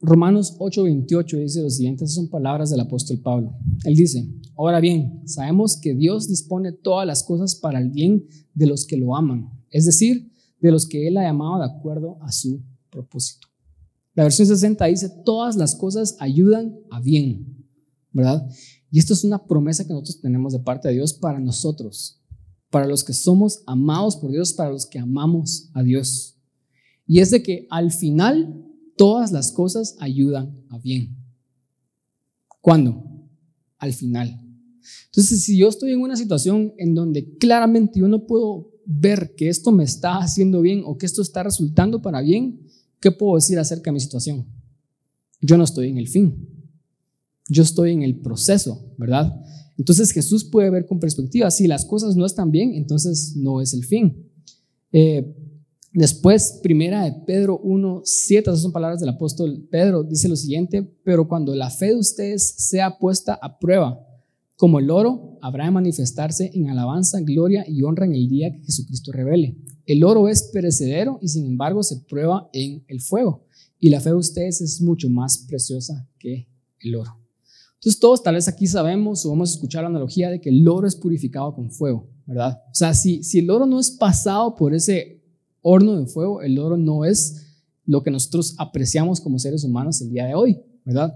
Romanos 0.00 0.56
8:28 0.58 1.38
dice 1.38 1.62
lo 1.62 1.70
siguiente, 1.70 2.06
son 2.06 2.28
palabras 2.28 2.70
del 2.70 2.80
apóstol 2.80 3.18
Pablo. 3.18 3.56
Él 3.84 3.94
dice, 3.94 4.28
ahora 4.56 4.80
bien, 4.80 5.22
sabemos 5.26 5.76
que 5.76 5.94
Dios 5.94 6.28
dispone 6.28 6.72
todas 6.72 7.06
las 7.06 7.22
cosas 7.22 7.54
para 7.54 7.78
el 7.78 7.90
bien 7.90 8.26
de 8.54 8.66
los 8.66 8.84
que 8.84 8.96
lo 8.96 9.14
aman, 9.14 9.48
es 9.70 9.84
decir, 9.84 10.30
de 10.60 10.72
los 10.72 10.86
que 10.86 11.06
Él 11.06 11.16
ha 11.16 11.22
llamado 11.22 11.58
de 11.58 11.66
acuerdo 11.66 12.18
a 12.20 12.32
su 12.32 12.60
propósito. 12.90 13.46
La 14.14 14.22
versión 14.22 14.48
60 14.48 14.84
dice, 14.86 15.10
todas 15.24 15.56
las 15.56 15.74
cosas 15.74 16.16
ayudan 16.20 16.74
a 16.90 17.00
bien, 17.00 17.66
¿verdad? 18.12 18.48
Y 18.90 18.98
esto 18.98 19.12
es 19.12 19.24
una 19.24 19.46
promesa 19.46 19.84
que 19.84 19.92
nosotros 19.92 20.20
tenemos 20.20 20.54
de 20.54 20.60
parte 20.60 20.88
de 20.88 20.94
Dios 20.94 21.12
para 21.12 21.38
nosotros, 21.38 22.18
para 22.76 22.88
los 22.88 23.04
que 23.04 23.14
somos 23.14 23.62
amados 23.66 24.16
por 24.16 24.30
Dios, 24.30 24.52
para 24.52 24.70
los 24.70 24.84
que 24.84 24.98
amamos 24.98 25.70
a 25.72 25.82
Dios. 25.82 26.36
Y 27.06 27.20
es 27.20 27.30
de 27.30 27.42
que 27.42 27.66
al 27.70 27.90
final 27.90 28.66
todas 28.98 29.32
las 29.32 29.50
cosas 29.50 29.96
ayudan 29.98 30.62
a 30.68 30.76
bien. 30.76 31.16
¿Cuándo? 32.60 33.02
Al 33.78 33.94
final. 33.94 34.42
Entonces, 35.06 35.42
si 35.42 35.56
yo 35.56 35.70
estoy 35.70 35.92
en 35.92 36.02
una 36.02 36.16
situación 36.16 36.74
en 36.76 36.94
donde 36.94 37.38
claramente 37.38 37.98
yo 37.98 38.08
no 38.08 38.26
puedo 38.26 38.70
ver 38.84 39.34
que 39.34 39.48
esto 39.48 39.72
me 39.72 39.84
está 39.84 40.18
haciendo 40.18 40.60
bien 40.60 40.82
o 40.84 40.98
que 40.98 41.06
esto 41.06 41.22
está 41.22 41.42
resultando 41.42 42.02
para 42.02 42.20
bien, 42.20 42.60
¿qué 43.00 43.10
puedo 43.10 43.36
decir 43.36 43.58
acerca 43.58 43.90
de 43.90 43.94
mi 43.94 44.00
situación? 44.00 44.44
Yo 45.40 45.56
no 45.56 45.64
estoy 45.64 45.88
en 45.88 45.96
el 45.96 46.08
fin, 46.08 46.46
yo 47.48 47.62
estoy 47.62 47.92
en 47.92 48.02
el 48.02 48.16
proceso, 48.16 48.92
¿verdad? 48.98 49.34
Entonces 49.78 50.10
Jesús 50.10 50.44
puede 50.44 50.70
ver 50.70 50.86
con 50.86 50.98
perspectiva, 50.98 51.50
si 51.50 51.66
las 51.66 51.84
cosas 51.84 52.16
no 52.16 52.24
están 52.24 52.50
bien, 52.50 52.74
entonces 52.74 53.34
no 53.36 53.60
es 53.60 53.74
el 53.74 53.84
fin. 53.84 54.30
Eh, 54.92 55.34
después, 55.92 56.60
primera 56.62 57.04
de 57.04 57.12
Pedro 57.26 57.58
1, 57.58 58.02
7, 58.04 58.50
esas 58.50 58.62
son 58.62 58.72
palabras 58.72 59.00
del 59.00 59.10
apóstol 59.10 59.66
Pedro, 59.70 60.02
dice 60.02 60.28
lo 60.28 60.36
siguiente, 60.36 60.82
pero 61.04 61.28
cuando 61.28 61.54
la 61.54 61.70
fe 61.70 61.86
de 61.86 61.96
ustedes 61.96 62.54
sea 62.56 62.98
puesta 62.98 63.38
a 63.40 63.58
prueba, 63.58 64.02
como 64.56 64.78
el 64.78 64.90
oro, 64.90 65.38
habrá 65.42 65.66
de 65.66 65.70
manifestarse 65.70 66.50
en 66.54 66.70
alabanza, 66.70 67.20
gloria 67.20 67.64
y 67.68 67.82
honra 67.82 68.06
en 68.06 68.14
el 68.14 68.28
día 68.28 68.52
que 68.52 68.64
Jesucristo 68.64 69.12
revele. 69.12 69.58
El 69.84 70.02
oro 70.02 70.28
es 70.28 70.44
perecedero 70.44 71.18
y 71.20 71.28
sin 71.28 71.44
embargo 71.44 71.82
se 71.82 72.00
prueba 72.00 72.48
en 72.54 72.82
el 72.88 73.02
fuego. 73.02 73.44
Y 73.78 73.90
la 73.90 74.00
fe 74.00 74.10
de 74.10 74.16
ustedes 74.16 74.62
es 74.62 74.80
mucho 74.80 75.10
más 75.10 75.44
preciosa 75.46 76.08
que 76.18 76.48
el 76.80 76.96
oro. 76.96 77.25
Entonces 77.86 78.00
todos 78.00 78.20
tal 78.20 78.34
vez 78.34 78.48
aquí 78.48 78.66
sabemos 78.66 79.24
o 79.24 79.30
vamos 79.30 79.50
a 79.50 79.54
escuchar 79.54 79.84
la 79.84 79.90
analogía 79.90 80.28
de 80.28 80.40
que 80.40 80.48
el 80.48 80.66
oro 80.66 80.88
es 80.88 80.96
purificado 80.96 81.54
con 81.54 81.70
fuego, 81.70 82.10
¿verdad? 82.26 82.60
O 82.68 82.74
sea, 82.74 82.92
si, 82.92 83.20
el 83.38 83.48
oro 83.48 83.64
no 83.64 83.78
es 83.78 83.92
pasado 83.92 84.56
por 84.56 84.74
ese 84.74 85.22
horno 85.62 85.96
de 85.96 86.06
fuego, 86.06 86.42
el 86.42 86.58
oro 86.58 86.76
no 86.76 87.04
es 87.04 87.46
lo 87.84 88.02
que 88.02 88.10
nosotros 88.10 88.56
apreciamos 88.58 89.20
como 89.20 89.38
seres 89.38 89.62
humanos 89.62 90.00
el 90.00 90.10
día 90.10 90.26
de 90.26 90.34
hoy, 90.34 90.58
¿verdad? 90.84 91.14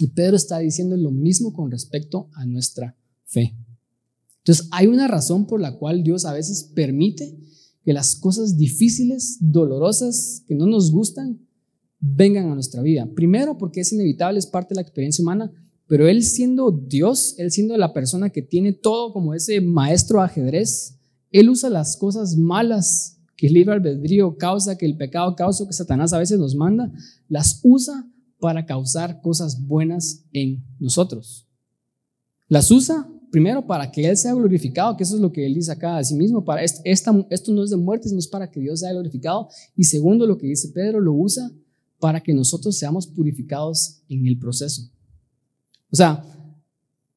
Y 0.00 0.08
Pedro 0.08 0.34
está 0.34 0.58
diciendo 0.58 0.96
lo 0.96 1.12
mismo 1.12 1.52
con 1.52 1.70
respecto 1.70 2.28
a 2.32 2.46
nuestra 2.46 2.96
fe. 3.26 3.54
Entonces, 4.38 4.66
hay 4.72 4.88
una 4.88 5.06
razón 5.06 5.46
por 5.46 5.60
la 5.60 5.78
cual 5.78 6.02
Dios 6.02 6.24
a 6.24 6.32
veces 6.32 6.64
permite 6.74 7.38
que 7.84 7.92
las 7.92 8.16
cosas 8.16 8.56
difíciles, 8.56 9.36
dolorosas, 9.38 10.42
que 10.48 10.56
no 10.56 10.66
nos 10.66 10.90
gustan, 10.90 11.38
vengan 12.00 12.50
a 12.50 12.54
nuestra 12.54 12.82
vida. 12.82 13.08
Primero, 13.14 13.56
porque 13.56 13.82
es 13.82 13.92
inevitable, 13.92 14.40
es 14.40 14.48
parte 14.48 14.70
de 14.70 14.74
la 14.74 14.82
experiencia 14.82 15.22
humana, 15.22 15.52
pero 15.86 16.08
Él 16.08 16.22
siendo 16.22 16.70
Dios, 16.70 17.34
Él 17.38 17.50
siendo 17.50 17.76
la 17.76 17.92
persona 17.92 18.30
que 18.30 18.42
tiene 18.42 18.72
todo 18.72 19.12
como 19.12 19.34
ese 19.34 19.60
maestro 19.60 20.20
ajedrez, 20.22 20.98
Él 21.30 21.50
usa 21.50 21.68
las 21.70 21.96
cosas 21.96 22.36
malas 22.36 23.18
que 23.36 23.48
el 23.48 23.54
libre 23.54 23.74
albedrío 23.74 24.36
causa, 24.36 24.78
que 24.78 24.86
el 24.86 24.96
pecado 24.96 25.34
causa, 25.34 25.66
que 25.66 25.72
Satanás 25.72 26.12
a 26.12 26.18
veces 26.18 26.38
nos 26.38 26.54
manda, 26.54 26.92
las 27.28 27.60
usa 27.62 28.08
para 28.38 28.66
causar 28.66 29.20
cosas 29.20 29.66
buenas 29.66 30.24
en 30.32 30.64
nosotros. 30.78 31.48
Las 32.48 32.70
usa 32.70 33.08
primero 33.30 33.66
para 33.66 33.90
que 33.90 34.06
Él 34.06 34.16
sea 34.16 34.34
glorificado, 34.34 34.96
que 34.96 35.04
eso 35.04 35.14
es 35.16 35.20
lo 35.20 35.32
que 35.32 35.46
Él 35.46 35.54
dice 35.54 35.72
acá 35.72 35.96
a 35.96 36.04
sí 36.04 36.14
mismo, 36.14 36.44
para 36.44 36.62
esto 36.62 37.12
no 37.52 37.64
es 37.64 37.70
de 37.70 37.76
muerte, 37.76 38.08
sino 38.08 38.18
es 38.18 38.28
para 38.28 38.50
que 38.50 38.60
Dios 38.60 38.80
sea 38.80 38.92
glorificado. 38.92 39.48
Y 39.74 39.84
segundo, 39.84 40.26
lo 40.26 40.36
que 40.36 40.46
dice 40.46 40.68
Pedro, 40.68 41.00
lo 41.00 41.12
usa 41.12 41.50
para 41.98 42.20
que 42.20 42.34
nosotros 42.34 42.76
seamos 42.76 43.06
purificados 43.06 44.02
en 44.08 44.26
el 44.26 44.38
proceso. 44.38 44.82
O 45.92 45.96
sea, 45.96 46.24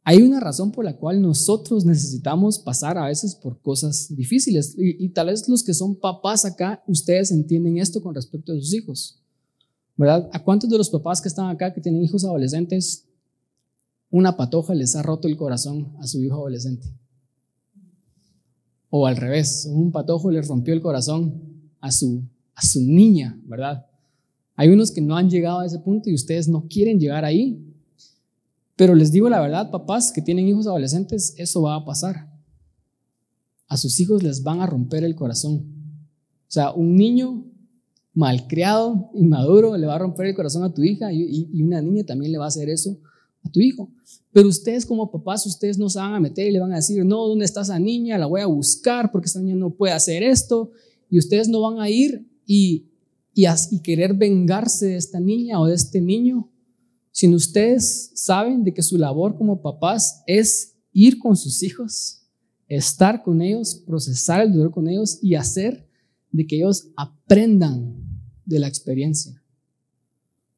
hay 0.04 0.22
una 0.22 0.40
razón 0.40 0.72
por 0.72 0.86
la 0.86 0.96
cual 0.98 1.22
nosotros 1.22 1.86
necesitamos 1.86 2.60
pasar 2.60 2.98
a 2.98 3.08
veces 3.08 3.34
por 3.34 3.60
cosas 3.62 4.16
difíciles. 4.16 4.76
Y, 4.78 5.04
y, 5.04 5.10
tal 5.10 5.28
vez 5.28 5.48
los 5.50 5.64
que 5.64 5.74
son 5.74 5.96
papás 5.96 6.46
acá, 6.46 6.84
ustedes 6.88 7.32
entienden 7.32 7.78
esto 7.78 8.02
con 8.04 8.14
respecto 8.14 8.52
a 8.52 8.56
sus 8.56 8.74
hijos. 8.74 9.20
¿verdad? 9.98 10.30
¿A 10.34 10.44
cuántos 10.44 10.70
de 10.70 10.78
los 10.78 10.90
papás 10.90 11.22
que 11.22 11.28
están 11.28 11.50
acá 11.50 11.74
que 11.74 11.82
tienen 11.82 12.04
hijos 12.04 12.26
adolescentes, 12.26 13.06
una 14.10 14.36
patoja 14.36 14.74
les 14.76 14.96
ha 14.96 15.02
roto 15.02 15.28
el 15.28 15.38
corazón 15.38 15.96
a 16.00 16.08
su 16.08 16.22
hijo 16.22 16.36
adolescente? 16.36 16.88
O 18.90 19.08
al 19.08 19.18
revés, 19.18 19.68
un 19.72 19.92
patojo 19.92 20.32
les 20.32 20.48
rompió 20.48 20.74
el 20.74 20.82
corazón 20.82 21.72
a 21.80 21.92
su, 21.92 22.24
a 22.54 22.66
su 22.66 22.82
niña, 22.82 23.40
¿verdad? 23.46 23.86
Hay 24.56 24.70
unos 24.70 24.92
que 24.92 25.02
no 25.02 25.18
han 25.18 25.30
llegado 25.30 25.60
a 25.60 25.66
ese 25.66 25.80
punto 25.80 26.10
y 26.10 26.14
ustedes 26.14 26.48
no 26.48 26.68
quieren 26.68 27.00
llegar 27.00 27.26
ahí. 27.26 27.65
Pero 28.76 28.94
les 28.96 29.12
digo 29.12 29.30
la 29.30 29.42
verdad, 29.42 29.72
papás 29.72 30.12
que 30.12 30.22
tienen 30.22 30.48
hijos 30.48 30.68
adolescentes, 30.68 31.34
eso 31.38 31.62
va 31.62 31.76
a 31.76 31.86
pasar. 31.86 32.30
A 33.68 33.78
sus 33.78 34.00
hijos 34.00 34.22
les 34.22 34.44
van 34.44 34.62
a 34.62 34.68
romper 34.68 35.04
el 35.04 35.16
corazón. 35.16 35.66
O 36.48 36.52
sea, 36.52 36.72
un 36.72 36.96
niño 36.96 37.46
malcriado, 38.14 39.10
inmaduro, 39.14 39.78
le 39.78 39.88
va 39.88 39.96
a 39.96 40.00
romper 40.00 40.28
el 40.28 40.36
corazón 40.36 40.64
a 40.64 40.74
tu 40.74 40.84
hija 40.84 41.12
y, 41.12 41.62
una 41.62 41.82
niña 41.82 42.04
también 42.04 42.32
le 42.32 42.38
va 42.38 42.46
a 42.46 42.48
hacer 42.48 42.70
eso 42.70 42.98
a 43.44 43.50
tu 43.50 43.60
hijo. 43.60 43.92
Pero 44.32 44.48
ustedes 44.50 44.86
como 44.86 45.12
papás, 45.12 45.46
ustedes 45.46 45.78
no 45.78 45.90
se 45.90 46.00
van 46.00 46.14
a 46.14 46.20
meter 46.20 46.48
y 46.48 46.52
le 46.52 46.60
van 46.60 46.74
a 46.74 46.78
decir, 46.78 47.06
no, 47.06 47.28
¿dónde 47.28 47.46
está 47.46 47.62
esa 47.62 47.80
niña? 47.80 48.18
La 48.18 48.26
voy 48.26 48.42
a 48.42 48.46
buscar 48.46 49.12
porque 49.12 49.28
esa 49.28 49.42
niña 49.42 49.56
no 49.56 49.70
puede 49.70 49.94
hacer 49.94 50.24
esto. 50.24 50.72
Y 51.10 51.20
ustedes 51.20 51.48
no 51.48 51.62
van 51.62 51.80
a 51.80 51.90
ir 51.90 52.28
y, 52.46 52.86
y, 53.34 53.46
y 53.72 53.80
querer 53.80 54.14
vengarse 54.14 54.88
de 54.88 54.96
esta 54.98 55.20
niña 55.20 55.60
o 55.60 55.68
de 55.68 55.76
este 55.76 56.02
niño, 56.02 56.50
sino 57.16 57.38
ustedes 57.38 58.12
saben 58.14 58.66
de 58.66 58.74
que 58.74 58.82
su 58.82 58.98
labor 58.98 59.38
como 59.38 59.62
papás 59.62 60.22
es 60.28 60.76
ir 60.92 61.18
con 61.18 61.38
sus 61.38 61.64
hijos, 61.64 62.28
estar 62.68 63.24
con 63.24 63.42
ellos, 63.42 63.82
procesar 63.88 64.42
el 64.42 64.52
dolor 64.52 64.72
con 64.72 64.90
ellos 64.90 65.20
y 65.22 65.36
hacer 65.36 65.88
de 66.34 66.46
que 66.46 66.58
ellos 66.58 66.90
aprendan 66.98 67.96
de 68.46 68.60
la 68.60 68.68
experiencia. 68.68 69.42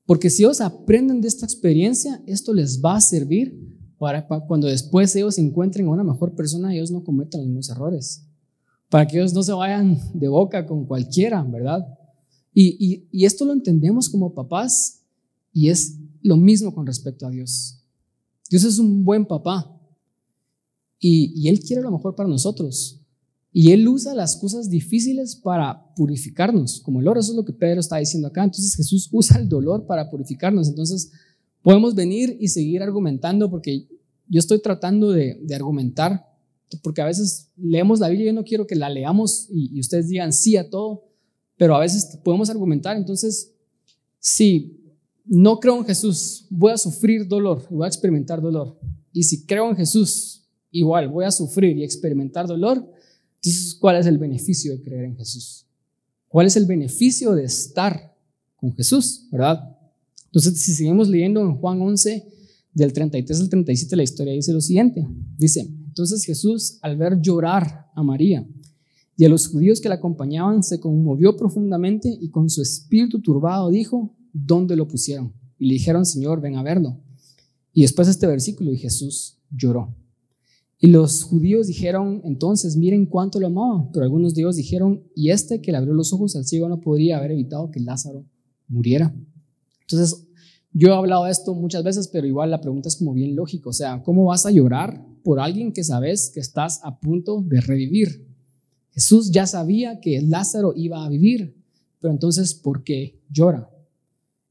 Porque 0.08 0.32
si 0.32 0.42
ellos 0.42 0.60
aprenden 0.60 1.22
de 1.22 1.28
esta 1.28 1.46
experiencia, 1.46 2.24
esto 2.26 2.56
les 2.56 2.82
va 2.84 2.96
a 2.96 3.02
servir 3.02 3.56
para, 4.00 4.26
cuando 4.26 4.66
después 4.66 5.16
ellos 5.16 5.38
encuentren 5.38 5.86
a 5.86 5.92
una 5.92 6.04
mejor 6.04 6.34
persona, 6.34 6.74
ellos 6.74 6.90
no 6.90 7.04
cometan 7.04 7.42
los 7.42 7.50
mismos 7.50 7.70
errores. 7.70 8.26
Para 8.90 9.06
que 9.06 9.18
ellos 9.18 9.32
no 9.32 9.44
se 9.44 9.54
vayan 9.54 10.00
de 10.16 10.28
boca 10.28 10.66
con 10.66 10.88
cualquiera, 10.88 11.44
¿verdad? 11.44 11.86
Y, 12.52 13.06
y, 13.12 13.26
esto 13.26 13.46
lo 13.46 13.54
entendemos 13.54 14.10
como 14.10 14.34
papás 14.34 15.04
y 15.54 15.70
es 15.70 16.00
lo 16.28 16.38
mismo 16.38 16.74
con 16.74 16.86
respecto 16.86 17.26
a 17.26 17.32
Dios. 17.32 17.84
Dios 18.50 18.64
es 18.64 18.80
un 18.80 19.04
buen 19.04 19.26
papá 19.26 19.80
y, 21.00 21.34
y 21.36 21.48
Él 21.48 21.60
quiere 21.60 21.82
lo 21.82 21.92
mejor 21.92 22.16
para 22.16 22.30
nosotros. 22.30 23.02
Y 23.52 23.72
Él 23.72 23.88
usa 23.88 24.14
las 24.14 24.36
cosas 24.36 24.70
difíciles 24.70 25.36
para 25.36 25.94
purificarnos, 25.96 26.82
como 26.82 27.00
el 27.00 27.08
oro, 27.08 27.20
eso 27.20 27.32
es 27.32 27.38
lo 27.38 27.46
que 27.46 27.54
Pedro 27.54 27.80
está 27.80 27.98
diciendo 27.98 28.28
acá. 28.28 28.44
Entonces 28.44 28.76
Jesús 28.76 29.10
usa 29.12 29.40
el 29.40 29.50
dolor 29.50 29.88
para 29.88 30.10
purificarnos. 30.10 30.68
Entonces 30.68 31.12
podemos 31.64 31.96
venir 31.96 32.38
y 32.40 32.50
seguir 32.50 32.84
argumentando 32.84 33.50
porque 33.50 33.88
yo 34.28 34.40
estoy 34.40 34.62
tratando 34.62 35.12
de, 35.12 35.40
argumentar, 35.56 36.26
porque 36.84 37.02
a 37.02 37.06
veces 37.06 37.50
leemos 37.56 38.00
la 38.00 38.10
Biblia 38.10 38.28
yo 38.28 38.34
no 38.34 38.44
quiero 38.44 38.68
que 38.68 38.76
la 38.76 38.90
leamos 38.90 39.48
y, 39.50 39.76
y 39.76 39.80
ustedes 39.80 40.10
digan 40.10 40.34
sí 40.34 40.58
a 40.58 40.70
todo, 40.70 41.06
pero 41.56 41.76
a 41.76 41.80
veces 41.80 42.20
podemos 42.24 42.50
argumentar. 42.50 42.98
Entonces, 42.98 43.54
si 44.20 44.77
no 45.28 45.60
creo 45.60 45.78
en 45.78 45.86
Jesús, 45.86 46.46
voy 46.50 46.72
a 46.72 46.78
sufrir 46.78 47.28
dolor, 47.28 47.66
voy 47.70 47.86
a 47.86 47.88
experimentar 47.88 48.42
dolor. 48.42 48.80
Y 49.14 49.24
si 49.24 49.46
creo 49.46 49.70
en 49.70 49.76
Jesús, 49.76 50.44
igual 50.72 51.10
voy 51.10 51.26
a 51.26 51.32
sufrir 51.32 51.78
y 51.78 51.84
experimentar 51.84 52.48
dolor. 52.48 52.78
Entonces, 53.36 53.76
¿cuál 53.76 53.98
es 53.98 54.06
el 54.06 54.18
beneficio 54.18 54.72
de 54.72 54.82
creer 54.82 55.06
en 55.06 55.18
Jesús? 55.18 55.66
¿Cuál 56.28 56.48
es 56.48 56.56
el 56.56 56.66
beneficio 56.66 57.34
de 57.34 57.46
estar 57.46 58.16
con 58.56 58.74
Jesús? 58.74 59.28
¿Verdad? 59.32 59.78
Entonces, 60.26 60.60
si 60.62 60.74
seguimos 60.74 61.08
leyendo 61.08 61.42
en 61.42 61.56
Juan 61.56 61.82
11, 61.82 62.26
del 62.78 62.94
33 62.94 63.42
al 63.42 63.50
37, 63.50 63.96
la 63.96 64.04
historia 64.04 64.34
dice 64.34 64.54
lo 64.54 64.62
siguiente. 64.62 65.08
Dice, 65.36 65.62
entonces 65.62 66.24
Jesús, 66.24 66.78
al 66.84 66.96
ver 66.96 67.20
llorar 67.20 67.88
a 67.96 68.04
María 68.04 68.48
y 69.16 69.26
a 69.26 69.30
los 69.30 69.48
judíos 69.48 69.82
que 69.82 69.90
la 69.90 69.96
acompañaban, 69.96 70.62
se 70.62 70.80
conmovió 70.80 71.36
profundamente 71.36 72.08
y 72.22 72.30
con 72.30 72.52
su 72.52 72.62
espíritu 72.62 73.20
turbado 73.20 73.72
dijo, 73.72 74.16
¿dónde 74.46 74.76
lo 74.76 74.88
pusieron? 74.88 75.34
Y 75.58 75.68
le 75.68 75.74
dijeron, 75.74 76.06
Señor, 76.06 76.42
ven 76.42 76.56
a 76.56 76.64
verlo. 76.64 77.00
Y 77.74 77.82
después 77.82 78.08
este 78.08 78.28
versículo, 78.28 78.72
y 78.74 78.78
Jesús 78.78 79.38
lloró. 79.50 79.96
Y 80.80 80.88
los 80.88 81.24
judíos 81.24 81.68
dijeron, 81.68 82.22
entonces, 82.24 82.76
miren 82.76 83.08
cuánto 83.08 83.40
lo 83.40 83.48
amaba. 83.48 83.90
Pero 83.92 84.04
algunos 84.04 84.36
de 84.36 84.48
dijeron, 84.54 85.04
y 85.16 85.32
este 85.32 85.62
que 85.62 85.72
le 85.72 85.78
abrió 85.78 85.94
los 85.94 86.14
ojos 86.14 86.36
al 86.36 86.46
ciego 86.46 86.70
no 86.70 86.80
podría 86.80 87.18
haber 87.18 87.32
evitado 87.32 87.72
que 87.72 87.80
Lázaro 87.80 88.26
muriera. 88.68 89.16
Entonces, 89.82 90.28
yo 90.74 90.90
he 90.90 90.96
hablado 90.96 91.26
de 91.26 91.32
esto 91.32 91.56
muchas 91.56 91.84
veces, 91.84 92.08
pero 92.08 92.28
igual 92.28 92.52
la 92.52 92.62
pregunta 92.62 92.90
es 92.90 92.96
como 92.96 93.14
bien 93.14 93.36
lógica. 93.36 93.70
O 93.70 93.74
sea, 93.74 94.04
¿cómo 94.04 94.26
vas 94.26 94.46
a 94.46 94.52
llorar 94.52 95.04
por 95.24 95.40
alguien 95.40 95.72
que 95.72 95.84
sabes 95.84 96.30
que 96.30 96.40
estás 96.40 96.80
a 96.84 97.00
punto 97.00 97.42
de 97.42 97.62
revivir? 97.62 98.28
Jesús 98.92 99.32
ya 99.32 99.48
sabía 99.48 100.00
que 100.00 100.22
Lázaro 100.22 100.74
iba 100.76 101.04
a 101.04 101.10
vivir, 101.10 101.56
pero 102.00 102.14
entonces, 102.14 102.54
¿por 102.54 102.84
qué 102.84 103.20
llora? 103.30 103.70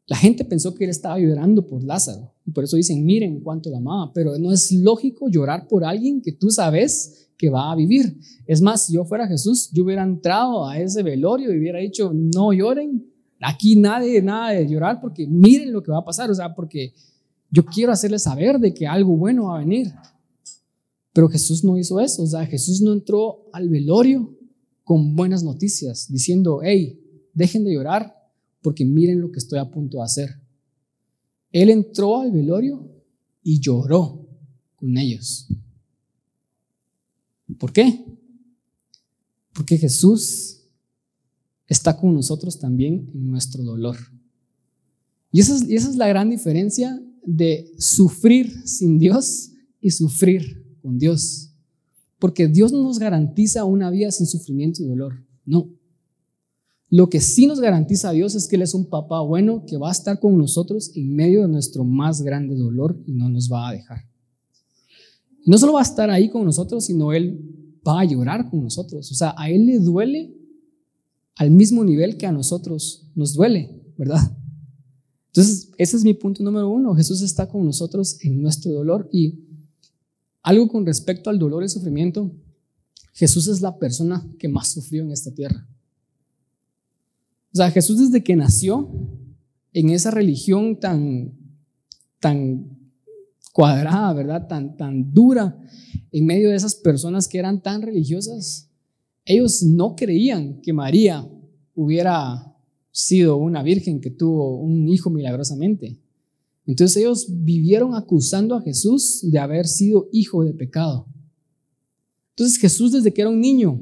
La 0.06 0.16
gente 0.16 0.44
pensó 0.44 0.74
que 0.74 0.84
él 0.84 0.90
estaba 0.90 1.18
llorando 1.18 1.66
por 1.66 1.82
Lázaro 1.82 2.32
y 2.44 2.52
por 2.52 2.62
eso 2.62 2.76
dicen, 2.76 3.04
miren 3.04 3.40
cuánto 3.40 3.70
lo 3.70 3.78
amaba, 3.78 4.12
pero 4.12 4.38
no 4.38 4.52
es 4.52 4.70
lógico 4.70 5.28
llorar 5.28 5.66
por 5.66 5.84
alguien 5.84 6.22
que 6.22 6.32
tú 6.32 6.50
sabes 6.50 7.28
que 7.36 7.50
va 7.50 7.72
a 7.72 7.74
vivir. 7.74 8.16
Es 8.46 8.60
más, 8.62 8.86
si 8.86 8.94
yo 8.94 9.04
fuera 9.04 9.26
Jesús, 9.26 9.70
yo 9.72 9.84
hubiera 9.84 10.04
entrado 10.04 10.66
a 10.66 10.78
ese 10.78 11.02
velorio 11.02 11.52
y 11.52 11.58
hubiera 11.58 11.80
dicho, 11.80 12.12
no 12.14 12.52
lloren, 12.52 13.04
aquí 13.40 13.74
nadie, 13.76 14.22
nada 14.22 14.50
de 14.50 14.68
llorar 14.68 15.00
porque 15.00 15.26
miren 15.26 15.72
lo 15.72 15.82
que 15.82 15.90
va 15.90 15.98
a 15.98 16.04
pasar, 16.04 16.30
o 16.30 16.34
sea, 16.34 16.54
porque 16.54 16.94
yo 17.50 17.64
quiero 17.64 17.92
hacerles 17.92 18.22
saber 18.22 18.58
de 18.60 18.72
que 18.72 18.86
algo 18.86 19.16
bueno 19.16 19.46
va 19.46 19.56
a 19.56 19.60
venir. 19.60 19.92
Pero 21.12 21.28
Jesús 21.28 21.64
no 21.64 21.76
hizo 21.78 21.98
eso, 21.98 22.22
o 22.22 22.26
sea, 22.26 22.46
Jesús 22.46 22.80
no 22.80 22.92
entró 22.92 23.48
al 23.52 23.68
velorio 23.68 24.36
con 24.84 25.16
buenas 25.16 25.42
noticias, 25.42 26.06
diciendo, 26.08 26.60
hey, 26.62 27.00
dejen 27.32 27.64
de 27.64 27.72
llorar, 27.72 28.15
porque 28.66 28.84
miren 28.84 29.20
lo 29.20 29.30
que 29.30 29.38
estoy 29.38 29.60
a 29.60 29.70
punto 29.70 29.98
de 29.98 30.02
hacer. 30.02 30.28
Él 31.52 31.70
entró 31.70 32.20
al 32.20 32.32
velorio 32.32 32.90
y 33.40 33.60
lloró 33.60 34.28
con 34.74 34.98
ellos. 34.98 35.46
¿Por 37.60 37.72
qué? 37.72 38.04
Porque 39.54 39.78
Jesús 39.78 40.64
está 41.68 41.96
con 41.96 42.12
nosotros 42.12 42.58
también 42.58 43.08
en 43.14 43.30
nuestro 43.30 43.62
dolor. 43.62 43.98
Y 45.30 45.38
esa 45.38 45.54
es, 45.54 45.94
la 45.94 46.08
gran 46.08 46.28
diferencia 46.28 47.00
de 47.24 47.72
sufrir 47.78 48.66
sin 48.66 48.98
Dios 48.98 49.52
y 49.80 49.92
sufrir 49.92 50.76
con 50.82 50.98
Dios. 50.98 51.52
Porque 52.18 52.48
Dios 52.48 52.72
no 52.72 52.82
nos 52.82 52.98
garantiza 52.98 53.64
una 53.64 53.90
vida 53.90 54.10
sin 54.10 54.26
sufrimiento 54.26 54.82
y 54.82 54.86
dolor. 54.86 55.24
No. 55.44 55.70
Lo 56.88 57.08
que 57.08 57.20
sí 57.20 57.46
nos 57.46 57.60
garantiza 57.60 58.12
Dios 58.12 58.34
es 58.34 58.46
que 58.46 58.56
Él 58.56 58.62
es 58.62 58.74
un 58.74 58.88
papá 58.88 59.20
bueno 59.20 59.64
que 59.66 59.76
va 59.76 59.88
a 59.88 59.92
estar 59.92 60.20
con 60.20 60.38
nosotros 60.38 60.92
en 60.94 61.14
medio 61.14 61.42
de 61.42 61.48
nuestro 61.48 61.84
más 61.84 62.22
grande 62.22 62.54
dolor 62.54 62.96
y 63.06 63.12
no 63.12 63.28
nos 63.28 63.50
va 63.50 63.68
a 63.68 63.72
dejar. 63.72 64.04
No 65.44 65.58
solo 65.58 65.74
va 65.74 65.80
a 65.80 65.84
estar 65.84 66.10
ahí 66.10 66.28
con 66.28 66.44
nosotros, 66.44 66.84
sino 66.84 67.12
Él 67.12 67.40
va 67.86 68.00
a 68.00 68.04
llorar 68.04 68.48
con 68.50 68.62
nosotros. 68.62 69.10
O 69.10 69.14
sea, 69.14 69.34
a 69.36 69.50
Él 69.50 69.66
le 69.66 69.78
duele 69.78 70.34
al 71.36 71.50
mismo 71.50 71.84
nivel 71.84 72.16
que 72.16 72.26
a 72.26 72.32
nosotros 72.32 73.08
nos 73.14 73.34
duele, 73.34 73.82
¿verdad? 73.96 74.36
Entonces, 75.28 75.70
ese 75.76 75.96
es 75.96 76.04
mi 76.04 76.14
punto 76.14 76.42
número 76.42 76.70
uno. 76.70 76.94
Jesús 76.94 77.20
está 77.20 77.48
con 77.48 77.64
nosotros 77.64 78.18
en 78.22 78.40
nuestro 78.40 78.72
dolor 78.72 79.08
y 79.12 79.40
algo 80.42 80.68
con 80.68 80.86
respecto 80.86 81.30
al 81.30 81.38
dolor 81.38 81.62
y 81.62 81.68
sufrimiento. 81.68 82.32
Jesús 83.12 83.48
es 83.48 83.60
la 83.60 83.78
persona 83.78 84.26
que 84.38 84.48
más 84.48 84.68
sufrió 84.68 85.02
en 85.02 85.12
esta 85.12 85.34
tierra. 85.34 85.68
O 87.56 87.58
sea, 87.58 87.70
Jesús 87.70 87.98
desde 87.98 88.22
que 88.22 88.36
nació 88.36 88.86
en 89.72 89.88
esa 89.88 90.10
religión 90.10 90.78
tan, 90.78 91.32
tan 92.20 92.68
cuadrada, 93.54 94.12
¿verdad? 94.12 94.46
Tan, 94.46 94.76
tan 94.76 95.10
dura, 95.14 95.58
en 96.12 96.26
medio 96.26 96.50
de 96.50 96.56
esas 96.56 96.74
personas 96.74 97.26
que 97.26 97.38
eran 97.38 97.62
tan 97.62 97.80
religiosas, 97.80 98.68
ellos 99.24 99.62
no 99.62 99.96
creían 99.96 100.60
que 100.60 100.74
María 100.74 101.26
hubiera 101.74 102.54
sido 102.92 103.38
una 103.38 103.62
virgen 103.62 104.02
que 104.02 104.10
tuvo 104.10 104.60
un 104.60 104.86
hijo 104.90 105.08
milagrosamente. 105.08 105.98
Entonces 106.66 106.98
ellos 106.98 107.26
vivieron 107.30 107.94
acusando 107.94 108.54
a 108.54 108.60
Jesús 108.60 109.20
de 109.22 109.38
haber 109.38 109.66
sido 109.66 110.10
hijo 110.12 110.44
de 110.44 110.52
pecado. 110.52 111.06
Entonces 112.34 112.58
Jesús 112.58 112.92
desde 112.92 113.14
que 113.14 113.22
era 113.22 113.30
un 113.30 113.40
niño, 113.40 113.80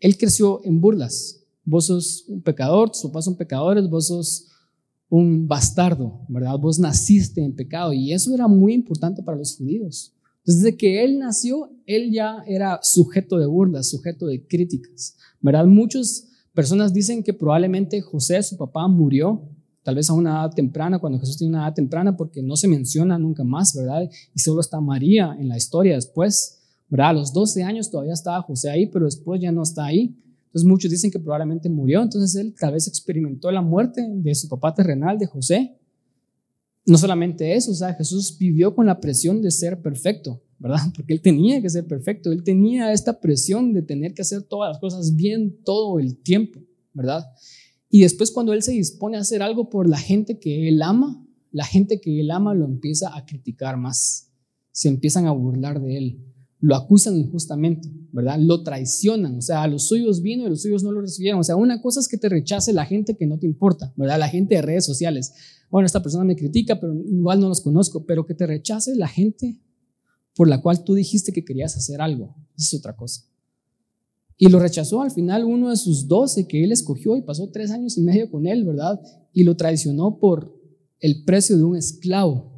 él 0.00 0.16
creció 0.16 0.64
en 0.64 0.80
burlas. 0.80 1.41
Vos 1.64 1.86
sos 1.86 2.24
un 2.28 2.42
pecador, 2.42 2.90
tus 2.90 3.02
papás 3.02 3.24
son 3.24 3.36
pecadores, 3.36 3.88
vos 3.88 4.08
sos 4.08 4.48
un 5.08 5.46
bastardo, 5.46 6.20
¿verdad? 6.28 6.58
Vos 6.58 6.78
naciste 6.78 7.42
en 7.42 7.54
pecado 7.54 7.92
y 7.92 8.12
eso 8.12 8.34
era 8.34 8.48
muy 8.48 8.72
importante 8.72 9.22
para 9.22 9.38
los 9.38 9.56
judíos. 9.56 10.14
Desde 10.44 10.76
que 10.76 11.04
él 11.04 11.18
nació, 11.18 11.70
él 11.86 12.10
ya 12.10 12.42
era 12.46 12.80
sujeto 12.82 13.38
de 13.38 13.46
burlas, 13.46 13.90
sujeto 13.90 14.26
de 14.26 14.46
críticas, 14.46 15.16
¿verdad? 15.40 15.66
Muchas 15.66 16.28
personas 16.54 16.92
dicen 16.92 17.22
que 17.22 17.34
probablemente 17.34 18.00
José, 18.00 18.42
su 18.42 18.56
papá, 18.56 18.88
murió 18.88 19.48
tal 19.82 19.96
vez 19.96 20.08
a 20.10 20.14
una 20.14 20.30
edad 20.30 20.54
temprana, 20.54 20.98
cuando 20.98 21.18
Jesús 21.18 21.36
tiene 21.36 21.54
una 21.54 21.66
edad 21.66 21.74
temprana, 21.74 22.16
porque 22.16 22.42
no 22.42 22.56
se 22.56 22.68
menciona 22.68 23.18
nunca 23.18 23.44
más, 23.44 23.74
¿verdad? 23.74 24.08
Y 24.34 24.38
solo 24.40 24.60
está 24.60 24.80
María 24.80 25.36
en 25.38 25.48
la 25.48 25.56
historia 25.56 25.94
después, 25.94 26.60
¿verdad? 26.88 27.10
A 27.10 27.12
los 27.14 27.32
12 27.32 27.62
años 27.64 27.90
todavía 27.90 28.12
estaba 28.12 28.42
José 28.42 28.70
ahí, 28.70 28.86
pero 28.86 29.06
después 29.06 29.40
ya 29.40 29.52
no 29.52 29.62
está 29.62 29.86
ahí. 29.86 30.16
Entonces 30.52 30.68
muchos 30.68 30.90
dicen 30.90 31.10
que 31.10 31.18
probablemente 31.18 31.70
murió, 31.70 32.02
entonces 32.02 32.38
él 32.38 32.54
tal 32.58 32.74
vez 32.74 32.86
experimentó 32.86 33.50
la 33.50 33.62
muerte 33.62 34.06
de 34.06 34.34
su 34.34 34.50
papá 34.50 34.74
terrenal, 34.74 35.18
de 35.18 35.24
José. 35.24 35.78
No 36.84 36.98
solamente 36.98 37.54
eso, 37.54 37.70
o 37.70 37.74
sea, 37.74 37.94
Jesús 37.94 38.36
vivió 38.38 38.74
con 38.74 38.84
la 38.84 39.00
presión 39.00 39.40
de 39.40 39.50
ser 39.50 39.80
perfecto, 39.80 40.42
¿verdad? 40.58 40.80
Porque 40.94 41.14
él 41.14 41.22
tenía 41.22 41.62
que 41.62 41.70
ser 41.70 41.86
perfecto, 41.86 42.30
él 42.30 42.42
tenía 42.42 42.92
esta 42.92 43.18
presión 43.18 43.72
de 43.72 43.80
tener 43.80 44.12
que 44.12 44.20
hacer 44.20 44.42
todas 44.42 44.72
las 44.72 44.78
cosas 44.78 45.16
bien 45.16 45.56
todo 45.64 45.98
el 45.98 46.18
tiempo, 46.18 46.60
¿verdad? 46.92 47.24
Y 47.88 48.02
después 48.02 48.30
cuando 48.30 48.52
él 48.52 48.62
se 48.62 48.72
dispone 48.72 49.16
a 49.16 49.20
hacer 49.20 49.40
algo 49.40 49.70
por 49.70 49.88
la 49.88 49.96
gente 49.96 50.38
que 50.38 50.68
él 50.68 50.82
ama, 50.82 51.26
la 51.50 51.64
gente 51.64 51.98
que 51.98 52.20
él 52.20 52.30
ama 52.30 52.52
lo 52.52 52.66
empieza 52.66 53.16
a 53.16 53.24
criticar 53.24 53.78
más, 53.78 54.30
se 54.70 54.90
empiezan 54.90 55.24
a 55.24 55.32
burlar 55.32 55.80
de 55.80 55.96
él 55.96 56.31
lo 56.62 56.76
acusan 56.76 57.16
injustamente, 57.16 57.90
¿verdad? 58.12 58.38
Lo 58.38 58.62
traicionan, 58.62 59.36
o 59.36 59.42
sea, 59.42 59.64
a 59.64 59.66
los 59.66 59.88
suyos 59.88 60.22
vino 60.22 60.46
y 60.46 60.48
los 60.48 60.62
suyos 60.62 60.84
no 60.84 60.92
lo 60.92 61.00
recibieron. 61.00 61.40
O 61.40 61.44
sea, 61.44 61.56
una 61.56 61.82
cosa 61.82 61.98
es 61.98 62.06
que 62.06 62.16
te 62.16 62.28
rechace 62.28 62.72
la 62.72 62.86
gente 62.86 63.16
que 63.16 63.26
no 63.26 63.36
te 63.36 63.46
importa, 63.46 63.92
¿verdad? 63.96 64.20
La 64.20 64.28
gente 64.28 64.54
de 64.54 64.62
redes 64.62 64.86
sociales. 64.86 65.34
Bueno, 65.70 65.86
esta 65.86 66.02
persona 66.02 66.24
me 66.24 66.36
critica, 66.36 66.78
pero 66.78 66.94
igual 66.94 67.40
no 67.40 67.48
los 67.48 67.60
conozco, 67.62 68.06
pero 68.06 68.24
que 68.26 68.34
te 68.34 68.46
rechace 68.46 68.94
la 68.94 69.08
gente 69.08 69.60
por 70.36 70.48
la 70.48 70.62
cual 70.62 70.84
tú 70.84 70.94
dijiste 70.94 71.32
que 71.32 71.44
querías 71.44 71.76
hacer 71.76 72.00
algo, 72.00 72.36
es 72.56 72.72
otra 72.74 72.94
cosa. 72.94 73.24
Y 74.36 74.48
lo 74.48 74.60
rechazó 74.60 75.02
al 75.02 75.10
final 75.10 75.44
uno 75.44 75.70
de 75.70 75.76
sus 75.76 76.06
doce 76.06 76.46
que 76.46 76.62
él 76.62 76.70
escogió 76.70 77.16
y 77.16 77.22
pasó 77.22 77.50
tres 77.50 77.72
años 77.72 77.98
y 77.98 78.02
medio 78.02 78.30
con 78.30 78.46
él, 78.46 78.64
¿verdad? 78.64 79.00
Y 79.32 79.42
lo 79.42 79.56
traicionó 79.56 80.20
por 80.20 80.56
el 81.00 81.24
precio 81.24 81.56
de 81.56 81.64
un 81.64 81.76
esclavo. 81.76 82.51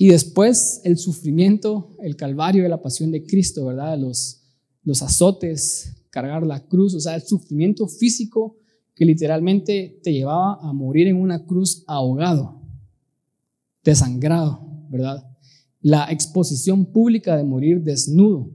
Y 0.00 0.06
después 0.06 0.80
el 0.84 0.96
sufrimiento, 0.96 1.96
el 2.00 2.14
calvario 2.14 2.62
de 2.62 2.68
la 2.68 2.80
pasión 2.80 3.10
de 3.10 3.24
Cristo, 3.24 3.66
¿verdad? 3.66 3.98
Los, 3.98 4.36
azotes, 5.02 6.06
cargar 6.08 6.46
la 6.46 6.64
cruz, 6.64 6.94
o 6.94 7.00
sea, 7.00 7.16
el 7.16 7.22
sufrimiento 7.22 7.88
físico 7.88 8.56
que 8.94 9.04
literalmente 9.04 10.00
te 10.02 10.12
llevaba 10.12 10.60
a 10.62 10.72
morir 10.72 11.08
en 11.08 11.16
una 11.16 11.44
cruz 11.44 11.82
ahogado, 11.88 12.62
desangrado, 13.82 14.60
¿verdad? 14.88 15.28
La 15.80 16.10
exposición 16.12 16.86
pública 16.86 17.36
de 17.36 17.44
morir 17.44 17.82
desnudo. 17.82 18.52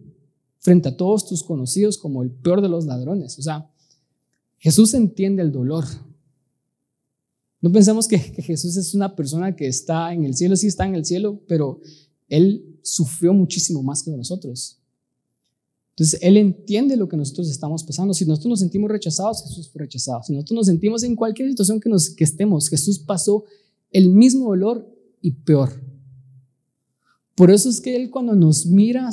frente 0.60 0.88
a 0.88 0.96
todos 0.96 1.28
tus 1.28 1.44
conocidos 1.44 1.98
como 1.98 2.24
el 2.24 2.32
peor 2.32 2.62
de 2.62 2.70
los 2.70 2.86
ladrones. 2.86 3.38
O 3.38 3.42
sea, 3.42 3.70
Jesús 4.60 4.94
entiende 4.94 5.44
el 5.44 5.52
dolor. 5.52 5.84
No 7.64 7.72
pensemos 7.72 8.10
que, 8.10 8.20
Jesús 8.20 8.76
es 8.76 8.94
una 8.94 9.16
persona 9.16 9.56
que 9.56 9.68
está 9.68 10.14
en 10.14 10.26
el 10.26 10.36
cielo, 10.36 10.58
sí 10.58 10.68
está 10.68 10.86
en 10.86 10.96
el 10.96 11.06
cielo, 11.06 11.42
pero 11.48 11.80
Él 12.28 12.78
sufrió 12.82 13.34
muchísimo 13.34 13.82
más 13.82 14.04
que 14.04 14.12
nosotros. 14.12 14.82
Entonces, 15.92 16.20
Él 16.22 16.36
entiende 16.36 16.98
lo 16.98 17.08
que 17.08 17.16
nosotros 17.16 17.50
estamos 17.50 17.86
pasando. 17.86 18.14
Si 18.14 18.26
nosotros 18.26 18.50
nos 18.50 18.60
sentimos 18.60 18.92
rechazados, 18.92 19.44
Jesús 19.44 19.70
fue 19.70 19.80
rechazado. 19.80 20.22
Si 20.24 20.34
nosotros 20.34 20.58
nos 20.58 20.66
sentimos 20.66 21.04
en 21.04 21.16
cualquier 21.16 21.50
situación 21.52 21.80
que, 21.80 21.88
nos, 21.88 22.10
que 22.10 22.26
estemos, 22.26 22.68
Jesús 22.68 23.00
pasó 23.00 23.46
el 23.92 24.10
mismo 24.10 24.50
dolor 24.50 24.86
y 25.22 25.32
peor. 25.32 25.72
Por 27.34 27.50
eso 27.50 27.70
es 27.70 27.80
que 27.80 27.96
Él 27.96 28.12
cuando 28.12 28.36
nos 28.36 28.66
mira 28.66 29.10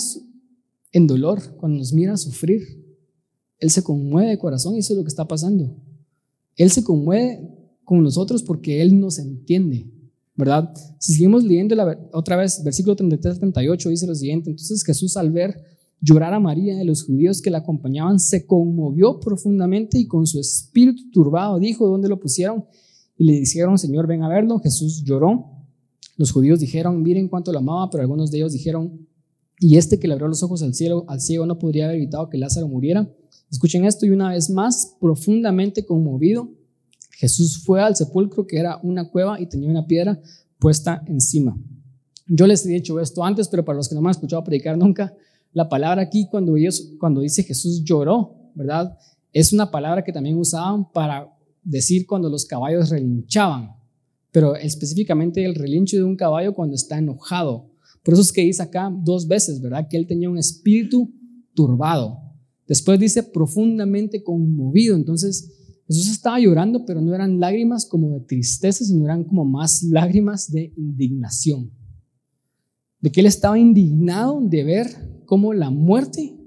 en 0.90 1.06
dolor, 1.06 1.56
cuando 1.56 1.78
nos 1.78 1.92
mira 1.92 2.16
sufrir, 2.16 2.84
Él 3.58 3.70
se 3.70 3.84
conmueve 3.84 4.30
de 4.30 4.38
corazón 4.40 4.74
y 4.74 4.80
eso 4.80 4.94
es 4.94 4.96
lo 4.96 5.04
que 5.04 5.08
está 5.08 5.28
pasando. 5.28 5.72
Él 6.56 6.72
se 6.72 6.82
conmueve 6.82 7.59
con 7.90 8.04
nosotros 8.04 8.44
porque 8.44 8.80
Él 8.80 9.00
nos 9.00 9.18
entiende, 9.18 9.84
¿verdad? 10.36 10.72
Si 11.00 11.14
seguimos 11.14 11.42
leyendo 11.42 11.74
otra 12.12 12.36
vez, 12.36 12.62
versículo 12.62 12.94
33-38 12.94 13.88
dice 13.88 14.06
lo 14.06 14.14
siguiente, 14.14 14.48
entonces 14.48 14.84
Jesús 14.84 15.16
al 15.16 15.32
ver 15.32 15.60
llorar 16.00 16.32
a 16.32 16.38
María 16.38 16.76
de 16.76 16.84
los 16.84 17.02
judíos 17.02 17.42
que 17.42 17.50
la 17.50 17.58
acompañaban, 17.58 18.20
se 18.20 18.46
conmovió 18.46 19.18
profundamente 19.18 19.98
y 19.98 20.06
con 20.06 20.24
su 20.28 20.38
espíritu 20.38 21.10
turbado 21.10 21.58
dijo, 21.58 21.88
¿dónde 21.88 22.08
lo 22.08 22.20
pusieron? 22.20 22.64
Y 23.18 23.24
le 23.24 23.40
dijeron, 23.40 23.76
Señor, 23.76 24.06
ven 24.06 24.22
a 24.22 24.28
verlo. 24.28 24.60
Jesús 24.60 25.02
lloró. 25.02 25.46
Los 26.16 26.30
judíos 26.30 26.60
dijeron, 26.60 27.02
miren 27.02 27.26
cuánto 27.26 27.50
lo 27.50 27.58
amaba, 27.58 27.90
pero 27.90 28.02
algunos 28.02 28.30
de 28.30 28.38
ellos 28.38 28.52
dijeron, 28.52 29.04
y 29.58 29.78
este 29.78 29.98
que 29.98 30.06
le 30.06 30.14
abrió 30.14 30.28
los 30.28 30.44
ojos 30.44 30.62
al 30.62 30.74
cielo, 30.74 31.06
al 31.08 31.20
ciego 31.20 31.44
no 31.44 31.58
podría 31.58 31.86
haber 31.86 31.96
evitado 31.96 32.30
que 32.30 32.38
Lázaro 32.38 32.68
muriera. 32.68 33.12
Escuchen 33.50 33.84
esto 33.84 34.06
y 34.06 34.10
una 34.10 34.30
vez 34.30 34.48
más, 34.48 34.96
profundamente 35.00 35.84
conmovido, 35.84 36.50
Jesús 37.20 37.62
fue 37.62 37.82
al 37.82 37.96
sepulcro 37.96 38.46
que 38.46 38.58
era 38.58 38.80
una 38.82 39.10
cueva 39.10 39.38
y 39.38 39.44
tenía 39.44 39.68
una 39.68 39.86
piedra 39.86 40.18
puesta 40.58 41.04
encima. 41.06 41.54
Yo 42.26 42.46
les 42.46 42.64
he 42.64 42.70
dicho 42.70 42.98
esto 42.98 43.22
antes, 43.22 43.46
pero 43.46 43.62
para 43.62 43.76
los 43.76 43.90
que 43.90 43.94
no 43.94 44.00
me 44.00 44.08
han 44.08 44.12
escuchado 44.12 44.42
predicar 44.42 44.78
nunca, 44.78 45.14
la 45.52 45.68
palabra 45.68 46.00
aquí 46.00 46.28
cuando, 46.30 46.54
dice 46.54 47.42
Jesús 47.42 47.84
lloró, 47.84 48.50
¿verdad? 48.54 48.96
Es 49.34 49.52
una 49.52 49.70
palabra 49.70 50.02
que 50.02 50.14
también 50.14 50.38
usaban 50.38 50.90
para 50.92 51.30
decir 51.62 52.06
cuando 52.06 52.30
los 52.30 52.46
caballos 52.46 52.88
relinchaban, 52.88 53.72
pero 54.32 54.56
específicamente 54.56 55.44
el 55.44 55.56
relincho 55.56 55.98
de 55.98 56.04
un 56.04 56.16
caballo 56.16 56.54
cuando 56.54 56.74
está 56.74 56.96
enojado, 56.96 57.68
por 58.02 58.14
eso 58.14 58.22
es 58.22 58.32
que 58.32 58.40
dice 58.40 58.62
acá 58.62 58.90
dos 58.90 59.28
veces, 59.28 59.60
¿verdad? 59.60 59.86
Que 59.90 59.98
él 59.98 60.06
tenía 60.06 60.30
un 60.30 60.38
espíritu 60.38 61.12
turbado. 61.52 62.18
Después 62.66 62.98
dice 62.98 63.22
profundamente 63.22 64.22
conmovido. 64.22 64.96
Entonces 64.96 65.59
Jesús 65.90 66.12
estaba 66.12 66.38
llorando, 66.38 66.84
pero 66.84 67.00
no 67.00 67.12
eran 67.12 67.40
lágrimas 67.40 67.84
como 67.84 68.10
de 68.10 68.20
tristeza, 68.20 68.84
sino 68.84 69.06
eran 69.06 69.24
como 69.24 69.44
más 69.44 69.82
lágrimas 69.82 70.48
de 70.48 70.72
indignación. 70.76 71.72
De 73.00 73.10
que 73.10 73.18
él 73.18 73.26
estaba 73.26 73.58
indignado 73.58 74.40
de 74.40 74.62
ver 74.62 74.86
cómo 75.26 75.52
la 75.52 75.70
muerte 75.70 76.38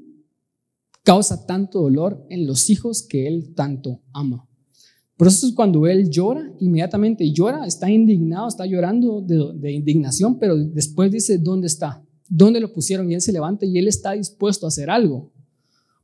causa 1.04 1.46
tanto 1.46 1.82
dolor 1.82 2.26
en 2.30 2.48
los 2.48 2.70
hijos 2.70 3.04
que 3.04 3.28
él 3.28 3.54
tanto 3.54 4.02
ama. 4.14 4.48
Por 5.18 5.28
eso 5.28 5.46
es 5.46 5.52
cuando 5.52 5.88
él 5.88 6.10
llora, 6.10 6.50
inmediatamente 6.62 7.30
llora, 7.34 7.66
está 7.68 7.92
indignado, 7.92 8.48
está 8.48 8.66
llorando 8.66 9.20
de, 9.20 9.74
indignación, 9.74 10.40
pero 10.40 10.56
después 10.56 11.12
dice, 11.12 11.38
¿dónde 11.38 11.68
está? 11.68 12.02
¿Dónde 12.30 12.62
lo 12.62 12.72
pusieron? 12.72 13.12
Y 13.12 13.16
él 13.16 13.22
se 13.22 13.34
levanta 13.34 13.66
y 13.66 13.78
él 13.78 13.90
está 13.90 14.14
dispuesto 14.14 14.66
a 14.66 14.70
hacer 14.70 14.90
algo, 14.90 15.34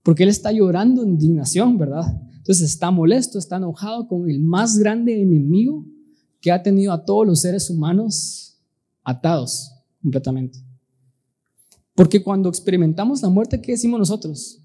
porque 0.03 0.23
él 0.23 0.29
está 0.29 0.51
llorando 0.51 1.03
de 1.03 1.09
indignación, 1.09 1.77
¿verdad? 1.77 2.21
Entonces 2.49 2.71
está 2.71 2.89
molesto, 2.89 3.37
está 3.37 3.57
enojado 3.57 4.07
con 4.07 4.27
el 4.27 4.39
más 4.39 4.79
grande 4.79 5.21
enemigo 5.21 5.85
que 6.41 6.51
ha 6.51 6.63
tenido 6.63 6.91
a 6.91 7.05
todos 7.05 7.27
los 7.27 7.41
seres 7.41 7.69
humanos 7.69 8.57
atados 9.03 9.71
completamente. 10.01 10.57
Porque 11.93 12.23
cuando 12.23 12.49
experimentamos 12.49 13.21
la 13.21 13.29
muerte, 13.29 13.61
¿qué 13.61 13.73
decimos 13.73 13.99
nosotros? 13.99 14.63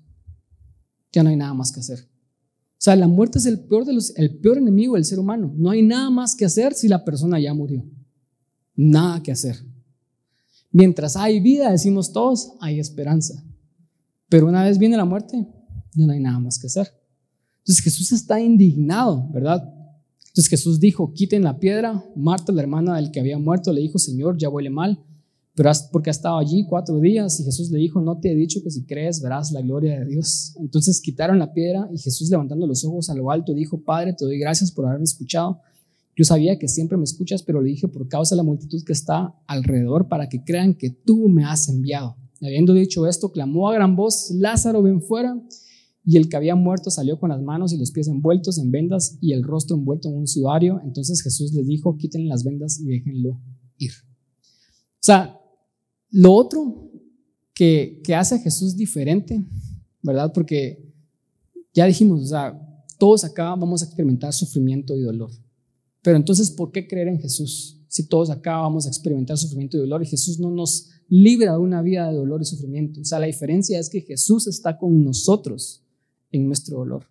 Ya 1.13 1.23
no 1.23 1.29
hay 1.29 1.37
nada 1.37 1.53
más 1.53 1.71
que 1.71 1.81
hacer. 1.81 1.99
O 2.01 2.79
sea, 2.79 2.97
la 2.97 3.07
muerte 3.07 3.37
es 3.37 3.45
el 3.45 3.61
peor, 3.61 3.85
el 4.17 4.39
peor 4.39 4.57
enemigo 4.57 4.95
del 4.95 5.05
ser 5.05 5.19
humano. 5.19 5.53
No 5.55 5.69
hay 5.69 5.83
nada 5.83 6.09
más 6.09 6.35
que 6.35 6.47
hacer 6.47 6.73
si 6.73 6.89
la 6.89 7.05
persona 7.05 7.39
ya 7.39 7.53
murió. 7.53 7.85
Nada 8.75 9.23
que 9.23 9.31
hacer. 9.31 9.63
Mientras 10.71 11.17
hay 11.17 11.39
vida, 11.39 11.71
decimos 11.71 12.15
todos, 12.15 12.53
hay 12.63 12.81
esperanza. 12.81 13.45
Pero 14.31 14.47
una 14.47 14.65
vez 14.65 14.79
viene 14.79 14.97
la 14.97 15.05
muerte, 15.05 15.47
ya 15.93 16.07
no 16.07 16.15
hay 16.15 16.21
nada 16.21 16.39
más 16.39 16.59
que 16.59 16.69
hacer. 16.69 17.04
Entonces 17.65 17.83
Jesús 17.83 18.13
está 18.13 18.41
indignado, 18.41 19.29
¿verdad? 19.33 19.63
Entonces 20.29 20.49
Jesús 20.49 20.81
dijo, 20.81 21.13
quiten 21.13 21.43
la 21.43 21.59
piedra. 21.59 22.05
Marta, 22.15 22.53
la 22.53 22.63
hermana 22.63 22.97
del 22.97 23.11
que 23.11 23.21
había 23.21 23.39
muerto, 23.39 23.73
le 23.73 23.81
dijo, 23.81 23.99
Señor, 23.99 24.37
ya 24.39 24.49
huele 24.49 24.71
mal 24.71 24.99
pero 25.55 25.71
porque 25.93 26.11
ha 26.11 26.13
estado 26.13 26.39
allí 26.39 26.67
cuatro 26.69 26.99
días 26.99 27.39
y 27.39 27.45
Jesús 27.45 27.71
le 27.71 27.79
dijo, 27.79 28.01
no 28.01 28.19
te 28.19 28.33
he 28.33 28.35
dicho 28.35 28.61
que 28.63 28.71
si 28.71 28.85
crees 28.85 29.23
verás 29.23 29.53
la 29.53 29.61
gloria 29.61 30.01
de 30.01 30.07
Dios. 30.07 30.53
Entonces 30.59 31.01
quitaron 31.01 31.39
la 31.39 31.53
piedra 31.53 31.89
y 31.93 31.99
Jesús 31.99 32.29
levantando 32.29 32.67
los 32.67 32.85
ojos 32.85 33.09
a 33.09 33.15
lo 33.15 33.31
alto 33.31 33.55
dijo, 33.55 33.81
Padre, 33.81 34.15
te 34.15 34.25
doy 34.25 34.39
gracias 34.39 34.73
por 34.73 34.87
haberme 34.87 35.05
escuchado. 35.05 35.61
Yo 36.17 36.25
sabía 36.25 36.59
que 36.59 36.67
siempre 36.67 36.97
me 36.99 37.05
escuchas, 37.05 37.45
pero 37.45 37.61
le 37.61 37.71
dije 37.71 37.87
por 37.87 38.09
causa 38.09 38.35
de 38.35 38.39
la 38.39 38.43
multitud 38.43 38.83
que 38.85 38.93
está 38.93 39.33
alrededor 39.47 40.09
para 40.09 40.29
que 40.29 40.43
crean 40.43 40.75
que 40.75 40.91
tú 40.91 41.29
me 41.29 41.45
has 41.45 41.69
enviado. 41.69 42.17
habiendo 42.43 42.73
dicho 42.73 43.07
esto, 43.07 43.31
clamó 43.31 43.69
a 43.69 43.75
gran 43.75 43.95
voz, 43.95 44.33
Lázaro, 44.33 44.83
ven 44.83 45.03
fuera. 45.03 45.41
Y 46.07 46.19
el 46.19 46.29
que 46.29 46.37
había 46.37 46.55
muerto 46.55 46.91
salió 46.91 47.19
con 47.19 47.31
las 47.31 47.43
manos 47.43 47.73
y 47.73 47.79
los 47.79 47.91
pies 47.91 48.09
envueltos 48.09 48.59
en 48.59 48.71
vendas 48.71 49.17
y 49.21 49.33
el 49.33 49.43
rostro 49.43 49.77
envuelto 49.77 50.09
en 50.09 50.17
un 50.17 50.27
sudario. 50.27 50.81
Entonces 50.85 51.23
Jesús 51.23 51.53
les 51.55 51.67
dijo, 51.67 51.97
quiten 51.97 52.29
las 52.29 52.45
vendas 52.45 52.79
y 52.79 52.85
déjenlo 52.87 53.41
ir. 53.79 53.93
O 53.93 55.07
sea, 55.07 55.41
lo 56.11 56.33
otro 56.33 56.91
que, 57.55 58.03
hace 58.15 58.35
a 58.35 58.39
Jesús 58.39 58.77
diferente, 58.77 59.45
¿verdad? 60.03 60.33
Porque 60.33 60.93
ya 61.73 61.87
dijimos, 61.87 62.23
o 62.23 62.27
sea, 62.27 62.61
todos 62.99 63.25
acá 63.25 63.55
vamos 63.55 63.83
a 63.83 63.87
experimentar 63.87 64.33
sufrimiento 64.33 64.97
y 64.97 65.03
dolor. 65.03 65.31
Pero 66.03 66.17
entonces, 66.17 66.51
¿por 66.51 66.71
qué 66.71 66.87
creer 66.87 67.09
en 67.09 67.19
Jesús? 67.19 67.81
Si 67.89 68.07
todos 68.09 68.29
acá 68.29 68.57
vamos 68.59 68.87
a 68.87 68.89
experimentar 68.89 69.39
sufrimiento 69.39 69.77
y 69.77 69.81
dolor 69.81 70.03
y 70.03 70.07
Jesús 70.07 70.39
no 70.39 70.51
nos 70.51 70.91
libra 71.09 71.53
de 71.53 71.59
una 71.59 71.81
vida 71.81 72.11
de 72.11 72.17
dolor 72.17 72.43
y 72.43 72.45
sufrimiento. 72.45 73.01
O 73.01 73.05
sea, 73.05 73.19
la 73.19 73.27
diferencia 73.27 73.79
es 73.79 73.89
que 73.89 74.01
Jesús 74.01 74.47
está 74.47 74.79
con 74.79 75.05
nosotros 75.05 75.84
en 76.37 76.47
nuestro 76.47 76.79
dolor. 76.79 77.07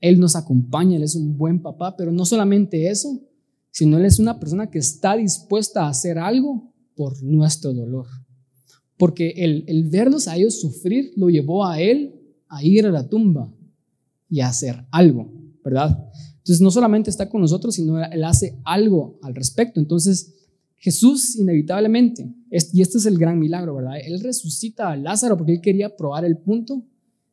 Él 0.00 0.20
nos 0.20 0.36
acompaña, 0.36 0.96
Él 0.96 1.02
es 1.02 1.14
un 1.14 1.36
buen 1.36 1.60
papá, 1.60 1.96
pero 1.96 2.12
no 2.12 2.24
solamente 2.24 2.88
eso, 2.88 3.20
sino 3.70 3.98
Él 3.98 4.04
es 4.04 4.18
una 4.18 4.38
persona 4.38 4.70
que 4.70 4.78
está 4.78 5.16
dispuesta 5.16 5.84
a 5.84 5.88
hacer 5.88 6.18
algo 6.18 6.72
por 6.94 7.22
nuestro 7.22 7.72
dolor. 7.72 8.06
Porque 8.96 9.30
el, 9.36 9.64
el 9.66 9.84
verlos 9.84 10.28
a 10.28 10.36
ellos 10.36 10.60
sufrir 10.60 11.12
lo 11.16 11.30
llevó 11.30 11.64
a 11.64 11.80
él 11.80 12.14
a 12.48 12.64
ir 12.64 12.86
a 12.86 12.90
la 12.90 13.08
tumba 13.08 13.52
y 14.28 14.40
a 14.40 14.48
hacer 14.48 14.84
algo, 14.90 15.32
¿verdad? 15.64 16.10
Entonces 16.38 16.60
no 16.60 16.70
solamente 16.70 17.10
está 17.10 17.28
con 17.28 17.40
nosotros, 17.40 17.74
sino 17.74 18.02
él 18.02 18.24
hace 18.24 18.58
algo 18.64 19.18
al 19.22 19.34
respecto. 19.34 19.78
Entonces 19.78 20.34
Jesús 20.76 21.36
inevitablemente, 21.36 22.32
y 22.50 22.82
este 22.82 22.98
es 22.98 23.06
el 23.06 23.18
gran 23.18 23.38
milagro, 23.38 23.76
¿verdad? 23.76 23.98
Él 24.02 24.20
resucita 24.20 24.90
a 24.90 24.96
Lázaro 24.96 25.36
porque 25.36 25.54
él 25.54 25.60
quería 25.60 25.96
probar 25.96 26.24
el 26.24 26.38
punto 26.38 26.84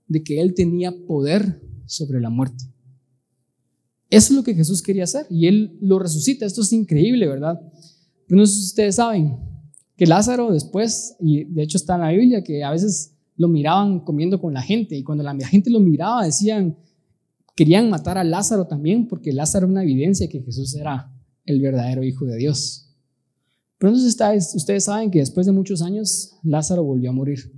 de 0.07 0.23
que 0.23 0.39
él 0.41 0.53
tenía 0.53 0.93
poder 1.07 1.61
sobre 1.85 2.21
la 2.21 2.29
muerte. 2.29 2.63
Eso 4.09 4.33
es 4.33 4.37
lo 4.37 4.43
que 4.43 4.53
Jesús 4.53 4.81
quería 4.81 5.03
hacer 5.03 5.25
y 5.29 5.47
él 5.47 5.77
lo 5.81 5.99
resucita. 5.99 6.45
Esto 6.45 6.61
es 6.61 6.71
increíble, 6.73 7.27
¿verdad? 7.27 7.59
Pero 8.27 8.39
no 8.39 8.45
sé 8.45 8.55
si 8.55 8.65
ustedes 8.65 8.95
saben, 8.95 9.37
que 9.97 10.05
Lázaro 10.05 10.51
después, 10.51 11.15
y 11.19 11.45
de 11.45 11.63
hecho 11.63 11.77
está 11.77 11.95
en 11.95 12.01
la 12.01 12.11
Biblia, 12.11 12.43
que 12.43 12.63
a 12.63 12.71
veces 12.71 13.15
lo 13.37 13.47
miraban 13.47 13.99
comiendo 14.01 14.39
con 14.39 14.53
la 14.53 14.61
gente 14.61 14.95
y 14.95 15.03
cuando 15.03 15.23
la 15.23 15.35
gente 15.47 15.69
lo 15.69 15.79
miraba 15.79 16.25
decían, 16.25 16.77
querían 17.55 17.89
matar 17.89 18.17
a 18.17 18.23
Lázaro 18.23 18.67
también 18.67 19.07
porque 19.07 19.33
Lázaro 19.33 19.65
era 19.65 19.71
una 19.71 19.83
evidencia 19.83 20.29
que 20.29 20.41
Jesús 20.41 20.75
era 20.75 21.11
el 21.45 21.61
verdadero 21.61 22.03
Hijo 22.03 22.25
de 22.25 22.37
Dios. 22.37 22.93
Pero 23.77 23.93
entonces 23.93 24.55
ustedes 24.55 24.83
saben 24.83 25.11
que 25.11 25.19
después 25.19 25.45
de 25.45 25.51
muchos 25.51 25.81
años 25.81 26.37
Lázaro 26.43 26.83
volvió 26.83 27.09
a 27.09 27.13
morir. 27.13 27.51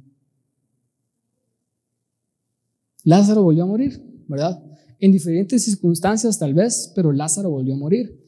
Lázaro 3.08 3.42
volvió 3.42 3.64
a 3.64 3.68
morir, 3.68 4.04
¿verdad? 4.28 4.62
En 5.00 5.14
diferentes 5.14 5.64
circunstancias 5.64 6.38
tal 6.38 6.54
vez, 6.54 6.92
pero 6.94 7.14
Lázaro 7.14 7.50
volvió 7.50 7.74
a 7.74 7.78
morir. 7.78 8.22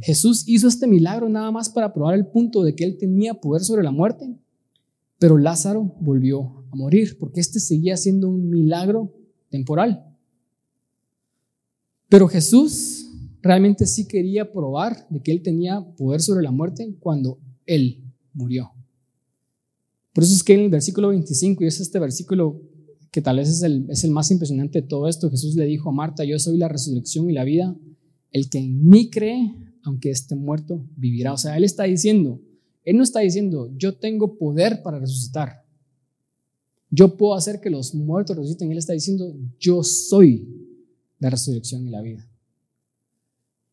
Jesús 0.00 0.44
hizo 0.46 0.68
este 0.68 0.86
milagro 0.86 1.28
nada 1.28 1.50
más 1.50 1.68
para 1.68 1.92
probar 1.92 2.14
el 2.14 2.26
punto 2.26 2.64
de 2.64 2.74
que 2.74 2.84
él 2.84 2.96
tenía 2.96 3.34
poder 3.34 3.62
sobre 3.62 3.82
la 3.82 3.90
muerte, 3.90 4.34
pero 5.18 5.36
Lázaro 5.36 5.94
volvió 6.00 6.64
a 6.72 6.76
morir 6.76 7.18
porque 7.18 7.40
este 7.40 7.60
seguía 7.60 7.98
siendo 7.98 8.30
un 8.30 8.48
milagro 8.48 9.12
temporal. 9.50 10.02
Pero 12.08 12.26
Jesús 12.26 13.10
realmente 13.42 13.84
sí 13.84 14.08
quería 14.08 14.50
probar 14.50 15.06
de 15.10 15.20
que 15.20 15.30
él 15.30 15.42
tenía 15.42 15.82
poder 15.98 16.22
sobre 16.22 16.42
la 16.42 16.52
muerte 16.52 16.96
cuando 17.00 17.38
él 17.66 18.02
murió. 18.32 18.70
Por 20.14 20.24
eso 20.24 20.34
es 20.34 20.42
que 20.42 20.54
en 20.54 20.60
el 20.60 20.70
versículo 20.70 21.08
25, 21.08 21.64
y 21.64 21.66
es 21.66 21.80
este 21.80 21.98
versículo 21.98 22.62
que 23.10 23.22
tal 23.22 23.36
vez 23.36 23.48
es 23.48 23.62
el, 23.62 23.86
es 23.88 24.04
el 24.04 24.10
más 24.10 24.30
impresionante 24.30 24.82
de 24.82 24.86
todo 24.86 25.08
esto, 25.08 25.30
Jesús 25.30 25.54
le 25.54 25.64
dijo 25.66 25.88
a 25.88 25.92
Marta, 25.92 26.24
yo 26.24 26.38
soy 26.38 26.58
la 26.58 26.68
resurrección 26.68 27.30
y 27.30 27.32
la 27.32 27.44
vida, 27.44 27.76
el 28.32 28.50
que 28.50 28.58
en 28.58 28.88
mí 28.88 29.10
cree, 29.10 29.54
aunque 29.82 30.10
esté 30.10 30.34
muerto, 30.34 30.84
vivirá. 30.96 31.32
O 31.32 31.38
sea, 31.38 31.56
Él 31.56 31.64
está 31.64 31.84
diciendo, 31.84 32.40
Él 32.84 32.96
no 32.96 33.02
está 33.02 33.20
diciendo, 33.20 33.72
yo 33.76 33.96
tengo 33.96 34.36
poder 34.36 34.82
para 34.82 34.98
resucitar. 34.98 35.64
Yo 36.90 37.16
puedo 37.16 37.34
hacer 37.34 37.60
que 37.60 37.70
los 37.70 37.94
muertos 37.94 38.36
resuciten. 38.36 38.70
Él 38.70 38.78
está 38.78 38.92
diciendo, 38.92 39.34
yo 39.58 39.82
soy 39.82 40.48
la 41.18 41.30
resurrección 41.30 41.86
y 41.86 41.90
la 41.90 42.02
vida. 42.02 42.28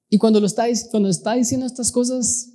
Y 0.09 0.17
cuando, 0.17 0.39
lo 0.39 0.45
está, 0.45 0.65
cuando 0.91 1.09
está 1.09 1.34
diciendo 1.34 1.65
estas 1.65 1.91
cosas, 1.91 2.53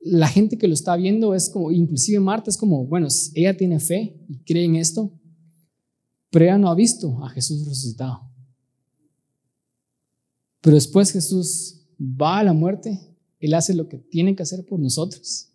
la 0.00 0.28
gente 0.28 0.58
que 0.58 0.68
lo 0.68 0.74
está 0.74 0.96
viendo 0.96 1.34
es 1.34 1.48
como, 1.48 1.72
inclusive 1.72 2.20
Marta 2.20 2.50
es 2.50 2.58
como, 2.58 2.84
bueno, 2.84 3.08
ella 3.34 3.56
tiene 3.56 3.80
fe 3.80 4.20
y 4.28 4.38
cree 4.40 4.64
en 4.64 4.76
esto, 4.76 5.10
pero 6.34 6.46
ella 6.46 6.58
no 6.58 6.68
ha 6.68 6.74
visto 6.74 7.24
a 7.24 7.28
Jesús 7.28 7.64
resucitado. 7.64 8.28
Pero 10.60 10.74
después 10.74 11.12
Jesús 11.12 11.86
va 11.96 12.40
a 12.40 12.42
la 12.42 12.52
muerte, 12.52 12.98
Él 13.38 13.54
hace 13.54 13.72
lo 13.72 13.86
que 13.86 13.98
tiene 13.98 14.34
que 14.34 14.42
hacer 14.42 14.66
por 14.66 14.80
nosotros, 14.80 15.52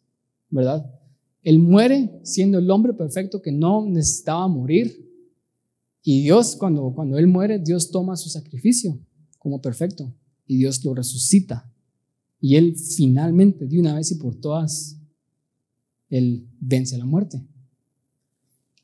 ¿verdad? 0.50 0.90
Él 1.44 1.60
muere 1.60 2.22
siendo 2.24 2.60
el 2.60 2.72
hombre 2.72 2.94
perfecto 2.94 3.42
que 3.42 3.52
no 3.52 3.86
necesitaba 3.88 4.48
morir. 4.48 5.06
Y 6.02 6.22
Dios, 6.22 6.56
cuando, 6.56 6.94
cuando 6.96 7.18
Él 7.18 7.28
muere, 7.28 7.60
Dios 7.60 7.92
toma 7.92 8.16
su 8.16 8.30
sacrificio 8.30 8.98
como 9.38 9.62
perfecto 9.62 10.16
y 10.48 10.60
Dios 10.60 10.82
lo 10.86 10.94
resucita. 10.94 11.70
Y 12.40 12.56
Él 12.56 12.78
finalmente, 12.78 13.68
de 13.68 13.82
una 13.82 13.96
vez 13.96 14.12
y 14.12 14.16
por 14.16 14.34
todas, 14.36 14.96
Él 16.10 16.48
vence 16.58 16.96
a 16.96 17.00
la 17.00 17.06
muerte. 17.06 17.46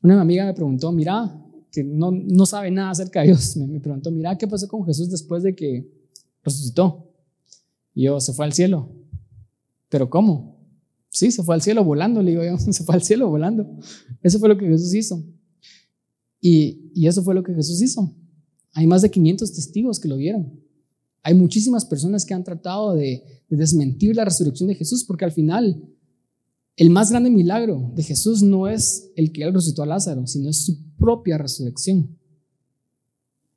Una 0.02 0.20
amiga 0.20 0.44
me 0.44 0.52
preguntó, 0.52 0.92
mira, 0.92 1.42
que 1.70 1.84
no, 1.84 2.10
no 2.10 2.46
sabe 2.46 2.70
nada 2.70 2.90
acerca 2.90 3.20
de 3.20 3.28
Dios, 3.28 3.56
me, 3.58 3.66
me 3.66 3.80
preguntó, 3.80 4.10
mira, 4.10 4.36
¿qué 4.36 4.46
pasó 4.46 4.68
con 4.68 4.84
Jesús 4.84 5.10
después 5.10 5.42
de 5.42 5.54
que 5.54 5.90
resucitó? 6.42 7.12
Y 7.94 8.04
yo, 8.04 8.20
se 8.20 8.32
fue 8.32 8.44
al 8.44 8.52
cielo. 8.52 8.90
¿Pero 9.88 10.10
cómo? 10.10 10.56
Sí, 11.10 11.30
se 11.30 11.42
fue 11.42 11.54
al 11.54 11.62
cielo 11.62 11.82
volando, 11.82 12.22
le 12.22 12.32
digo 12.32 12.44
yo, 12.44 12.58
se 12.72 12.84
fue 12.84 12.94
al 12.94 13.02
cielo 13.02 13.28
volando. 13.28 13.66
Eso 14.22 14.38
fue 14.38 14.48
lo 14.48 14.58
que 14.58 14.66
Jesús 14.66 14.94
hizo. 14.94 15.24
Y, 16.40 16.90
y 16.94 17.06
eso 17.06 17.22
fue 17.22 17.34
lo 17.34 17.42
que 17.42 17.54
Jesús 17.54 17.80
hizo. 17.80 18.14
Hay 18.72 18.86
más 18.86 19.02
de 19.02 19.10
500 19.10 19.52
testigos 19.52 19.98
que 19.98 20.08
lo 20.08 20.16
vieron. 20.16 20.60
Hay 21.22 21.34
muchísimas 21.34 21.84
personas 21.84 22.24
que 22.24 22.34
han 22.34 22.44
tratado 22.44 22.94
de, 22.94 23.24
de 23.48 23.56
desmentir 23.56 24.14
la 24.14 24.24
resurrección 24.24 24.68
de 24.68 24.74
Jesús 24.74 25.04
porque 25.04 25.24
al 25.24 25.32
final 25.32 25.82
el 26.76 26.90
más 26.90 27.10
grande 27.10 27.30
milagro 27.30 27.90
de 27.94 28.02
Jesús 28.02 28.42
no 28.42 28.68
es 28.68 29.10
el 29.16 29.32
que 29.32 29.42
él 29.42 29.54
resucitó 29.54 29.82
a 29.82 29.86
Lázaro, 29.86 30.26
sino 30.26 30.50
es 30.50 30.64
su 30.64 30.76
propia 30.98 31.38
resurrección. 31.38 32.16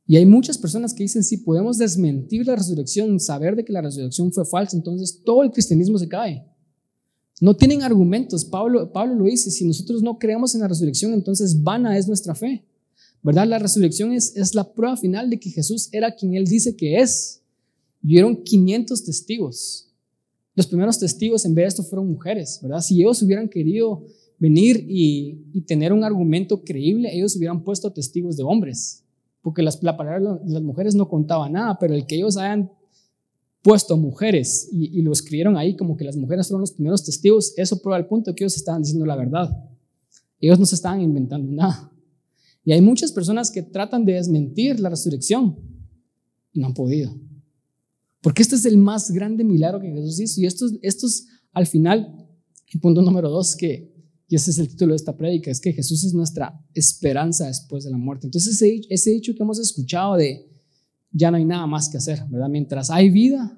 Y 0.07 0.15
hay 0.15 0.26
muchas 0.26 0.57
personas 0.57 0.93
que 0.93 1.03
dicen, 1.03 1.24
si 1.24 1.38
podemos 1.38 1.78
desmentir 1.78 2.47
la 2.47 2.55
resurrección, 2.55 3.20
saber 3.20 3.55
de 3.55 3.63
que 3.63 3.74
la 3.74 3.82
resurrección 3.82 4.32
fue 4.32 4.45
falsa, 4.45 4.76
entonces 4.76 5.22
todo 5.24 5.43
el 5.43 5.51
cristianismo 5.51 5.99
se 5.99 6.07
cae. 6.07 6.45
No 7.41 7.55
tienen 7.55 7.84
argumentos. 7.84 8.43
Pablo, 8.45 8.91
Pablo 8.91 9.15
lo 9.15 9.26
dice, 9.26 9.51
si 9.51 9.65
nosotros 9.65 10.01
no 10.01 10.17
creemos 10.17 10.55
en 10.55 10.61
la 10.61 10.67
resurrección, 10.67 11.13
entonces 11.13 11.61
vana 11.61 11.97
es 11.97 12.07
nuestra 12.07 12.34
fe. 12.34 12.65
¿Verdad? 13.22 13.47
La 13.47 13.59
resurrección 13.59 14.13
es, 14.13 14.36
es 14.36 14.55
la 14.55 14.74
prueba 14.74 14.95
final 14.97 15.30
de 15.30 15.39
que 15.39 15.49
Jesús 15.49 15.89
era 15.91 16.15
quien 16.15 16.36
Él 16.36 16.45
dice 16.45 16.76
que 16.76 16.99
es. 16.99 17.41
Vieron 18.01 18.43
500 18.43 19.03
testigos. 19.03 19.89
Los 20.60 20.68
primeros 20.68 20.99
testigos 20.99 21.45
en 21.45 21.55
ver 21.55 21.68
esto 21.68 21.84
fueron 21.84 22.12
mujeres, 22.12 22.60
¿verdad? 22.62 22.82
Si 22.82 22.99
ellos 22.99 23.22
hubieran 23.22 23.47
querido 23.47 24.03
venir 24.38 24.86
y, 24.89 25.41
y 25.53 25.62
tener 25.62 25.93
un 25.93 26.03
argumento 26.03 26.66
creíble, 26.66 27.16
ellos 27.16 27.34
hubieran 27.38 27.64
puesto 27.64 27.93
testigos 27.93 28.36
de 28.36 28.43
hombres, 28.43 29.05
porque 29.41 29.62
las, 29.62 29.82
la 29.82 29.95
palabra 29.95 30.34
de 30.43 30.51
las 30.51 30.62
mujeres 30.62 30.95
no 30.95 31.07
contaba 31.07 31.47
nada, 31.47 31.80
pero 31.80 31.93
el 31.93 32.05
que 32.05 32.18
ellos 32.18 32.36
hayan 32.36 32.70
puesto 33.62 33.95
mujeres 33.95 34.68
y, 34.70 35.01
lo 35.01 35.14
escribieron 35.14 35.55
ahí 35.55 35.78
como 35.78 35.95
que 35.95 36.03
las 36.03 36.18
mujeres 36.18 36.49
fueron 36.49 36.60
los 36.60 36.74
primeros 36.74 37.05
testigos, 37.05 37.53
eso 37.55 37.82
prueba 37.82 37.97
el 37.97 38.07
punto 38.07 38.36
que 38.36 38.43
ellos 38.43 38.57
estaban 38.57 38.82
diciendo 38.82 39.05
la 39.05 39.16
verdad. 39.16 39.49
Ellos 40.41 40.60
no 40.60 40.66
se 40.66 40.76
estaban 40.76 40.99
inventando 40.99 41.49
nada. 41.53 41.89
Y 42.66 42.74
hay 42.74 42.82
muchas 42.82 43.14
personas 43.14 43.49
que 43.49 43.64
tratan 43.64 44.03
de 44.03 44.16
desmentir 44.16 44.78
la 44.82 44.89
resurrección 44.89 45.57
y 46.51 46.60
no 46.60 46.68
han 46.68 46.74
podido. 46.74 47.16
Porque 48.22 48.41
este 48.41 48.55
es 48.55 48.65
el 48.65 48.78
más 48.78 49.11
grande 49.11 49.43
milagro 49.43 49.80
que 49.80 49.91
Jesús 49.91 50.20
hizo. 50.20 50.41
Y 50.41 50.45
esto, 50.45 50.65
esto 50.82 51.07
es 51.07 51.28
al 51.53 51.67
final, 51.67 52.28
el 52.67 52.80
punto 52.80 53.01
número 53.01 53.30
dos, 53.30 53.55
que, 53.55 53.93
y 54.28 54.36
ese 54.36 54.51
es 54.51 54.59
el 54.59 54.67
título 54.67 54.91
de 54.91 54.97
esta 54.97 55.15
prédica, 55.17 55.49
es 55.49 55.59
que 55.59 55.74
Jesús 55.74 56.03
es 56.03 56.13
nuestra 56.13 56.59
esperanza 56.74 57.47
después 57.47 57.84
de 57.84 57.91
la 57.91 57.97
muerte. 57.97 58.28
Entonces 58.28 58.55
ese, 58.55 58.82
ese 58.89 59.15
hecho 59.15 59.34
que 59.34 59.43
hemos 59.43 59.59
escuchado 59.59 60.15
de 60.15 60.49
ya 61.11 61.32
no 61.32 61.38
hay 61.38 61.45
nada 61.45 61.65
más 61.65 61.89
que 61.89 61.97
hacer, 61.97 62.24
¿verdad? 62.30 62.49
Mientras 62.49 62.89
hay 62.89 63.09
vida, 63.09 63.57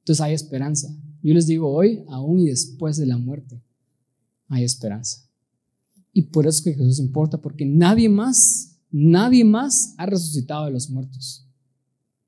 entonces 0.00 0.20
hay 0.20 0.34
esperanza. 0.34 0.88
Yo 1.22 1.34
les 1.34 1.46
digo 1.46 1.70
hoy, 1.70 2.04
aún 2.08 2.40
y 2.40 2.46
después 2.46 2.96
de 2.96 3.06
la 3.06 3.18
muerte, 3.18 3.62
hay 4.48 4.64
esperanza. 4.64 5.28
Y 6.12 6.22
por 6.22 6.46
eso 6.46 6.58
es 6.58 6.64
que 6.64 6.74
Jesús 6.74 6.98
importa, 6.98 7.40
porque 7.40 7.64
nadie 7.64 8.08
más, 8.08 8.80
nadie 8.90 9.44
más 9.44 9.94
ha 9.98 10.06
resucitado 10.06 10.64
de 10.64 10.72
los 10.72 10.90
muertos. 10.90 11.46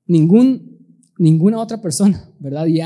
Ningún, 0.05 0.80
ninguna 1.21 1.59
otra 1.59 1.79
persona, 1.79 2.27
¿verdad? 2.39 2.65
Y 2.65 2.79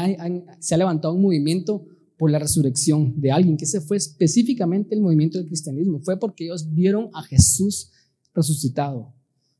se 0.59 0.75
ha 0.75 0.77
levantado 0.77 1.13
un 1.13 1.21
movimiento 1.21 1.85
por 2.17 2.29
la 2.29 2.37
resurrección 2.37 3.13
de 3.19 3.31
alguien, 3.31 3.55
que 3.55 3.63
ese 3.63 3.79
fue 3.79 3.95
específicamente 3.95 4.93
el 4.93 4.99
movimiento 4.99 5.37
del 5.37 5.47
cristianismo. 5.47 6.01
Fue 6.01 6.19
porque 6.19 6.43
ellos 6.43 6.73
vieron 6.73 7.09
a 7.13 7.23
Jesús 7.23 7.91
resucitado. 8.33 9.13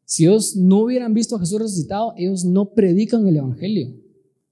Si 0.03 0.25
ellos 0.25 0.57
no 0.57 0.81
hubieran 0.83 1.13
visto 1.13 1.37
a 1.37 1.39
Jesús 1.39 1.59
resucitado, 1.59 2.13
ellos 2.17 2.43
no 2.43 2.73
predican 2.73 3.25
el 3.27 3.37
Evangelio. 3.37 3.95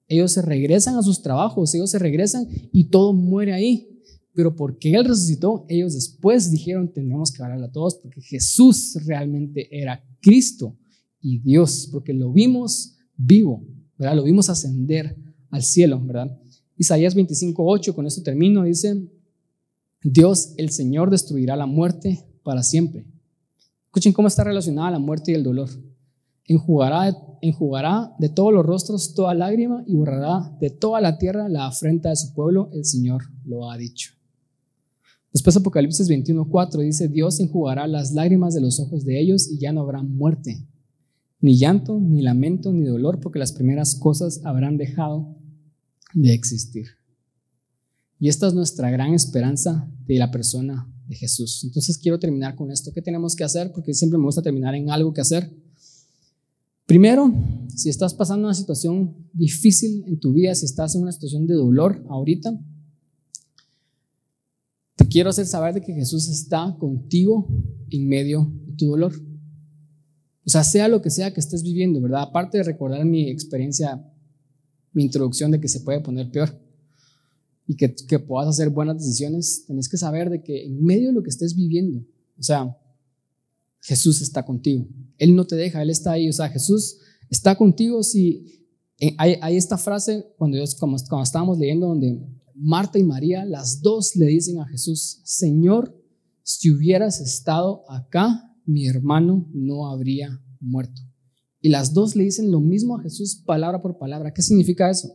Ellos 0.07 0.31
se 0.31 0.41
regresan 0.41 0.95
a 0.95 1.03
sus 1.03 1.21
trabajos, 1.21 1.73
ellos 1.75 1.91
se 1.91 1.99
regresan 1.99 2.47
y 2.71 2.85
todo 2.85 3.11
muere 3.11 3.51
ahí. 3.53 3.89
Pero 4.33 4.55
porque 4.55 4.93
Él 4.93 5.03
resucitó, 5.03 5.65
ellos 5.67 5.95
después 5.95 6.49
dijeron, 6.49 6.91
tenemos 6.93 7.29
que 7.31 7.43
hablarle 7.43 7.65
a 7.65 7.71
todos, 7.71 7.95
porque 7.95 8.21
Jesús 8.21 8.97
realmente 9.05 9.67
era 9.69 10.01
Cristo 10.21 10.77
y 11.21 11.39
Dios, 11.39 11.89
porque 11.91 12.13
lo 12.13 12.31
vimos 12.31 12.95
vivo, 13.15 13.63
Lo 13.97 14.23
vimos 14.23 14.49
ascender 14.49 15.15
al 15.49 15.63
cielo, 15.63 16.01
¿verdad? 16.03 16.37
Isaías 16.77 17.15
25:8, 17.15 17.93
con 17.93 18.05
esto 18.05 18.23
termino, 18.23 18.63
dice, 18.63 19.07
Dios 20.01 20.53
el 20.57 20.69
Señor 20.69 21.09
destruirá 21.09 21.55
la 21.55 21.65
muerte 21.65 22.25
para 22.43 22.63
siempre 22.63 23.05
Escuchen 23.93 24.13
cómo 24.13 24.27
está 24.27 24.43
relacionada 24.43 24.89
la 24.89 24.97
muerte 24.97 25.31
y 25.31 25.35
el 25.35 25.43
dolor. 25.43 25.69
Enjugará, 26.47 27.15
enjugará 27.43 28.15
de 28.17 28.27
todos 28.27 28.51
los 28.51 28.65
rostros 28.65 29.13
toda 29.13 29.35
lágrima 29.35 29.83
y 29.85 29.95
borrará 29.95 30.51
de 30.59 30.71
toda 30.71 30.99
la 30.99 31.19
tierra 31.19 31.47
la 31.47 31.67
afrenta 31.67 32.09
de 32.09 32.15
su 32.15 32.33
pueblo. 32.33 32.71
El 32.73 32.85
Señor 32.85 33.21
lo 33.45 33.69
ha 33.69 33.77
dicho. 33.77 34.13
Después 35.31 35.55
Apocalipsis 35.57 36.09
21:4 36.09 36.81
dice, 36.81 37.07
Dios 37.07 37.39
enjugará 37.39 37.85
las 37.85 38.13
lágrimas 38.13 38.55
de 38.55 38.61
los 38.61 38.79
ojos 38.79 39.05
de 39.05 39.19
ellos 39.21 39.47
y 39.47 39.59
ya 39.59 39.71
no 39.71 39.81
habrá 39.81 40.01
muerte, 40.01 40.65
ni 41.43 41.57
llanto, 41.57 41.99
ni 41.99 42.21
lamento, 42.21 42.71
ni 42.71 42.85
dolor, 42.85 43.19
porque 43.19 43.37
las 43.37 43.51
primeras 43.51 43.95
cosas 43.95 44.39
habrán 44.45 44.77
dejado 44.77 45.35
de 46.13 46.33
existir. 46.33 46.87
Y 48.17 48.29
esta 48.29 48.47
es 48.47 48.53
nuestra 48.53 48.89
gran 48.89 49.13
esperanza 49.13 49.91
de 50.05 50.19
la 50.19 50.31
persona 50.31 50.89
de 51.05 51.17
Jesús. 51.17 51.65
Entonces 51.65 51.97
quiero 51.97 52.17
terminar 52.17 52.55
con 52.55 52.71
esto. 52.71 52.93
¿Qué 52.93 53.01
tenemos 53.01 53.35
que 53.35 53.43
hacer? 53.43 53.73
Porque 53.73 53.93
siempre 53.93 54.17
me 54.17 54.23
gusta 54.23 54.41
terminar 54.41 54.73
en 54.73 54.89
algo 54.89 55.13
que 55.13 55.19
hacer. 55.19 55.53
Primero, 56.85 57.29
si 57.75 57.89
estás 57.89 58.13
pasando 58.13 58.47
una 58.47 58.53
situación 58.53 59.13
difícil 59.33 60.05
en 60.07 60.21
tu 60.21 60.31
vida, 60.31 60.55
si 60.55 60.63
estás 60.63 60.95
en 60.95 61.01
una 61.01 61.11
situación 61.11 61.45
de 61.45 61.55
dolor 61.55 62.05
ahorita, 62.07 62.57
te 64.95 65.07
quiero 65.09 65.31
hacer 65.31 65.45
saber 65.45 65.73
de 65.73 65.81
que 65.81 65.93
Jesús 65.93 66.29
está 66.29 66.73
contigo 66.79 67.49
en 67.89 68.07
medio 68.07 68.49
de 68.65 68.75
tu 68.77 68.85
dolor. 68.85 69.32
O 70.45 70.49
sea, 70.49 70.63
sea 70.63 70.87
lo 70.87 71.01
que 71.01 71.09
sea 71.09 71.33
que 71.33 71.39
estés 71.39 71.63
viviendo, 71.63 72.01
¿verdad? 72.01 72.23
Aparte 72.23 72.57
de 72.57 72.63
recordar 72.63 73.05
mi 73.05 73.29
experiencia, 73.29 74.03
mi 74.91 75.03
introducción 75.03 75.51
de 75.51 75.59
que 75.59 75.67
se 75.67 75.81
puede 75.81 76.01
poner 76.01 76.29
peor 76.31 76.59
y 77.65 77.75
que, 77.75 77.95
que 77.95 78.19
puedas 78.19 78.49
hacer 78.49 78.69
buenas 78.69 78.97
decisiones, 78.97 79.65
tenés 79.65 79.87
que 79.87 79.97
saber 79.97 80.29
de 80.29 80.43
que 80.43 80.65
en 80.65 80.83
medio 80.83 81.07
de 81.07 81.13
lo 81.13 81.23
que 81.23 81.29
estés 81.29 81.55
viviendo, 81.55 82.05
o 82.37 82.43
sea, 82.43 82.77
Jesús 83.83 84.21
está 84.21 84.45
contigo. 84.45 84.87
Él 85.17 85.35
no 85.35 85.45
te 85.45 85.55
deja, 85.55 85.81
Él 85.81 85.89
está 85.89 86.13
ahí. 86.13 86.29
O 86.29 86.33
sea, 86.33 86.49
Jesús 86.49 86.97
está 87.29 87.55
contigo 87.55 88.01
si... 88.03 88.59
Eh, 88.99 89.15
hay, 89.17 89.35
hay 89.41 89.57
esta 89.57 89.77
frase 89.77 90.25
cuando, 90.37 90.55
Dios, 90.55 90.75
cuando 90.75 90.97
estábamos 91.23 91.57
leyendo 91.57 91.87
donde 91.87 92.21
Marta 92.55 92.99
y 92.99 93.03
María, 93.03 93.43
las 93.43 93.81
dos 93.81 94.15
le 94.15 94.27
dicen 94.27 94.59
a 94.59 94.67
Jesús, 94.67 95.19
Señor, 95.23 95.99
si 96.43 96.71
hubieras 96.71 97.19
estado 97.19 97.83
acá, 97.89 98.52
mi 98.65 98.87
hermano 98.87 99.49
no 99.53 99.87
habría 99.87 100.41
muerto. 100.59 101.01
Y 101.61 101.69
las 101.69 101.93
dos 101.93 102.15
le 102.15 102.23
dicen 102.23 102.51
lo 102.51 102.59
mismo 102.59 102.97
a 102.97 103.01
Jesús 103.01 103.35
palabra 103.35 103.81
por 103.81 103.97
palabra. 103.97 104.33
¿Qué 104.33 104.41
significa 104.41 104.89
eso? 104.89 105.09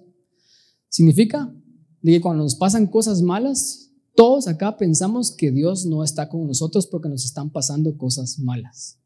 Significa 0.88 1.54
que 2.02 2.20
cuando 2.20 2.42
nos 2.42 2.54
pasan 2.54 2.86
cosas 2.86 3.20
malas, 3.20 3.88
Todos 4.18 4.48
acá 4.48 4.76
pensamos 4.76 5.30
que 5.30 5.52
Dios 5.52 5.86
no 5.86 6.02
está 6.02 6.28
con 6.28 6.44
nosotros 6.44 6.88
porque 6.88 7.08
nos 7.08 7.24
están 7.24 7.50
pasando 7.50 7.96
cosas 7.96 8.40
malas. 8.40 8.98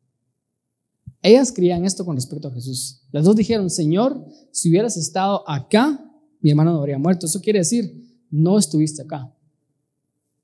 Ellas 1.20 1.52
creían 1.52 1.84
esto 1.84 2.06
con 2.06 2.16
respecto 2.16 2.48
a 2.48 2.50
Jesús. 2.50 3.02
Las 3.12 3.26
dos 3.26 3.36
dijeron, 3.36 3.68
Señor, 3.68 4.26
si 4.52 4.70
hubieras 4.70 4.96
estado 4.96 5.46
acá, 5.46 6.02
mi 6.40 6.48
hermano 6.48 6.72
no 6.72 6.78
habría 6.78 6.96
muerto. 6.96 7.26
Eso 7.26 7.42
quiere 7.42 7.58
decir, 7.58 8.24
no 8.30 8.56
estuviste 8.56 9.02
acá. 9.02 9.30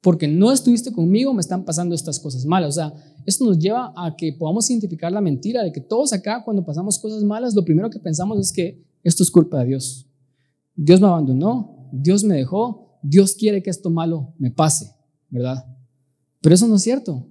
Porque 0.00 0.28
no 0.28 0.52
estuviste 0.52 0.92
conmigo, 0.92 1.34
me 1.34 1.40
están 1.40 1.64
pasando 1.64 1.94
estas 1.94 2.20
cosas 2.20 2.44
malas. 2.44 2.68
O 2.70 2.72
sea, 2.72 2.94
esto 3.26 3.44
nos 3.44 3.58
lleva 3.58 3.92
a 3.96 4.14
que 4.16 4.32
podamos 4.32 4.70
identificar 4.70 5.10
la 5.10 5.20
mentira 5.20 5.62
de 5.62 5.72
que 5.72 5.80
todos 5.80 6.12
acá, 6.12 6.42
cuando 6.44 6.64
pasamos 6.64 6.98
cosas 6.98 7.24
malas, 7.24 7.54
lo 7.54 7.64
primero 7.64 7.90
que 7.90 7.98
pensamos 7.98 8.38
es 8.38 8.52
que 8.52 8.84
esto 9.02 9.22
es 9.22 9.30
culpa 9.30 9.58
de 9.60 9.66
Dios. 9.66 10.06
Dios 10.76 11.00
me 11.00 11.08
abandonó, 11.08 11.88
Dios 11.92 12.22
me 12.22 12.36
dejó, 12.36 12.98
Dios 13.02 13.34
quiere 13.34 13.62
que 13.62 13.70
esto 13.70 13.90
malo 13.90 14.34
me 14.38 14.50
pase, 14.50 14.94
¿verdad? 15.28 15.64
Pero 16.40 16.54
eso 16.54 16.68
no 16.68 16.76
es 16.76 16.82
cierto. 16.82 17.26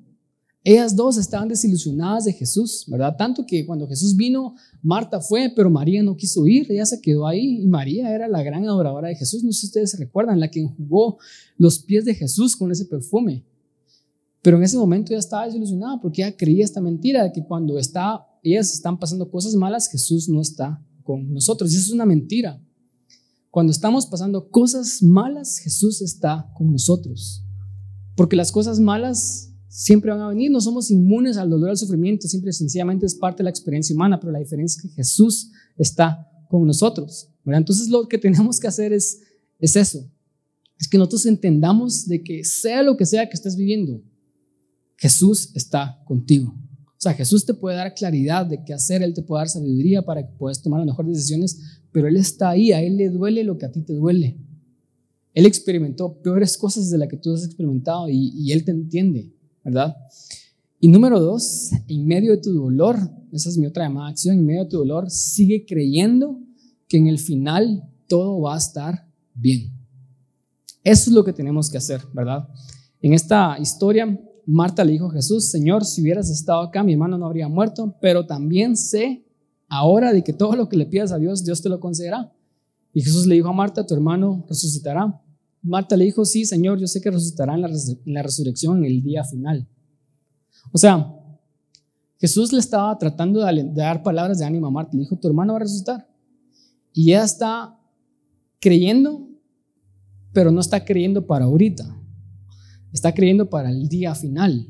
Ellas 0.69 0.97
dos 0.97 1.17
estaban 1.17 1.47
desilusionadas 1.47 2.25
de 2.25 2.33
Jesús, 2.33 2.83
¿verdad? 2.89 3.15
Tanto 3.17 3.45
que 3.45 3.65
cuando 3.65 3.87
Jesús 3.87 4.17
vino, 4.17 4.53
Marta 4.81 5.21
fue, 5.21 5.49
pero 5.55 5.69
María 5.69 6.03
no 6.03 6.17
quiso 6.17 6.45
ir, 6.45 6.69
ella 6.69 6.85
se 6.85 6.99
quedó 6.99 7.25
ahí 7.25 7.61
y 7.61 7.67
María 7.67 8.13
era 8.13 8.27
la 8.27 8.43
gran 8.43 8.65
adoradora 8.65 9.07
de 9.07 9.15
Jesús, 9.15 9.45
no 9.45 9.53
sé 9.53 9.61
si 9.61 9.65
ustedes 9.67 9.91
se 9.91 9.97
recuerdan, 9.97 10.41
la 10.41 10.51
que 10.51 10.59
enjugó 10.59 11.19
los 11.55 11.79
pies 11.79 12.03
de 12.03 12.13
Jesús 12.13 12.57
con 12.57 12.69
ese 12.69 12.83
perfume. 12.83 13.45
Pero 14.41 14.57
en 14.57 14.63
ese 14.63 14.75
momento 14.75 15.13
ella 15.13 15.19
estaba 15.19 15.45
desilusionada 15.45 16.01
porque 16.01 16.21
ella 16.21 16.35
creía 16.35 16.65
esta 16.65 16.81
mentira 16.81 17.23
de 17.23 17.31
que 17.31 17.45
cuando 17.45 17.79
está, 17.79 18.27
ellas 18.43 18.73
están 18.73 18.99
pasando 18.99 19.31
cosas 19.31 19.55
malas, 19.55 19.87
Jesús 19.87 20.27
no 20.27 20.41
está 20.41 20.85
con 21.03 21.33
nosotros. 21.33 21.73
Y 21.73 21.77
es 21.77 21.91
una 21.91 22.05
mentira. 22.05 22.61
Cuando 23.51 23.71
estamos 23.71 24.05
pasando 24.05 24.49
cosas 24.49 25.01
malas, 25.01 25.59
Jesús 25.59 26.01
está 26.01 26.51
con 26.57 26.73
nosotros. 26.73 27.45
Porque 28.17 28.35
las 28.35 28.51
cosas 28.51 28.81
malas 28.81 29.46
siempre 29.69 30.11
van 30.11 30.21
a 30.21 30.29
venir, 30.29 30.51
no 30.51 30.61
somos 30.61 30.91
inmunes 30.91 31.37
al 31.37 31.49
dolor, 31.49 31.69
al 31.69 31.77
sufrimiento, 31.77 32.27
simple 32.27 32.51
y 32.51 32.53
sencillamente 32.53 33.05
es 33.05 33.15
parte 33.15 33.39
de 33.39 33.45
la 33.45 33.49
experiencia 33.49 33.95
humana, 33.95 34.19
pero 34.19 34.31
la 34.31 34.39
diferencia 34.39 34.77
es 34.77 34.81
que 34.81 34.95
Jesús 34.95 35.51
está 35.77 36.27
con 36.49 36.65
nosotros. 36.65 37.29
Entonces 37.45 37.89
lo 37.89 38.07
que 38.07 38.17
tenemos 38.17 38.59
que 38.59 38.67
hacer 38.67 38.93
es, 38.93 39.21
es 39.59 39.75
eso, 39.75 40.09
es 40.79 40.87
que 40.87 40.97
nosotros 40.97 41.25
entendamos 41.25 42.07
de 42.07 42.23
que 42.23 42.43
sea 42.43 42.83
lo 42.83 42.97
que 42.97 43.05
sea 43.05 43.27
que 43.27 43.35
estés 43.35 43.55
viviendo, 43.55 44.01
Jesús 44.95 45.51
está 45.53 46.01
contigo. 46.05 46.55
O 46.97 46.99
sea, 46.99 47.13
Jesús 47.13 47.45
te 47.45 47.53
puede 47.53 47.77
dar 47.77 47.93
claridad 47.93 48.45
de 48.47 48.63
qué 48.63 48.73
hacer, 48.73 49.03
Él 49.03 49.13
te 49.13 49.21
puede 49.21 49.41
dar 49.41 49.49
sabiduría 49.49 50.01
para 50.01 50.25
que 50.25 50.33
puedas 50.33 50.61
tomar 50.61 50.79
las 50.79 50.87
mejores 50.87 51.13
decisiones, 51.13 51.59
pero 51.91 52.07
Él 52.07 52.17
está 52.17 52.49
ahí, 52.49 52.71
a 52.71 52.81
Él 52.81 52.97
le 52.97 53.09
duele 53.09 53.43
lo 53.43 53.57
que 53.59 53.67
a 53.67 53.71
ti 53.71 53.81
te 53.81 53.93
duele. 53.93 54.39
Él 55.35 55.45
experimentó 55.45 56.19
peores 56.23 56.57
cosas 56.57 56.89
de 56.89 56.97
las 56.97 57.07
que 57.07 57.17
tú 57.17 57.31
has 57.31 57.45
experimentado 57.45 58.09
y 58.09 58.51
Él 58.51 58.65
te 58.65 58.71
entiende. 58.71 59.36
¿Verdad? 59.67 59.97
Y 60.79 60.87
número 60.87 61.19
dos, 61.19 61.71
en 61.89 62.07
medio 62.07 62.31
de 62.31 62.37
tu 62.37 62.53
dolor, 62.53 62.97
esa 63.33 63.49
es 63.49 63.57
mi 63.57 63.65
otra 63.65 63.83
llamada 63.83 64.07
acción, 64.07 64.37
en 64.37 64.45
medio 64.45 64.63
de 64.63 64.69
tu 64.69 64.77
dolor, 64.77 65.09
sigue 65.09 65.65
creyendo 65.65 66.39
que 66.87 66.95
en 66.95 67.07
el 67.07 67.19
final 67.19 67.83
todo 68.07 68.39
va 68.39 68.55
a 68.55 68.59
estar 68.59 69.05
bien. 69.33 69.73
Eso 70.85 71.09
es 71.09 71.13
lo 71.13 71.25
que 71.25 71.33
tenemos 71.33 71.69
que 71.69 71.77
hacer, 71.77 72.01
¿verdad? 72.13 72.47
En 73.01 73.13
esta 73.13 73.57
historia, 73.59 74.17
Marta 74.45 74.85
le 74.85 74.93
dijo 74.93 75.07
a 75.07 75.11
Jesús, 75.11 75.49
Señor, 75.49 75.83
si 75.83 76.01
hubieras 76.01 76.29
estado 76.29 76.61
acá, 76.61 76.81
mi 76.81 76.93
hermano 76.93 77.17
no 77.17 77.25
habría 77.25 77.49
muerto, 77.49 77.93
pero 77.99 78.25
también 78.25 78.77
sé 78.77 79.25
ahora 79.67 80.13
de 80.13 80.23
que 80.23 80.31
todo 80.31 80.55
lo 80.55 80.69
que 80.69 80.77
le 80.77 80.85
pidas 80.85 81.11
a 81.11 81.17
Dios, 81.17 81.43
Dios 81.43 81.61
te 81.61 81.67
lo 81.67 81.81
concederá. 81.81 82.31
Y 82.93 83.01
Jesús 83.01 83.27
le 83.27 83.35
dijo 83.35 83.49
a 83.49 83.53
Marta, 83.53 83.85
tu 83.85 83.93
hermano 83.93 84.45
resucitará. 84.47 85.21
Marta 85.61 85.97
le 85.97 86.05
dijo, 86.05 86.23
sí, 86.25 86.45
Señor, 86.45 86.79
yo 86.79 86.87
sé 86.87 87.01
que 87.01 87.11
resucitará 87.11 87.55
en 87.55 87.61
la, 88.13 88.23
resurrección 88.23 88.77
en 88.77 88.85
el 88.85 89.01
día 89.01 89.23
final. 89.23 89.67
O 90.71 90.77
sea, 90.77 91.13
Jesús 92.19 92.53
le 92.53 92.59
estaba 92.59 92.97
tratando 92.97 93.43
de, 93.43 93.63
dar 93.73 94.03
palabras 94.03 94.39
de 94.39 94.45
ánimo 94.45 94.67
a 94.67 94.71
Marta. 94.71 94.95
Le 94.95 95.03
dijo, 95.03 95.17
tu 95.17 95.27
hermano 95.27 95.53
va 95.53 95.57
a 95.57 95.61
resucitar. 95.61 96.07
Y 96.93 97.11
ella 97.11 97.23
está 97.23 97.79
creyendo, 98.59 99.29
pero 100.33 100.51
no 100.51 100.61
está 100.61 100.83
creyendo 100.83 101.25
para 101.25 101.45
ahorita. 101.45 101.95
Está 102.91 103.13
creyendo 103.13 103.49
para 103.49 103.69
el 103.69 103.87
día 103.87 104.15
final, 104.15 104.67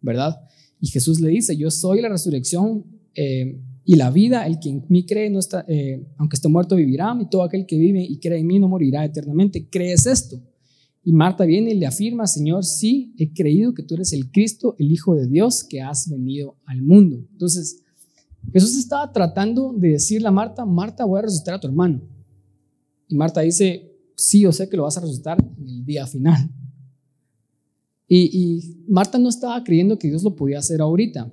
¿verdad? 0.00 0.40
Y 0.80 0.88
Jesús 0.88 1.20
le 1.20 1.30
dice, 1.30 1.56
yo 1.56 1.70
soy 1.70 2.00
la 2.00 2.08
resurrección 2.08 2.84
eh, 3.14 3.60
y 3.90 3.94
la 3.94 4.10
vida, 4.10 4.46
el 4.46 4.60
que 4.60 4.68
en 4.68 4.84
mí 4.90 5.06
cree, 5.06 5.30
no 5.30 5.38
está, 5.38 5.64
eh, 5.66 6.06
aunque 6.18 6.36
esté 6.36 6.46
muerto, 6.46 6.76
vivirá, 6.76 7.16
y 7.18 7.30
todo 7.30 7.42
aquel 7.42 7.64
que 7.64 7.78
vive 7.78 8.04
y 8.06 8.18
cree 8.20 8.38
en 8.38 8.46
mí 8.46 8.58
no 8.58 8.68
morirá 8.68 9.02
eternamente. 9.02 9.66
¿Crees 9.70 10.04
esto? 10.04 10.38
Y 11.02 11.14
Marta 11.14 11.46
viene 11.46 11.70
y 11.70 11.78
le 11.78 11.86
afirma, 11.86 12.26
Señor, 12.26 12.66
sí, 12.66 13.14
he 13.16 13.32
creído 13.32 13.72
que 13.72 13.82
tú 13.82 13.94
eres 13.94 14.12
el 14.12 14.30
Cristo, 14.30 14.76
el 14.78 14.92
Hijo 14.92 15.14
de 15.14 15.26
Dios, 15.26 15.64
que 15.64 15.80
has 15.80 16.06
venido 16.10 16.58
al 16.66 16.82
mundo. 16.82 17.24
Entonces, 17.32 17.82
Jesús 18.52 18.76
estaba 18.76 19.10
tratando 19.10 19.72
de 19.74 19.92
decirle 19.92 20.28
a 20.28 20.32
Marta, 20.32 20.66
Marta, 20.66 21.06
voy 21.06 21.20
a 21.20 21.22
resucitar 21.22 21.54
a 21.54 21.60
tu 21.60 21.68
hermano. 21.68 22.02
Y 23.08 23.16
Marta 23.16 23.40
dice, 23.40 23.90
sí, 24.14 24.40
yo 24.40 24.52
sé 24.52 24.68
que 24.68 24.76
lo 24.76 24.82
vas 24.82 24.98
a 24.98 25.00
resucitar 25.00 25.38
en 25.40 25.66
el 25.66 25.86
día 25.86 26.06
final. 26.06 26.50
Y, 28.06 28.18
y 28.38 28.84
Marta 28.86 29.16
no 29.16 29.30
estaba 29.30 29.64
creyendo 29.64 29.98
que 29.98 30.08
Dios 30.08 30.22
lo 30.22 30.36
podía 30.36 30.58
hacer 30.58 30.82
ahorita. 30.82 31.32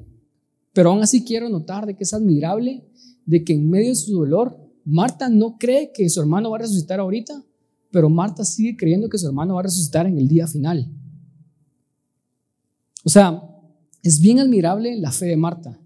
Pero 0.76 0.90
aún 0.90 1.02
así 1.02 1.24
quiero 1.24 1.48
notar 1.48 1.86
de 1.86 1.96
que 1.96 2.04
es 2.04 2.14
admirable 2.14 2.84
de 3.26 3.46
que 3.46 3.54
en 3.54 3.70
medio 3.70 3.90
de 3.90 3.96
su 3.96 4.14
dolor, 4.14 4.60
Marta 4.84 5.30
no 5.30 5.58
cree 5.58 5.94
que 5.94 6.10
su 6.10 6.20
hermano 6.20 6.50
va 6.50 6.58
a 6.58 6.60
resucitar 6.60 7.00
ahorita, 7.00 7.42
pero 7.92 8.10
Marta 8.10 8.44
sigue 8.44 8.76
creyendo 8.76 9.08
que 9.08 9.18
su 9.18 9.26
hermano 9.26 9.54
va 9.54 9.62
a 9.62 9.64
resucitar 9.64 10.06
en 10.06 10.18
el 10.18 10.28
día 10.28 10.48
final. 10.48 10.92
O 13.06 13.10
sea, 13.10 13.42
es 14.04 14.20
bien 14.20 14.40
admirable 14.40 14.98
la 14.98 15.14
fe 15.14 15.28
de 15.28 15.38
Marta, 15.38 15.80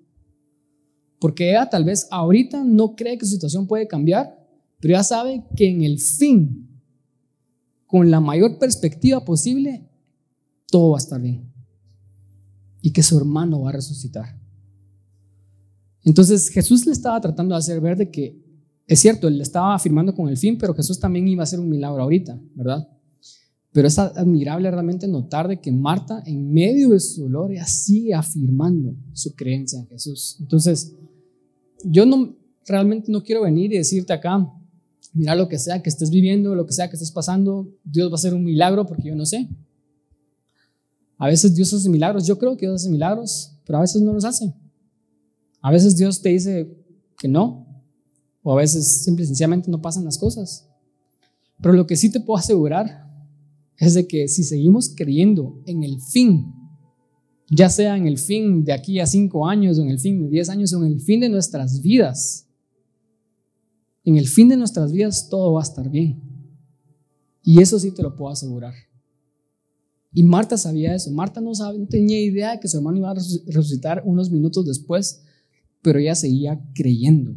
porque 1.19 1.51
ella 1.51 1.69
tal 1.69 1.83
vez 1.83 2.07
ahorita 2.09 2.63
no 2.63 2.95
cree 2.95 3.19
que 3.19 3.27
su 3.27 3.33
situación 3.33 3.67
puede 3.67 3.87
cambiar, 3.87 4.43
pero 4.79 4.95
ella 4.95 5.03
sabe 5.03 5.45
que 5.55 5.69
en 5.69 5.83
el 5.83 5.99
fin, 5.99 6.67
con 7.85 8.09
la 8.09 8.19
mayor 8.19 8.57
perspectiva 8.57 9.23
posible, 9.23 9.87
todo 10.65 10.89
va 10.89 10.97
a 10.97 11.01
estar 11.01 11.21
bien 11.21 11.47
y 12.81 12.91
que 12.91 13.03
su 13.03 13.15
hermano 13.19 13.61
va 13.61 13.69
a 13.69 13.73
resucitar. 13.73 14.48
Entonces 16.03 16.49
Jesús 16.49 16.85
le 16.85 16.91
estaba 16.91 17.19
tratando 17.19 17.55
de 17.55 17.59
hacer 17.59 17.81
ver 17.81 17.97
de 17.97 18.09
que 18.09 18.49
es 18.89 18.99
cierto, 18.99 19.27
él 19.27 19.37
le 19.37 19.43
estaba 19.43 19.75
afirmando 19.75 20.15
con 20.15 20.29
el 20.29 20.37
fin, 20.37 20.57
pero 20.57 20.73
Jesús 20.73 20.99
también 20.99 21.27
iba 21.27 21.43
a 21.43 21.45
hacer 21.45 21.59
un 21.59 21.69
milagro 21.69 22.01
ahorita, 22.01 22.41
¿verdad? 22.55 22.89
Pero 23.71 23.87
es 23.87 23.99
admirable 23.99 24.71
realmente 24.71 25.07
notar 25.07 25.47
de 25.47 25.61
que 25.61 25.71
Marta, 25.71 26.23
en 26.25 26.51
medio 26.51 26.89
de 26.89 26.99
su 26.99 27.21
dolor, 27.21 27.51
sigue 27.67 28.15
afirmando 28.15 28.95
su 29.13 29.35
creencia 29.35 29.77
en 29.77 29.87
Jesús. 29.89 30.37
Entonces, 30.39 30.95
yo 31.83 32.07
no 32.07 32.35
realmente 32.65 33.11
no 33.11 33.21
quiero 33.21 33.43
venir 33.43 33.71
y 33.71 33.77
decirte 33.77 34.11
acá, 34.11 34.51
mira 35.13 35.35
lo 35.35 35.47
que 35.47 35.59
sea 35.59 35.83
que 35.83 35.89
estés 35.89 36.09
viviendo, 36.09 36.55
lo 36.55 36.65
que 36.65 36.73
sea 36.73 36.89
que 36.89 36.95
estés 36.95 37.11
pasando, 37.11 37.71
Dios 37.83 38.09
va 38.09 38.13
a 38.13 38.15
hacer 38.15 38.33
un 38.33 38.43
milagro 38.43 38.87
porque 38.87 39.09
yo 39.09 39.15
no 39.15 39.27
sé. 39.27 39.47
A 41.19 41.27
veces 41.27 41.53
Dios 41.53 41.71
hace 41.73 41.89
milagros, 41.89 42.25
yo 42.25 42.39
creo 42.39 42.57
que 42.57 42.65
Dios 42.65 42.81
hace 42.81 42.89
milagros, 42.89 43.51
pero 43.65 43.77
a 43.77 43.81
veces 43.81 44.01
no 44.01 44.13
los 44.13 44.25
hace. 44.25 44.51
A 45.61 45.71
veces 45.71 45.97
Dios 45.97 46.21
te 46.21 46.29
dice 46.29 46.77
que 47.17 47.27
no, 47.27 47.67
o 48.43 48.53
a 48.53 48.55
veces 48.55 49.03
simple 49.03 49.23
y 49.23 49.27
sencillamente 49.27 49.69
no 49.69 49.81
pasan 49.81 50.05
las 50.05 50.17
cosas. 50.17 50.67
Pero 51.61 51.73
lo 51.73 51.85
que 51.85 51.95
sí 51.95 52.11
te 52.11 52.21
puedo 52.21 52.37
asegurar 52.37 53.07
es 53.77 53.93
de 53.93 54.07
que 54.07 54.27
si 54.27 54.43
seguimos 54.43 54.93
creyendo 54.95 55.61
en 55.65 55.83
el 55.83 56.01
fin, 56.01 56.53
ya 57.49 57.69
sea 57.69 57.97
en 57.97 58.07
el 58.07 58.17
fin 58.17 58.63
de 58.63 58.73
aquí 58.73 58.99
a 58.99 59.05
cinco 59.05 59.47
años, 59.47 59.77
o 59.77 59.83
en 59.83 59.89
el 59.89 59.99
fin 59.99 60.21
de 60.21 60.29
diez 60.29 60.49
años, 60.49 60.73
o 60.73 60.85
en 60.85 60.93
el 60.93 61.01
fin 61.01 61.19
de 61.19 61.29
nuestras 61.29 61.81
vidas, 61.81 62.47
en 64.05 64.17
el 64.17 64.27
fin 64.27 64.47
de 64.47 64.57
nuestras 64.57 64.91
vidas 64.91 65.29
todo 65.29 65.53
va 65.53 65.61
a 65.61 65.63
estar 65.63 65.89
bien. 65.89 66.21
Y 67.43 67.61
eso 67.61 67.79
sí 67.79 67.91
te 67.91 68.03
lo 68.03 68.15
puedo 68.15 68.31
asegurar. 68.31 68.73
Y 70.13 70.23
Marta 70.23 70.57
sabía 70.57 70.95
eso. 70.95 71.11
Marta 71.11 71.41
no, 71.41 71.51
no 71.51 71.87
tenía 71.87 72.19
idea 72.19 72.51
de 72.51 72.59
que 72.59 72.67
su 72.67 72.77
hermano 72.77 72.97
iba 72.97 73.11
a 73.11 73.13
resucitar 73.13 74.01
unos 74.05 74.31
minutos 74.31 74.65
después 74.65 75.23
pero 75.81 75.99
ella 75.99 76.15
seguía 76.15 76.61
creyendo. 76.73 77.35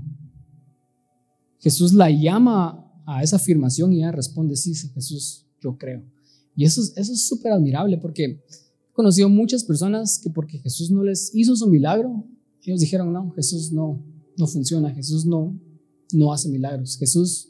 Jesús 1.58 1.92
la 1.92 2.10
llama 2.10 2.92
a 3.06 3.22
esa 3.22 3.36
afirmación 3.36 3.92
y 3.92 3.98
ella 3.98 4.12
responde, 4.12 4.56
sí, 4.56 4.74
Jesús, 4.74 5.46
yo 5.60 5.76
creo. 5.76 6.02
Y 6.56 6.64
eso, 6.64 6.82
eso 6.82 7.12
es 7.12 7.26
súper 7.26 7.52
admirable 7.52 7.98
porque 7.98 8.24
he 8.24 8.42
conocido 8.92 9.28
muchas 9.28 9.64
personas 9.64 10.18
que 10.18 10.30
porque 10.30 10.58
Jesús 10.58 10.90
no 10.90 11.02
les 11.02 11.34
hizo 11.34 11.56
su 11.56 11.68
milagro, 11.68 12.24
ellos 12.64 12.80
dijeron, 12.80 13.12
no, 13.12 13.30
Jesús 13.32 13.72
no, 13.72 14.04
no 14.36 14.46
funciona, 14.46 14.92
Jesús 14.92 15.24
no, 15.24 15.58
no 16.12 16.32
hace 16.32 16.48
milagros, 16.48 16.96
Jesús 16.96 17.48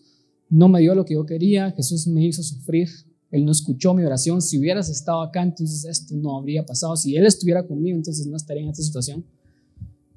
no 0.49 0.69
me 0.69 0.81
dio 0.81 0.95
lo 0.95 1.05
que 1.05 1.15
yo 1.15 1.27
quería, 1.27 1.71
Jesús 1.73 2.07
me 2.07 2.27
hizo 2.27 2.43
sufrir, 2.43 2.89
Él 3.31 3.45
no 3.45 3.53
escuchó 3.53 3.95
mi 3.95 4.05
oración, 4.05 4.41
si 4.41 4.59
hubieras 4.59 4.89
estado 4.89 5.23
acá, 5.23 5.43
entonces 5.43 5.85
esto 5.85 6.15
no 6.17 6.37
habría 6.37 6.65
pasado, 6.65 6.97
si 6.97 7.17
Él 7.17 7.27
estuviera 7.27 7.67
conmigo, 7.67 7.97
entonces 7.97 8.27
no 8.27 8.37
estaría 8.37 8.63
en 8.63 8.69
esta 8.69 8.83
situación. 8.83 9.25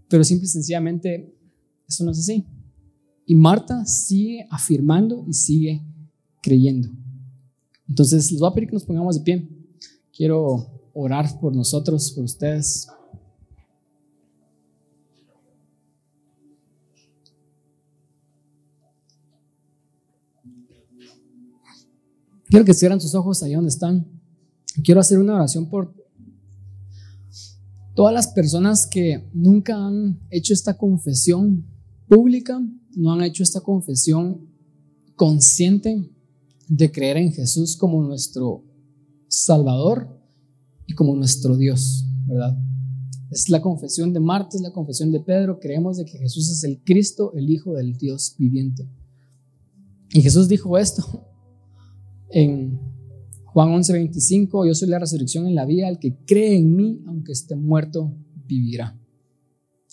Pero 0.09 0.23
simple 0.23 0.45
y 0.45 0.49
sencillamente 0.49 1.35
eso 1.87 2.03
no 2.03 2.11
es 2.11 2.19
así. 2.19 2.45
Y 3.25 3.35
Marta 3.35 3.85
sigue 3.85 4.47
afirmando 4.49 5.25
y 5.27 5.33
sigue 5.33 5.83
creyendo. 6.41 6.89
Entonces, 7.87 8.31
les 8.31 8.39
voy 8.39 8.49
a 8.49 8.53
pedir 8.53 8.69
que 8.69 8.75
nos 8.75 8.85
pongamos 8.85 9.15
de 9.15 9.21
pie. 9.21 9.49
quiero 10.15 10.89
orar 10.93 11.39
por 11.39 11.55
nosotros, 11.55 12.11
por 12.11 12.23
ustedes. 12.23 12.87
Quiero 22.47 22.63
que 22.63 22.73
cierren 22.73 23.01
sus 23.01 23.13
ojos 23.15 23.43
ahí 23.43 23.53
donde 23.53 23.69
están. 23.69 24.07
Quiero 24.83 25.01
hacer 25.01 25.19
una 25.19 25.35
oración 25.35 25.67
por 25.67 25.93
todas 27.95 28.13
las 28.13 28.27
personas 28.27 28.85
que 28.85 29.27
nunca 29.33 29.75
han 29.75 30.19
hecho 30.29 30.53
esta 30.53 30.77
confesión 30.77 31.65
pública, 32.07 32.61
no 32.95 33.13
han 33.13 33.23
hecho 33.23 33.41
esta 33.41 33.61
confesión 33.61 34.47
consciente 35.15 36.11
de 36.67 36.91
creer 36.91 37.17
en 37.17 37.31
Jesús 37.31 37.75
como 37.77 38.03
nuestro 38.03 38.63
Salvador 39.27 40.19
y 40.85 40.93
como 40.93 41.15
nuestro 41.15 41.57
Dios, 41.57 42.05
¿verdad? 42.27 42.57
Es 43.31 43.49
la 43.49 43.61
confesión 43.61 44.13
de 44.13 44.19
Marta, 44.19 44.57
es 44.57 44.61
la 44.61 44.71
confesión 44.71 45.11
de 45.11 45.21
Pedro, 45.21 45.59
creemos 45.59 45.97
de 45.97 46.05
que 46.05 46.17
Jesús 46.17 46.49
es 46.51 46.63
el 46.63 46.83
Cristo, 46.83 47.33
el 47.33 47.49
Hijo 47.49 47.73
del 47.73 47.97
Dios 47.97 48.35
viviente. 48.37 48.87
Y 50.11 50.21
Jesús 50.21 50.47
dijo 50.47 50.77
esto 50.77 51.27
en 52.29 52.74
Juan 53.55 53.69
11:25, 53.69 54.67
yo 54.67 54.75
soy 54.75 54.89
la 54.89 54.99
resurrección 54.99 55.47
en 55.47 55.55
la 55.55 55.63
vida, 55.63 55.87
el 55.87 55.97
que 55.97 56.13
cree 56.25 56.57
en 56.57 56.75
mí, 56.75 57.01
aunque 57.07 57.31
esté 57.31 57.55
muerto, 57.55 58.13
vivirá. 58.45 58.99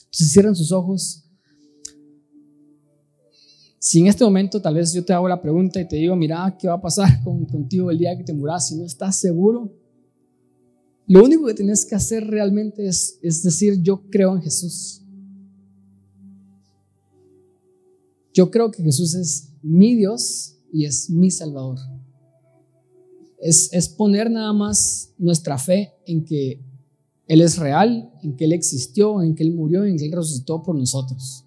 Entonces 0.06 0.32
cierran 0.32 0.56
sus 0.56 0.72
ojos. 0.72 1.30
Si 3.78 4.00
en 4.00 4.08
este 4.08 4.24
momento 4.24 4.60
tal 4.60 4.74
vez 4.74 4.92
yo 4.92 5.04
te 5.04 5.12
hago 5.12 5.28
la 5.28 5.40
pregunta 5.40 5.80
y 5.80 5.86
te 5.86 5.94
digo, 5.94 6.16
mira, 6.16 6.56
¿qué 6.58 6.66
va 6.66 6.74
a 6.74 6.80
pasar 6.80 7.22
con, 7.22 7.46
contigo 7.46 7.92
el 7.92 7.98
día 7.98 8.18
que 8.18 8.24
te 8.24 8.34
muras? 8.34 8.66
Si 8.66 8.74
no 8.74 8.84
estás 8.84 9.14
seguro, 9.14 9.72
lo 11.06 11.22
único 11.22 11.46
que 11.46 11.54
tienes 11.54 11.86
que 11.86 11.94
hacer 11.94 12.26
realmente 12.26 12.84
es, 12.84 13.20
es 13.22 13.44
decir, 13.44 13.80
yo 13.80 14.10
creo 14.10 14.34
en 14.34 14.42
Jesús. 14.42 15.04
Yo 18.34 18.50
creo 18.50 18.72
que 18.72 18.82
Jesús 18.82 19.14
es 19.14 19.52
mi 19.62 19.94
Dios 19.94 20.58
y 20.72 20.84
es 20.84 21.08
mi 21.10 21.30
Salvador. 21.30 21.78
Es, 23.42 23.72
es 23.72 23.88
poner 23.88 24.30
nada 24.30 24.52
más 24.52 25.12
nuestra 25.18 25.58
fe 25.58 25.92
en 26.06 26.24
que 26.24 26.64
Él 27.26 27.40
es 27.40 27.58
real, 27.58 28.08
en 28.22 28.36
que 28.36 28.44
Él 28.44 28.52
existió, 28.52 29.20
en 29.20 29.34
que 29.34 29.42
Él 29.42 29.52
murió, 29.52 29.84
en 29.84 29.96
que 29.96 30.06
Él 30.06 30.12
resucitó 30.12 30.62
por 30.62 30.76
nosotros. 30.76 31.44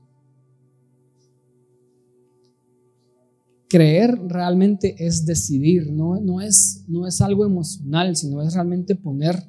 Creer 3.70 4.20
realmente 4.28 4.96
es 5.00 5.26
decidir, 5.26 5.90
no, 5.90 6.20
no, 6.20 6.42
es, 6.42 6.84
no 6.90 7.08
es 7.08 7.22
algo 7.22 7.46
emocional, 7.46 8.16
sino 8.18 8.42
es 8.42 8.54
realmente 8.54 8.96
poner 8.96 9.42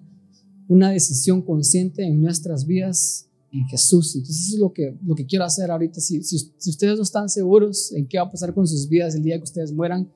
una 0.68 0.90
decisión 0.90 1.42
consciente 1.42 2.04
en 2.04 2.22
nuestras 2.22 2.64
vidas 2.64 3.28
en 3.50 3.66
Jesús. 3.66 4.14
Entonces 4.14 4.46
eso 4.46 4.54
es 4.54 4.60
lo 4.60 4.72
que, 4.72 4.96
lo 5.04 5.16
que 5.16 5.26
quiero 5.26 5.44
hacer 5.44 5.70
ahorita. 5.70 6.00
Si, 6.00 6.22
si, 6.22 6.38
si 6.56 6.70
ustedes 6.70 6.96
no 6.96 7.02
están 7.02 7.28
seguros 7.28 7.92
en 7.92 8.06
qué 8.06 8.18
va 8.18 8.24
a 8.24 8.30
pasar 8.30 8.54
con 8.54 8.68
sus 8.68 8.88
vidas 8.88 9.16
el 9.16 9.22
día 9.22 9.36
que 9.36 9.44
ustedes 9.44 9.72
mueran, 9.72 10.10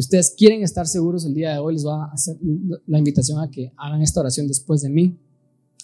ustedes 0.00 0.34
quieren 0.36 0.62
estar 0.62 0.86
seguros 0.86 1.24
el 1.24 1.34
día 1.34 1.52
de 1.52 1.58
hoy, 1.58 1.74
les 1.74 1.82
voy 1.82 1.94
a 1.94 2.12
hacer 2.12 2.36
la 2.86 2.98
invitación 2.98 3.40
a 3.40 3.50
que 3.50 3.72
hagan 3.76 4.00
esta 4.00 4.20
oración 4.20 4.46
después 4.46 4.82
de 4.82 4.90
mí. 4.90 5.18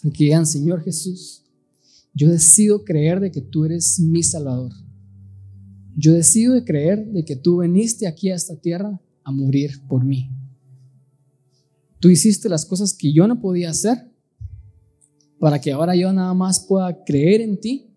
Y 0.03 0.11
que 0.11 0.25
digan, 0.25 0.45
Señor 0.45 0.83
Jesús, 0.83 1.43
yo 2.13 2.29
decido 2.29 2.83
creer 2.83 3.19
de 3.19 3.31
que 3.31 3.41
tú 3.41 3.65
eres 3.65 3.99
mi 3.99 4.23
Salvador. 4.23 4.71
Yo 5.97 6.13
decido 6.13 6.53
de 6.53 6.63
creer 6.63 7.11
de 7.11 7.25
que 7.25 7.35
tú 7.35 7.61
viniste 7.61 8.07
aquí 8.07 8.29
a 8.29 8.35
esta 8.35 8.55
tierra 8.55 8.99
a 9.23 9.31
morir 9.31 9.81
por 9.87 10.03
mí. 10.03 10.29
Tú 11.99 12.09
hiciste 12.09 12.47
las 12.49 12.65
cosas 12.65 12.93
que 12.93 13.11
yo 13.11 13.27
no 13.27 13.41
podía 13.41 13.69
hacer 13.69 14.11
para 15.39 15.59
que 15.59 15.71
ahora 15.71 15.95
yo 15.95 16.11
nada 16.13 16.33
más 16.33 16.59
pueda 16.59 17.03
creer 17.03 17.41
en 17.41 17.59
ti 17.59 17.95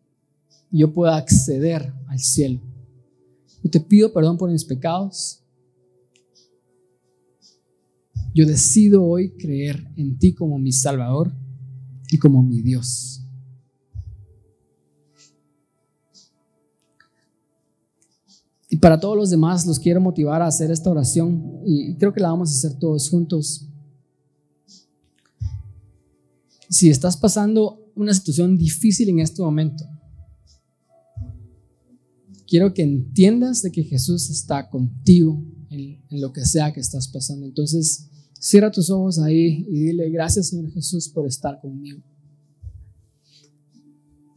y 0.71 0.79
yo 0.79 0.93
pueda 0.93 1.17
acceder 1.17 1.93
al 2.09 2.19
cielo. 2.19 2.61
Yo 3.63 3.71
te 3.71 3.81
pido 3.81 4.13
perdón 4.13 4.39
por 4.39 4.51
mis 4.51 4.65
pecados. 4.65 5.43
Yo 8.35 8.47
decido 8.47 9.05
hoy 9.05 9.31
creer 9.31 9.91
en 9.97 10.19
ti 10.19 10.35
como 10.35 10.59
mi 10.59 10.73
Salvador 10.73 11.33
y 12.11 12.19
como 12.19 12.43
mi 12.43 12.63
Dios. 12.63 13.23
Y 18.71 18.77
para 18.77 19.01
todos 19.01 19.17
los 19.17 19.31
demás 19.31 19.67
los 19.67 19.79
quiero 19.79 20.01
motivar 20.01 20.43
a 20.43 20.47
hacer 20.47 20.71
esta 20.71 20.91
oración 20.91 21.63
y 21.65 21.97
creo 21.97 22.13
que 22.13 22.21
la 22.21 22.29
vamos 22.29 22.51
a 22.51 22.59
hacer 22.59 22.79
todos 22.79 23.09
juntos. 23.09 23.67
Si 26.69 26.91
estás 26.91 27.17
pasando 27.17 27.91
una 27.97 28.13
situación 28.13 28.59
difícil 28.59 29.09
en 29.09 29.21
este 29.21 29.41
momento, 29.41 29.85
quiero 32.47 32.75
que 32.75 32.83
entiendas 32.83 33.63
de 33.63 33.73
que 33.73 33.85
Jesús 33.85 34.29
está 34.29 34.69
contigo 34.69 35.43
en, 35.71 36.05
en 36.11 36.21
lo 36.21 36.31
que 36.33 36.45
sea 36.45 36.73
que 36.73 36.81
estás 36.81 37.09
pasando. 37.09 37.47
Entonces, 37.47 38.11
Cierra 38.39 38.71
tus 38.71 38.89
ojos 38.91 39.19
ahí 39.19 39.67
y 39.69 39.85
dile, 39.85 40.11
gracias 40.11 40.49
Señor 40.49 40.71
Jesús 40.71 41.09
por 41.09 41.27
estar 41.27 41.61
conmigo. 41.61 42.01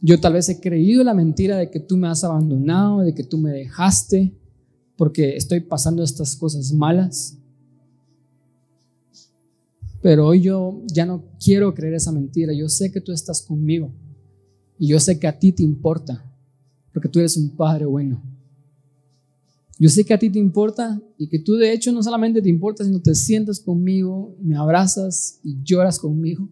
Yo 0.00 0.18
tal 0.18 0.32
vez 0.32 0.48
he 0.48 0.60
creído 0.60 1.04
la 1.04 1.14
mentira 1.14 1.56
de 1.56 1.70
que 1.70 1.78
tú 1.78 1.96
me 1.96 2.08
has 2.08 2.24
abandonado, 2.24 3.00
de 3.00 3.14
que 3.14 3.22
tú 3.22 3.38
me 3.38 3.52
dejaste, 3.52 4.36
porque 4.96 5.36
estoy 5.36 5.60
pasando 5.60 6.02
estas 6.02 6.34
cosas 6.34 6.72
malas. 6.72 7.38
Pero 10.02 10.26
hoy 10.26 10.40
yo 10.40 10.82
ya 10.92 11.06
no 11.06 11.24
quiero 11.38 11.72
creer 11.72 11.94
esa 11.94 12.10
mentira. 12.10 12.52
Yo 12.52 12.68
sé 12.68 12.90
que 12.90 13.00
tú 13.00 13.12
estás 13.12 13.42
conmigo. 13.42 13.92
Y 14.76 14.88
yo 14.88 14.98
sé 14.98 15.20
que 15.20 15.28
a 15.28 15.38
ti 15.38 15.52
te 15.52 15.62
importa, 15.62 16.24
porque 16.92 17.08
tú 17.08 17.20
eres 17.20 17.36
un 17.36 17.50
Padre 17.50 17.86
bueno. 17.86 18.20
Yo 19.82 19.88
sé 19.88 20.04
que 20.04 20.14
a 20.14 20.18
ti 20.18 20.30
te 20.30 20.38
importa 20.38 21.02
y 21.18 21.26
que 21.26 21.40
tú 21.40 21.56
de 21.56 21.72
hecho 21.72 21.90
no 21.90 22.04
solamente 22.04 22.40
te 22.40 22.48
importa, 22.48 22.84
sino 22.84 23.02
te 23.02 23.16
sientas 23.16 23.58
conmigo, 23.58 24.36
me 24.40 24.56
abrazas 24.56 25.40
y 25.42 25.60
lloras 25.60 25.98
conmigo. 25.98 26.48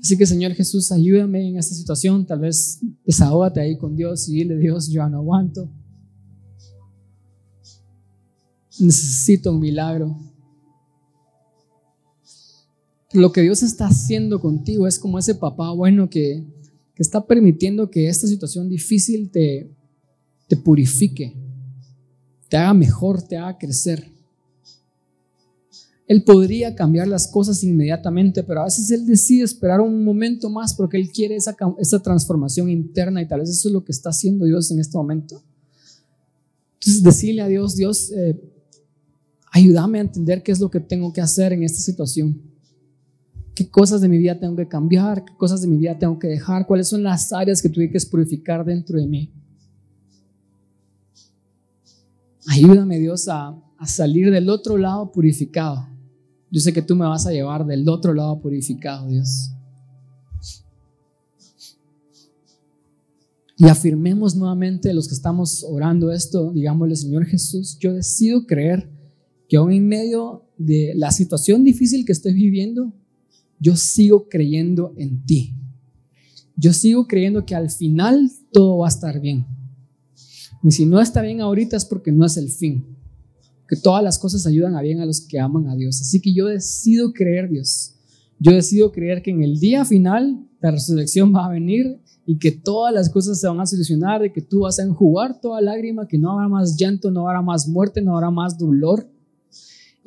Así 0.00 0.16
que 0.16 0.24
Señor 0.24 0.52
Jesús, 0.52 0.90
ayúdame 0.90 1.50
en 1.50 1.58
esta 1.58 1.74
situación. 1.74 2.24
Tal 2.24 2.38
vez 2.38 2.80
desahógate 3.04 3.60
ahí 3.60 3.76
con 3.76 3.94
Dios 3.94 4.26
y 4.30 4.36
dile, 4.36 4.56
Dios, 4.56 4.88
yo 4.88 5.06
no 5.06 5.18
aguanto. 5.18 5.70
Necesito 8.80 9.52
un 9.52 9.60
milagro. 9.60 10.16
Lo 13.12 13.32
que 13.32 13.42
Dios 13.42 13.62
está 13.62 13.88
haciendo 13.88 14.40
contigo 14.40 14.86
es 14.86 14.98
como 14.98 15.18
ese 15.18 15.34
papá 15.34 15.72
bueno 15.72 16.08
que, 16.08 16.42
que 16.94 17.02
está 17.02 17.26
permitiendo 17.26 17.90
que 17.90 18.08
esta 18.08 18.26
situación 18.26 18.70
difícil 18.70 19.30
te, 19.30 19.75
te 20.48 20.56
purifique, 20.56 21.34
te 22.48 22.56
haga 22.56 22.74
mejor, 22.74 23.22
te 23.22 23.36
haga 23.36 23.58
crecer. 23.58 24.12
Él 26.06 26.22
podría 26.22 26.74
cambiar 26.74 27.08
las 27.08 27.26
cosas 27.26 27.64
inmediatamente, 27.64 28.44
pero 28.44 28.60
a 28.60 28.64
veces 28.64 28.90
Él 28.92 29.06
decide 29.06 29.42
esperar 29.42 29.80
un 29.80 30.04
momento 30.04 30.48
más 30.48 30.72
porque 30.72 30.96
Él 30.96 31.10
quiere 31.10 31.34
esa, 31.34 31.56
esa 31.78 32.00
transformación 32.00 32.70
interna 32.70 33.20
y 33.20 33.26
tal 33.26 33.40
vez 33.40 33.50
eso 33.50 33.68
es 33.68 33.72
lo 33.72 33.84
que 33.84 33.90
está 33.90 34.10
haciendo 34.10 34.44
Dios 34.44 34.70
en 34.70 34.78
este 34.78 34.96
momento. 34.96 35.42
Entonces 36.74 37.02
decirle 37.02 37.42
a 37.42 37.48
Dios, 37.48 37.74
Dios, 37.74 38.12
eh, 38.12 38.40
ayúdame 39.50 39.98
a 39.98 40.02
entender 40.02 40.44
qué 40.44 40.52
es 40.52 40.60
lo 40.60 40.70
que 40.70 40.78
tengo 40.78 41.12
que 41.12 41.20
hacer 41.20 41.52
en 41.52 41.64
esta 41.64 41.80
situación. 41.80 42.40
¿Qué 43.56 43.68
cosas 43.68 44.00
de 44.00 44.08
mi 44.08 44.18
vida 44.18 44.38
tengo 44.38 44.54
que 44.54 44.68
cambiar? 44.68 45.24
¿Qué 45.24 45.32
cosas 45.36 45.62
de 45.62 45.66
mi 45.66 45.78
vida 45.78 45.98
tengo 45.98 46.18
que 46.18 46.28
dejar? 46.28 46.66
¿Cuáles 46.66 46.86
son 46.86 47.02
las 47.02 47.32
áreas 47.32 47.60
que 47.60 47.68
tuve 47.68 47.90
que 47.90 47.98
purificar 48.08 48.64
dentro 48.64 49.00
de 49.00 49.06
mí? 49.08 49.32
Ayúdame 52.46 52.98
Dios 52.98 53.28
a, 53.28 53.62
salir 53.86 54.30
del 54.30 54.48
otro 54.48 54.78
lado 54.78 55.12
purificado. 55.12 55.86
Yo 56.50 56.60
sé 56.60 56.72
que 56.72 56.82
tú 56.82 56.96
me 56.96 57.04
vas 57.04 57.26
a 57.26 57.32
llevar 57.32 57.66
del 57.66 57.88
otro 57.88 58.14
lado 58.14 58.40
purificado, 58.40 59.08
Dios. 59.08 59.52
Y 63.58 63.66
afirmemos 63.66 64.36
nuevamente 64.36 64.92
los 64.92 65.08
que 65.08 65.14
estamos 65.14 65.64
orando 65.68 66.10
esto, 66.12 66.52
digámosle, 66.52 66.96
Señor 66.96 67.24
Jesús, 67.24 67.78
yo 67.78 67.92
decido 67.92 68.46
creer 68.46 68.88
que 69.48 69.56
aún 69.56 69.72
en 69.72 69.88
medio 69.88 70.44
de 70.58 70.92
la 70.94 71.10
situación 71.10 71.64
difícil 71.64 72.04
que 72.04 72.12
estoy 72.12 72.34
viviendo, 72.34 72.92
yo 73.58 73.76
sigo 73.76 74.28
creyendo 74.28 74.94
en 74.96 75.24
ti. 75.24 75.54
Yo 76.56 76.72
sigo 76.72 77.06
creyendo 77.06 77.44
que 77.44 77.54
al 77.54 77.70
final 77.70 78.30
todo 78.52 78.78
va 78.78 78.86
a 78.86 78.90
estar 78.90 79.20
bien. 79.20 79.46
Y 80.66 80.72
si 80.72 80.84
no 80.84 81.00
está 81.00 81.22
bien 81.22 81.40
ahorita 81.40 81.76
es 81.76 81.84
porque 81.84 82.10
no 82.10 82.26
es 82.26 82.36
el 82.36 82.48
fin. 82.48 82.84
Que 83.68 83.76
todas 83.76 84.02
las 84.02 84.18
cosas 84.18 84.48
ayudan 84.48 84.74
a 84.74 84.82
bien 84.82 85.00
a 85.00 85.06
los 85.06 85.20
que 85.20 85.38
aman 85.38 85.68
a 85.68 85.76
Dios. 85.76 86.00
Así 86.00 86.20
que 86.20 86.34
yo 86.34 86.46
decido 86.46 87.12
creer, 87.12 87.48
Dios. 87.48 87.94
Yo 88.40 88.50
decido 88.50 88.90
creer 88.90 89.22
que 89.22 89.30
en 89.30 89.44
el 89.44 89.60
día 89.60 89.84
final 89.84 90.44
la 90.60 90.72
resurrección 90.72 91.32
va 91.32 91.46
a 91.46 91.50
venir 91.50 92.00
y 92.26 92.38
que 92.38 92.50
todas 92.50 92.92
las 92.92 93.08
cosas 93.10 93.38
se 93.38 93.46
van 93.46 93.60
a 93.60 93.66
solucionar, 93.66 94.20
de 94.20 94.32
que 94.32 94.42
tú 94.42 94.62
vas 94.62 94.80
a 94.80 94.82
enjugar 94.82 95.40
toda 95.40 95.60
lágrima, 95.60 96.08
que 96.08 96.18
no 96.18 96.32
habrá 96.32 96.48
más 96.48 96.76
llanto, 96.76 97.12
no 97.12 97.28
habrá 97.28 97.42
más 97.42 97.68
muerte, 97.68 98.02
no 98.02 98.16
habrá 98.16 98.32
más 98.32 98.58
dolor. 98.58 99.08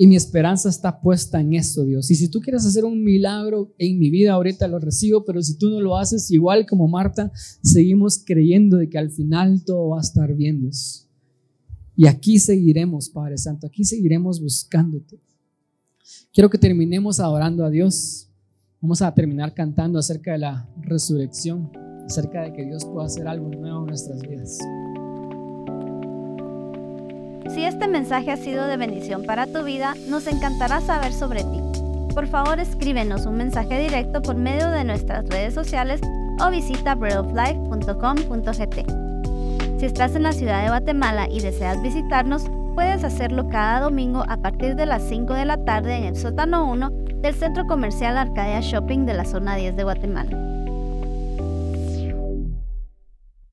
Y 0.01 0.07
mi 0.07 0.15
esperanza 0.15 0.69
está 0.69 1.01
puesta 1.01 1.41
en 1.41 1.55
esto, 1.55 1.83
Dios. 1.83 2.09
Y 2.09 2.15
si 2.15 2.29
tú 2.29 2.39
quieres 2.39 2.65
hacer 2.65 2.85
un 2.85 3.03
milagro 3.03 3.75
en 3.77 3.99
mi 3.99 4.09
vida, 4.09 4.31
ahorita 4.31 4.65
lo 4.69 4.79
recibo, 4.79 5.25
pero 5.25 5.41
si 5.41 5.57
tú 5.57 5.69
no 5.69 5.81
lo 5.81 5.97
haces, 5.97 6.31
igual 6.31 6.65
como 6.65 6.87
Marta, 6.87 7.33
seguimos 7.61 8.23
creyendo 8.25 8.77
de 8.77 8.87
que 8.87 8.97
al 8.97 9.11
final 9.11 9.61
todo 9.65 9.89
va 9.89 9.97
a 9.97 10.01
estar 10.01 10.33
bien, 10.33 10.61
Dios. 10.61 11.05
Y 11.97 12.07
aquí 12.07 12.39
seguiremos, 12.39 13.09
Padre 13.09 13.37
Santo, 13.37 13.67
aquí 13.67 13.83
seguiremos 13.83 14.39
buscándote. 14.41 15.19
Quiero 16.31 16.49
que 16.49 16.57
terminemos 16.57 17.19
adorando 17.19 17.65
a 17.65 17.69
Dios. 17.69 18.29
Vamos 18.79 19.01
a 19.01 19.13
terminar 19.13 19.53
cantando 19.53 19.99
acerca 19.99 20.31
de 20.31 20.37
la 20.37 20.69
resurrección, 20.81 21.73
acerca 22.05 22.43
de 22.43 22.53
que 22.53 22.63
Dios 22.63 22.85
pueda 22.85 23.07
hacer 23.07 23.27
algo 23.27 23.49
nuevo 23.49 23.81
en 23.81 23.87
nuestras 23.87 24.21
vidas. 24.21 24.59
Si 27.53 27.65
este 27.65 27.87
mensaje 27.87 28.31
ha 28.31 28.37
sido 28.37 28.65
de 28.67 28.77
bendición 28.77 29.25
para 29.25 29.47
tu 29.47 29.63
vida, 29.63 29.95
nos 30.07 30.27
encantará 30.27 30.81
saber 30.81 31.11
sobre 31.13 31.43
ti. 31.43 31.59
Por 32.13 32.27
favor, 32.27 32.59
escríbenos 32.59 33.25
un 33.25 33.37
mensaje 33.37 33.79
directo 33.79 34.21
por 34.21 34.35
medio 34.35 34.69
de 34.69 34.83
nuestras 34.83 35.27
redes 35.29 35.55
sociales 35.55 35.99
o 36.39 36.51
visita 36.51 36.93
breadoflife.com.gt. 36.95 39.79
Si 39.79 39.85
estás 39.85 40.15
en 40.15 40.23
la 40.23 40.33
ciudad 40.33 40.61
de 40.61 40.69
Guatemala 40.69 41.27
y 41.29 41.39
deseas 41.39 41.81
visitarnos, 41.81 42.43
puedes 42.75 43.03
hacerlo 43.03 43.49
cada 43.49 43.79
domingo 43.79 44.23
a 44.27 44.37
partir 44.37 44.75
de 44.75 44.85
las 44.85 45.01
5 45.03 45.33
de 45.33 45.45
la 45.45 45.57
tarde 45.65 45.97
en 45.97 46.03
el 46.03 46.15
sótano 46.15 46.69
1 46.69 46.91
del 47.21 47.33
Centro 47.33 47.65
Comercial 47.65 48.15
Arcadia 48.17 48.61
Shopping 48.61 49.05
de 49.05 49.15
la 49.15 49.25
zona 49.25 49.55
10 49.55 49.75
de 49.75 49.83
Guatemala. 49.83 50.48